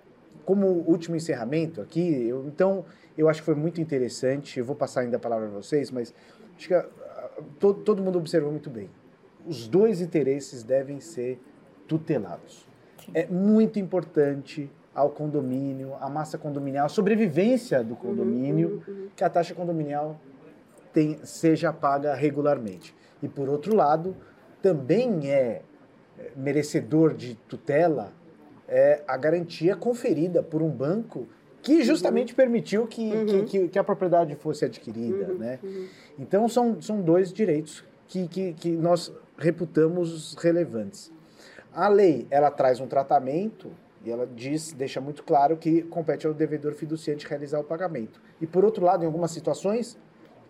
como 0.44 0.66
último 0.66 1.14
encerramento 1.14 1.80
aqui, 1.80 2.26
eu, 2.28 2.44
então 2.46 2.84
eu 3.16 3.28
acho 3.28 3.40
que 3.40 3.46
foi 3.46 3.54
muito 3.54 3.80
interessante. 3.80 4.58
Eu 4.58 4.64
vou 4.64 4.74
passar 4.74 5.02
ainda 5.02 5.16
a 5.16 5.20
palavra 5.20 5.46
a 5.46 5.50
vocês, 5.50 5.90
mas 5.90 6.14
acho 6.56 6.68
que 6.68 6.74
todo, 7.58 7.80
todo 7.82 8.02
mundo 8.02 8.18
observou 8.18 8.50
muito 8.50 8.70
bem. 8.70 8.90
Os 9.46 9.66
dois 9.68 10.00
interesses 10.00 10.62
devem 10.62 11.00
ser 11.00 11.40
tutelados. 11.88 12.66
É 13.12 13.26
muito 13.26 13.78
importante 13.78 14.70
ao 14.94 15.10
condomínio, 15.10 15.94
à 16.00 16.08
massa 16.08 16.38
condominial, 16.38 16.86
a 16.86 16.88
sobrevivência 16.88 17.82
do 17.82 17.96
condomínio, 17.96 18.82
que 19.16 19.24
a 19.24 19.28
taxa 19.30 19.54
condominial 19.54 20.20
tem- 20.92 21.18
seja 21.24 21.72
paga 21.72 22.14
regularmente. 22.14 22.94
E 23.22 23.28
por 23.28 23.48
outro 23.48 23.74
lado, 23.74 24.16
também 24.60 25.30
é 25.30 25.62
é, 26.18 26.30
merecedor 26.36 27.14
de 27.14 27.34
tutela 27.48 28.12
é, 28.68 29.02
a 29.08 29.16
garantia 29.16 29.74
conferida 29.74 30.42
por 30.42 30.60
um 30.62 30.68
banco 30.68 31.26
que 31.62 31.82
justamente 31.84 32.34
permitiu 32.34 32.86
que, 32.86 33.10
que, 33.24 33.42
que- 33.44 33.68
que 33.68 33.78
a 33.78 33.84
propriedade 33.84 34.34
fosse 34.34 34.64
adquirida. 34.64 35.26
Né? 35.34 35.58
Então 36.18 36.48
são, 36.48 36.80
são 36.82 37.00
dois 37.00 37.32
direitos 37.32 37.84
que, 38.08 38.26
que, 38.28 38.52
que 38.54 38.70
nós 38.72 39.12
reputamos 39.38 40.34
relevantes. 40.34 41.10
A 41.72 41.88
lei 41.88 42.26
ela 42.30 42.50
traz 42.50 42.80
um 42.80 42.86
tratamento 42.86 43.70
e 44.04 44.10
ela 44.10 44.26
diz, 44.26 44.72
deixa 44.72 45.00
muito 45.00 45.22
claro 45.22 45.56
que 45.56 45.82
compete 45.82 46.26
ao 46.26 46.34
devedor 46.34 46.74
fiduciante 46.74 47.26
realizar 47.26 47.60
o 47.60 47.64
pagamento. 47.64 48.20
E 48.40 48.46
por 48.46 48.64
outro 48.64 48.84
lado, 48.84 49.04
em 49.04 49.06
algumas 49.06 49.30
situações 49.30 49.96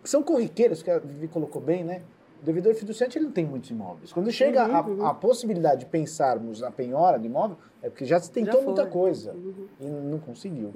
que 0.03 0.09
são 0.09 0.23
corriqueiras, 0.23 0.83
que 0.83 0.91
a 0.91 0.99
Vivi 0.99 1.29
colocou 1.29 1.61
bem, 1.63 1.85
né? 1.85 2.03
O 2.43 2.45
devedor 2.45 2.75
fiduciante 2.75 3.17
ele 3.17 3.27
não 3.27 3.33
tem 3.33 3.47
muitos 3.47 3.71
imóveis. 3.71 4.13
Quando 4.13 4.29
chega 4.33 4.65
a, 4.65 5.11
a 5.11 5.15
possibilidade 5.15 5.81
de 5.81 5.87
pensarmos 5.87 6.61
na 6.61 6.73
penhora 6.73 7.17
de 7.17 7.27
imóvel, 7.27 7.57
é 7.81 7.89
porque 7.89 8.05
já 8.05 8.19
se 8.19 8.31
tentou 8.33 8.59
Já 8.61 8.67
muita 8.67 8.85
coisa 8.87 9.33
e 9.79 9.87
não 9.87 10.19
conseguiu. 10.19 10.73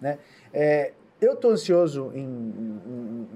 Né? 0.00 0.18
É, 0.52 0.92
eu 1.20 1.34
estou 1.34 1.50
ansioso 1.50 2.10
em, 2.14 2.24
em- 2.24 2.80
em- 2.86 3.28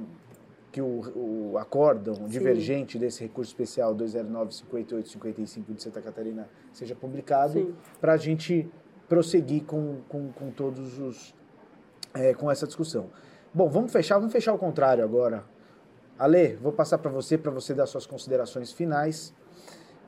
que 0.73 0.81
o, 0.83 1.53
o 1.53 1.59
acórdão 1.59 2.15
divergente 2.27 2.99
desse 2.99 3.23
recurso 3.23 3.51
especial 3.51 3.95
209-5855 3.95 5.75
de 5.75 5.83
Santa 5.83 6.01
Catarina 6.03 6.49
seja 6.73 6.95
publicado 6.95 7.53
Sim. 7.55 7.75
para 8.01 8.13
a 8.15 8.17
gente 8.17 8.69
prosseguir 9.09 9.65
com, 9.65 9.99
com, 10.09 10.33
com 10.33 10.51
todos 10.51 10.99
os 10.99 11.35
é, 12.15 12.35
com 12.35 12.51
essa 12.51 12.67
discussão. 12.67 13.07
Bom, 13.55 13.69
vamos 13.69 13.93
fechar, 13.93 14.19
vamos 14.19 14.33
fechar 14.33 14.53
o 14.53 14.59
contrário 14.59 15.03
agora. 15.05 15.45
Ale, 16.19 16.57
vou 16.57 16.73
passar 16.73 16.99
para 16.99 17.11
você 17.11 17.37
para 17.37 17.51
você 17.51 17.75
dar 17.75 17.87
suas 17.87 18.07
considerações 18.07 18.73
finais 18.73 19.35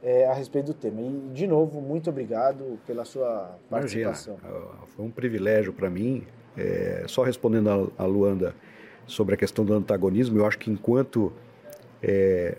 é, 0.02 0.26
a 0.26 0.32
respeito 0.32 0.66
do 0.66 0.74
tema. 0.74 1.00
E 1.00 1.30
de 1.32 1.46
novo, 1.46 1.80
muito 1.80 2.08
obrigado 2.10 2.78
pela 2.86 3.04
sua 3.04 3.58
Imagina, 3.70 4.06
participação. 4.06 4.38
ah, 4.44 4.86
foi 4.86 5.04
um 5.04 5.10
privilégio 5.10 5.72
para 5.72 5.90
mim. 5.90 6.24
É, 6.56 7.04
só 7.06 7.22
respondendo 7.22 7.92
a, 7.98 8.02
a 8.02 8.06
Luanda 8.06 8.54
sobre 9.06 9.34
a 9.34 9.38
questão 9.38 9.64
do 9.64 9.72
antagonismo, 9.74 10.38
eu 10.38 10.46
acho 10.46 10.58
que 10.58 10.70
enquanto 10.70 11.32
é, 12.02 12.56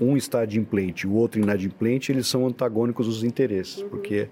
um 0.00 0.16
está 0.16 0.40
adimplente 0.40 1.06
e 1.06 1.10
o 1.10 1.14
outro 1.14 1.40
inadimplente, 1.40 2.10
eles 2.10 2.26
são 2.26 2.46
antagônicos 2.46 3.06
os 3.06 3.22
interesses, 3.22 3.82
porque 3.82 4.28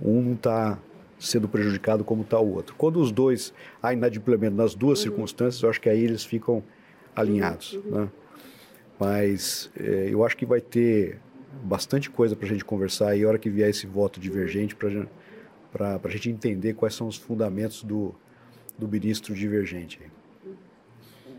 um 0.00 0.20
não 0.20 0.34
está 0.34 0.78
sendo 1.18 1.48
prejudicado 1.48 2.04
como 2.04 2.22
está 2.22 2.38
o 2.38 2.54
outro. 2.54 2.74
Quando 2.76 3.00
os 3.00 3.10
dois 3.10 3.54
há 3.82 3.92
inadimplemento 3.92 4.56
nas 4.56 4.74
duas 4.74 4.98
circunstâncias, 4.98 5.62
eu 5.62 5.70
acho 5.70 5.80
que 5.80 5.88
aí 5.88 6.02
eles 6.02 6.24
ficam 6.24 6.62
alinhados. 7.14 7.78
Né? 7.84 8.08
Mas 8.98 9.70
é, 9.78 10.08
eu 10.10 10.24
acho 10.24 10.36
que 10.36 10.46
vai 10.46 10.60
ter 10.60 11.18
bastante 11.64 12.08
coisa 12.10 12.34
para 12.34 12.46
a 12.46 12.48
gente 12.48 12.64
conversar 12.64 13.10
aí, 13.10 13.24
a 13.24 13.28
hora 13.28 13.38
que 13.38 13.50
vier 13.50 13.68
esse 13.68 13.86
voto 13.86 14.18
divergente, 14.18 14.74
para 14.74 16.00
a 16.02 16.08
gente 16.08 16.30
entender 16.30 16.74
quais 16.74 16.94
são 16.94 17.06
os 17.06 17.16
fundamentos 17.16 17.82
do, 17.82 18.14
do 18.78 18.88
ministro 18.88 19.34
divergente. 19.34 20.00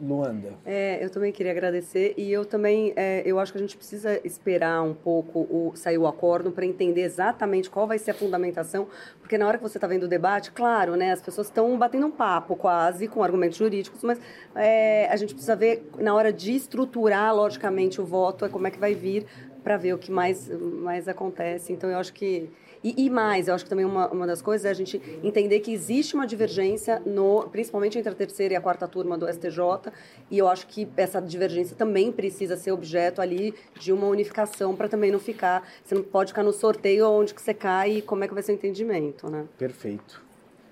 Luanda. 0.01 0.53
É, 0.65 1.03
eu 1.03 1.09
também 1.09 1.31
queria 1.31 1.51
agradecer 1.51 2.13
e 2.17 2.31
eu 2.31 2.45
também, 2.45 2.93
é, 2.95 3.21
eu 3.25 3.39
acho 3.39 3.51
que 3.51 3.57
a 3.57 3.61
gente 3.61 3.75
precisa 3.77 4.19
esperar 4.23 4.81
um 4.83 4.93
pouco 4.93 5.39
o, 5.39 5.73
sair 5.75 5.97
o 5.97 6.07
acordo 6.07 6.51
para 6.51 6.65
entender 6.65 7.01
exatamente 7.01 7.69
qual 7.69 7.87
vai 7.87 7.97
ser 7.97 8.11
a 8.11 8.13
fundamentação, 8.13 8.87
porque 9.19 9.37
na 9.37 9.47
hora 9.47 9.57
que 9.57 9.63
você 9.63 9.77
está 9.77 9.87
vendo 9.87 10.03
o 10.03 10.07
debate, 10.07 10.51
claro, 10.51 10.95
né, 10.95 11.11
as 11.11 11.21
pessoas 11.21 11.47
estão 11.47 11.77
batendo 11.77 12.07
um 12.07 12.11
papo 12.11 12.55
quase 12.55 13.07
com 13.07 13.23
argumentos 13.23 13.57
jurídicos, 13.57 14.03
mas 14.03 14.19
é, 14.55 15.07
a 15.09 15.15
gente 15.15 15.33
precisa 15.33 15.55
ver 15.55 15.89
na 15.97 16.13
hora 16.13 16.31
de 16.31 16.53
estruturar 16.55 17.35
logicamente 17.35 17.99
o 17.99 18.05
voto, 18.05 18.45
é 18.45 18.49
como 18.49 18.67
é 18.67 18.71
que 18.71 18.79
vai 18.79 18.93
vir 18.93 19.25
para 19.63 19.77
ver 19.77 19.93
o 19.93 19.97
que 19.97 20.11
mais, 20.11 20.49
mais 20.49 21.07
acontece. 21.07 21.71
Então 21.71 21.89
eu 21.89 21.97
acho 21.97 22.13
que 22.13 22.49
e, 22.83 23.05
e 23.05 23.09
mais, 23.09 23.47
eu 23.47 23.55
acho 23.55 23.63
que 23.63 23.69
também 23.69 23.85
uma, 23.85 24.09
uma 24.09 24.27
das 24.27 24.41
coisas 24.41 24.65
é 24.65 24.69
a 24.69 24.73
gente 24.73 25.01
entender 25.23 25.61
que 25.61 25.71
existe 25.71 26.15
uma 26.15 26.27
divergência, 26.27 27.01
no, 27.05 27.47
principalmente 27.49 27.97
entre 27.97 28.11
a 28.11 28.15
terceira 28.15 28.53
e 28.53 28.57
a 28.57 28.61
quarta 28.61 28.87
turma 28.87 29.17
do 29.17 29.27
STJ, 29.31 29.91
e 30.29 30.37
eu 30.37 30.47
acho 30.47 30.67
que 30.67 30.87
essa 30.97 31.21
divergência 31.21 31.75
também 31.75 32.11
precisa 32.11 32.57
ser 32.57 32.71
objeto 32.71 33.21
ali 33.21 33.53
de 33.79 33.93
uma 33.93 34.07
unificação 34.07 34.75
para 34.75 34.89
também 34.89 35.11
não 35.11 35.19
ficar. 35.19 35.67
Você 35.83 35.95
não 35.95 36.03
pode 36.03 36.31
ficar 36.31 36.43
no 36.43 36.51
sorteio 36.51 37.07
onde 37.09 37.33
que 37.33 37.41
você 37.41 37.53
cai 37.53 37.97
e 37.97 38.01
como 38.01 38.23
é 38.23 38.27
que 38.27 38.33
vai 38.33 38.43
ser 38.43 38.51
o 38.51 38.55
entendimento, 38.55 39.29
né? 39.29 39.45
Perfeito. 39.57 40.21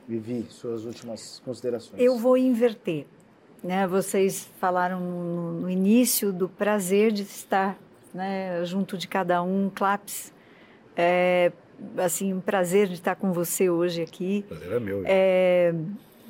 Vivi, 0.07 0.45
suas 0.49 0.83
últimas 0.83 1.41
considerações. 1.45 2.01
Eu 2.01 2.17
vou 2.17 2.37
inverter. 2.37 3.05
Né? 3.63 3.87
Vocês 3.87 4.49
falaram 4.59 4.99
no, 4.99 5.53
no 5.61 5.69
início 5.69 6.33
do 6.33 6.49
prazer 6.49 7.11
de 7.11 7.21
estar 7.21 7.77
né, 8.13 8.65
junto 8.65 8.97
de 8.97 9.07
cada 9.07 9.41
um, 9.41 9.69
Claps. 9.73 10.33
É, 10.97 11.51
assim, 11.97 12.33
um 12.33 12.39
prazer 12.39 12.87
de 12.87 12.95
estar 12.95 13.15
com 13.15 13.31
você 13.31 13.69
hoje 13.69 14.01
aqui. 14.01 14.45
Prazer 14.47 14.71
é 14.71 14.79
meu. 14.79 15.03
É, 15.05 15.73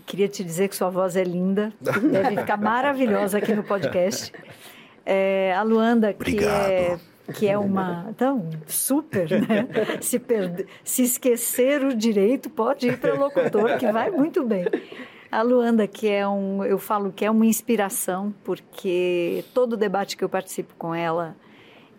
queria 0.05 0.27
te 0.27 0.43
dizer 0.43 0.67
que 0.67 0.75
sua 0.75 0.89
voz 0.89 1.15
é 1.15 1.23
linda, 1.23 1.73
deve 1.79 2.37
ficar 2.37 2.57
maravilhosa 2.61 3.37
aqui 3.37 3.53
no 3.53 3.63
podcast. 3.63 4.31
É, 5.05 5.53
a 5.55 5.63
Luanda, 5.63 6.13
que 6.13 6.43
é, 6.43 6.99
que 7.33 7.47
é 7.47 7.57
uma. 7.57 8.05
Então, 8.09 8.49
super, 8.67 9.29
né? 9.29 9.67
Se, 10.01 10.19
perde, 10.19 10.65
se 10.83 11.03
esquecer 11.03 11.83
o 11.83 11.95
direito, 11.95 12.49
pode 12.49 12.87
ir 12.87 12.99
para 12.99 13.15
o 13.15 13.19
locutor, 13.19 13.77
que 13.77 13.91
vai 13.91 14.11
muito 14.11 14.43
bem. 14.43 14.65
A 15.31 15.41
Luanda, 15.41 15.87
que 15.87 16.09
é 16.09 16.27
um. 16.27 16.63
Eu 16.63 16.77
falo 16.77 17.11
que 17.11 17.23
é 17.23 17.31
uma 17.31 17.45
inspiração, 17.45 18.33
porque 18.43 19.45
todo 19.53 19.77
debate 19.77 20.17
que 20.17 20.23
eu 20.23 20.29
participo 20.29 20.73
com 20.77 20.93
ela 20.93 21.35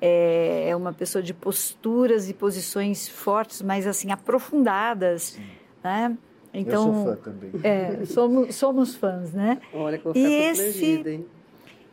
é, 0.04 0.68
é 0.70 0.74
uma 0.76 0.92
pessoa 0.92 1.22
de 1.22 1.32
posturas 1.32 2.28
e 2.28 2.34
posições 2.34 3.08
fortes, 3.08 3.62
mas 3.62 3.86
assim, 3.86 4.10
aprofundadas. 4.10 5.38
Né? 5.82 6.18
Então, 6.52 6.88
eu 6.88 6.94
sou 6.94 7.04
fã 7.04 7.16
também. 7.22 7.50
É, 7.62 8.04
somos, 8.04 8.54
somos 8.56 8.94
fãs, 8.96 9.32
né? 9.32 9.60
Olha 9.72 9.96
que 9.96 10.04
eu 10.06 10.12
vou 10.12 10.20
E 10.22 10.26
esse- 10.50 11.02
hein? 11.08 11.26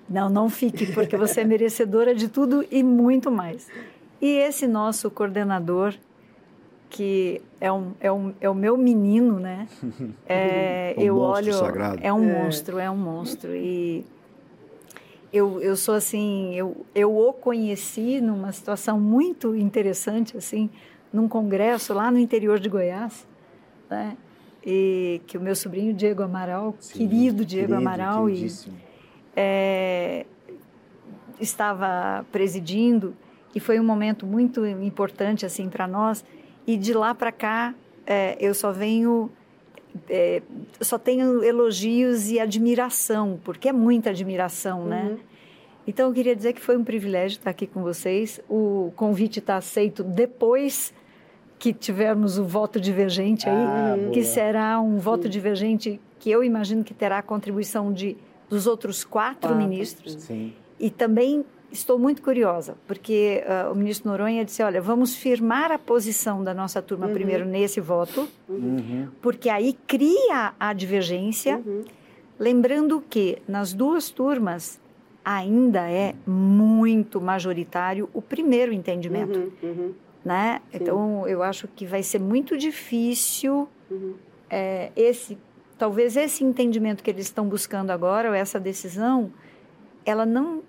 Não, 0.10 0.28
não 0.28 0.50
fique, 0.50 0.88
porque 0.92 1.16
você 1.16 1.42
é 1.42 1.46
merecedora 1.46 2.16
de 2.16 2.28
tudo 2.28 2.66
e 2.72 2.82
muito 2.82 3.30
mais. 3.32 3.70
E 4.20 4.26
esse 4.38 4.66
nosso 4.66 5.12
coordenador, 5.12 5.94
que 6.90 7.42
é, 7.62 7.72
um, 7.72 7.92
é, 8.00 8.12
um, 8.12 8.34
é 8.42 8.50
o 8.50 8.56
meu 8.56 8.76
menino, 8.76 9.40
né? 9.40 9.68
É, 10.32 10.94
Um 10.98 11.02
eu 11.06 11.16
monstro 11.16 11.52
olho. 11.52 11.54
sagrado. 11.54 12.00
É 12.04 12.14
um 12.14 12.24
É. 12.24 12.34
monstro, 12.34 12.78
é 12.78 12.90
um 12.90 12.98
monstro. 12.98 13.56
E, 13.56 14.06
eu, 15.32 15.62
eu 15.62 15.76
sou 15.76 15.96
assim, 15.96 16.54
eu, 16.56 16.86
eu 16.94 17.16
o 17.16 17.32
conheci 17.32 18.20
numa 18.20 18.52
situação 18.52 19.00
muito 19.00 19.56
interessante, 19.56 20.36
assim, 20.36 20.70
num 21.14 21.28
congresso 21.28 21.94
lá 21.94 22.10
no 22.10 22.18
interior 22.18 22.60
de 22.60 22.70
Goiás, 22.70 23.28
né? 23.90 24.18
E 24.66 25.22
que 25.28 25.38
o 25.38 25.42
meu 25.42 25.56
sobrinho 25.56 25.94
Diego 25.94 26.22
Amaral, 26.24 26.76
Sim, 26.80 26.98
querido 26.98 27.46
Diego 27.46 27.70
querido, 27.70 27.88
Amaral, 27.88 28.30
e, 28.30 28.48
é, 29.36 30.26
estava 31.40 32.26
presidindo 32.32 33.16
e 33.56 33.60
foi 33.60 33.80
um 33.80 33.84
momento 33.84 34.26
muito 34.26 34.66
importante 34.66 35.46
assim 35.46 35.70
para 35.70 35.88
nós. 35.88 36.26
E 36.68 36.76
de 36.76 36.94
lá 36.94 37.16
para 37.16 37.32
cá 37.32 37.74
é, 38.06 38.36
eu 38.40 38.54
só 38.54 38.72
venho 38.72 39.32
é, 40.10 40.42
só 40.82 40.98
tenho 40.98 41.44
elogios 41.44 42.30
e 42.30 42.40
admiração, 42.40 43.40
porque 43.44 43.70
é 43.70 43.74
muita 43.74 44.10
admiração, 44.10 44.86
né? 44.86 45.04
uhum. 45.04 45.10
né? 45.16 45.20
Então 45.88 46.08
eu 46.08 46.14
queria 46.14 46.36
dizer 46.36 46.54
que 46.54 46.62
foi 46.62 46.78
um 46.78 46.84
privilégio 46.84 47.38
estar 47.38 47.50
aqui 47.50 47.66
com 47.66 47.82
vocês. 47.82 48.40
O 48.48 48.92
convite 48.96 49.40
está 49.40 49.58
aceito 49.58 50.04
depois 50.04 50.94
que 51.58 51.74
tivermos 51.74 52.38
o 52.38 52.46
voto 52.46 52.80
divergente 52.80 53.50
aí, 53.50 53.56
ah, 53.56 53.96
que 54.14 54.24
será 54.24 54.80
um 54.80 54.98
voto 55.00 55.24
Sim. 55.24 55.30
divergente 55.30 56.00
que 56.20 56.30
eu 56.30 56.44
imagino 56.44 56.84
que 56.84 56.94
terá 56.94 57.18
a 57.18 57.22
contribuição 57.24 57.92
de 57.92 58.16
dos 58.48 58.66
outros 58.68 59.04
quatro, 59.04 59.56
ministros. 59.56 60.14
Sim. 60.24 60.54
E 60.80 60.90
também 60.90 61.46
estou 61.72 62.00
muito 62.00 62.22
curiosa, 62.22 62.76
porque 62.88 63.44
uh, 63.46 63.72
o 63.72 63.76
ministro 63.76 64.10
Noronha 64.10 64.44
disse: 64.44 64.62
olha, 64.64 64.82
vamos 64.82 65.16
firmar 65.16 65.72
a 65.72 65.78
posição 65.78 66.44
da 66.44 66.54
nossa 66.54 66.82
turma 66.82 67.08
uhum. 67.08 67.14
primeiro 67.14 67.46
nesse 67.46 67.80
voto, 67.80 68.28
uhum. 68.48 69.08
porque 69.22 69.50
aí 69.50 69.78
cria 69.88 70.54
a 70.60 70.74
divergência. 70.74 71.58
Uhum. 71.58 71.84
Lembrando 72.38 73.04
que 73.10 73.40
nas 73.48 73.74
duas 73.74 74.10
turmas 74.10 74.80
ainda 75.24 75.90
é 75.90 76.16
muito 76.26 77.20
majoritário 77.20 78.10
o 78.14 78.22
primeiro 78.22 78.72
entendimento. 78.72 79.52
Uhum, 79.62 79.70
uhum. 79.70 79.94
Né? 80.24 80.62
Então, 80.74 81.28
eu 81.28 81.44
acho 81.44 81.68
que 81.68 81.86
vai 81.86 82.02
ser 82.04 82.20
muito 82.20 82.58
difícil 82.58 83.68
uhum. 83.92 84.16
é, 84.50 84.92
esse, 84.96 85.38
talvez 85.78 86.16
esse 86.18 86.44
entendimento 86.44 87.04
que 87.04 87.10
eles 87.10 87.26
estão 87.26 87.48
buscando 87.48 87.92
agora, 87.92 88.30
ou 88.30 88.36
essa 88.36 88.60
decisão, 88.60 89.32
ela 90.06 90.26
não 90.26 90.64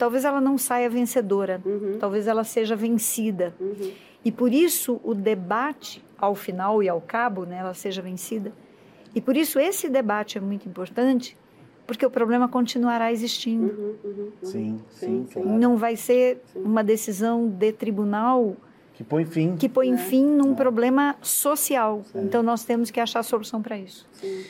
talvez 0.00 0.24
ela 0.24 0.40
não 0.40 0.56
saia 0.56 0.88
vencedora, 0.88 1.60
uhum. 1.62 1.98
talvez 2.00 2.26
ela 2.26 2.42
seja 2.42 2.74
vencida. 2.74 3.54
Uhum. 3.60 3.92
E 4.24 4.32
por 4.32 4.50
isso 4.50 4.98
o 5.04 5.14
debate, 5.14 6.02
ao 6.16 6.34
final 6.34 6.82
e 6.82 6.88
ao 6.88 7.02
cabo, 7.02 7.44
né, 7.44 7.58
ela 7.58 7.74
seja 7.74 8.00
vencida. 8.00 8.50
E 9.14 9.20
por 9.20 9.36
isso 9.36 9.58
esse 9.58 9.90
debate 9.90 10.38
é 10.38 10.40
muito 10.40 10.66
importante, 10.66 11.36
porque 11.86 12.06
o 12.06 12.10
problema 12.10 12.48
continuará 12.48 13.12
existindo. 13.12 13.66
Uhum, 13.66 13.94
uhum, 14.02 14.14
uhum. 14.14 14.32
sim, 14.42 14.80
sim, 14.88 15.26
sim, 15.30 15.42
Não 15.42 15.76
vai 15.76 15.96
ser 15.96 16.40
uma 16.54 16.82
decisão 16.82 17.46
de 17.46 17.70
tribunal 17.70 18.56
que 18.94 19.04
põe 19.04 19.26
fim, 19.26 19.54
que 19.56 19.68
põe 19.68 19.92
é. 19.92 19.98
fim 19.98 20.24
num 20.24 20.52
é. 20.52 20.54
problema 20.54 21.14
social. 21.20 22.02
Sim. 22.10 22.22
Então 22.22 22.42
nós 22.42 22.64
temos 22.64 22.90
que 22.90 23.00
achar 23.00 23.22
solução 23.22 23.60
para 23.60 23.76
isso. 23.76 24.08
Sim. 24.12 24.44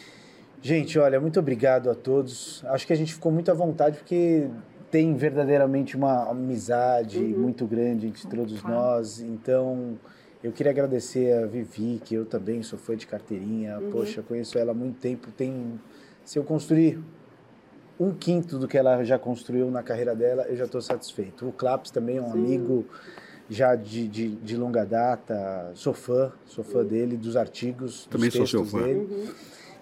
Gente, 0.63 0.97
olha, 0.97 1.19
muito 1.21 1.41
obrigado 1.41 1.91
a 1.91 1.95
todos. 1.95 2.63
Acho 2.67 2.87
que 2.87 2.93
a 2.93 2.97
gente 2.97 3.15
ficou 3.15 3.33
muito 3.33 3.51
à 3.51 3.55
vontade 3.55 3.97
porque 3.97 4.47
tem 4.91 5.14
verdadeiramente 5.14 5.97
uma 5.97 6.28
amizade 6.28 7.18
uhum. 7.18 7.38
muito 7.38 7.66
grande 7.66 8.09
entre 8.09 8.26
todos 8.28 8.62
nós. 8.62 9.20
Então, 9.20 9.99
eu 10.43 10.51
queria 10.51 10.72
agradecer 10.72 11.32
a 11.32 11.47
Vivi, 11.47 12.01
que 12.05 12.14
eu 12.14 12.26
também 12.26 12.62
sou 12.62 12.78
fã 12.78 12.97
de 12.97 13.07
carteirinha. 13.07 13.78
Uhum. 13.78 13.91
Poxa, 13.91 14.22
conheço 14.22 14.59
ela 14.59 14.72
há 14.72 14.74
muito 14.74 14.99
tempo. 14.99 15.30
Tem, 15.30 15.80
se 16.24 16.38
eu 16.38 16.45
construir 16.45 16.99
um 17.99 18.12
quinto 18.12 18.59
do 18.59 18.66
que 18.66 18.76
ela 18.76 19.05
já 19.05 19.18
construiu 19.18 19.70
na 19.70 19.82
carreira 19.82 20.14
dela, 20.14 20.43
eu 20.49 20.57
já 20.57 20.64
estou 20.64 20.80
satisfeito. 20.80 21.47
O 21.47 21.53
Claps 21.53 21.91
também 21.91 22.16
é 22.16 22.22
um 22.22 22.32
Sim. 22.32 22.38
amigo 22.38 22.86
já 23.49 23.74
de, 23.74 24.09
de, 24.09 24.28
de, 24.36 24.57
longa 24.57 24.84
data, 24.84 25.70
sou 25.74 25.93
fã, 25.93 26.32
sou 26.47 26.64
fã 26.64 26.78
uhum. 26.78 26.86
dele, 26.86 27.16
dos 27.16 27.36
artigos, 27.36 28.07
também 28.07 28.28
dos 28.28 28.38
textos 28.38 28.51
sou 28.51 28.64
seu 28.64 28.80
fã. 28.80 28.86
dele. 28.86 29.01
Uhum. 29.01 29.28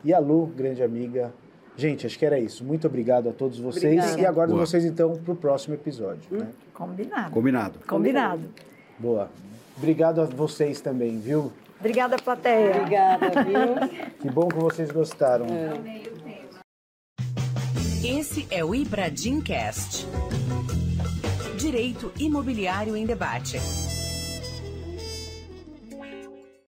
E 0.04 0.12
a 0.12 0.18
Lu, 0.18 0.46
grande 0.46 0.82
amiga, 0.82 1.32
Gente, 1.78 2.04
acho 2.04 2.18
que 2.18 2.26
era 2.26 2.40
isso. 2.40 2.64
Muito 2.64 2.88
obrigado 2.88 3.28
a 3.28 3.32
todos 3.32 3.56
vocês 3.60 4.00
Obrigada. 4.00 4.20
e 4.20 4.26
aguardo 4.26 4.52
Boa. 4.54 4.66
vocês 4.66 4.84
então 4.84 5.14
para 5.14 5.32
o 5.32 5.36
próximo 5.36 5.74
episódio. 5.74 6.22
Hum, 6.32 6.38
né? 6.38 6.48
Combinado. 6.74 7.30
Combinado. 7.30 7.78
Combinado. 7.86 8.42
Boa. 8.98 9.30
Obrigado 9.76 10.20
a 10.20 10.24
vocês 10.24 10.80
também, 10.80 11.20
viu? 11.20 11.52
Obrigada, 11.78 12.16
plateia. 12.16 12.78
Obrigada, 12.78 13.44
viu? 13.44 14.08
Que 14.20 14.28
bom 14.28 14.48
que 14.48 14.56
vocês 14.56 14.90
gostaram. 14.90 15.46
É. 15.46 16.02
Esse 18.04 18.48
é 18.50 18.64
o 18.64 18.74
Ibradim 18.74 19.40
Cast. 19.40 20.04
Direito 21.56 22.12
Imobiliário 22.18 22.96
em 22.96 23.06
Debate. 23.06 23.60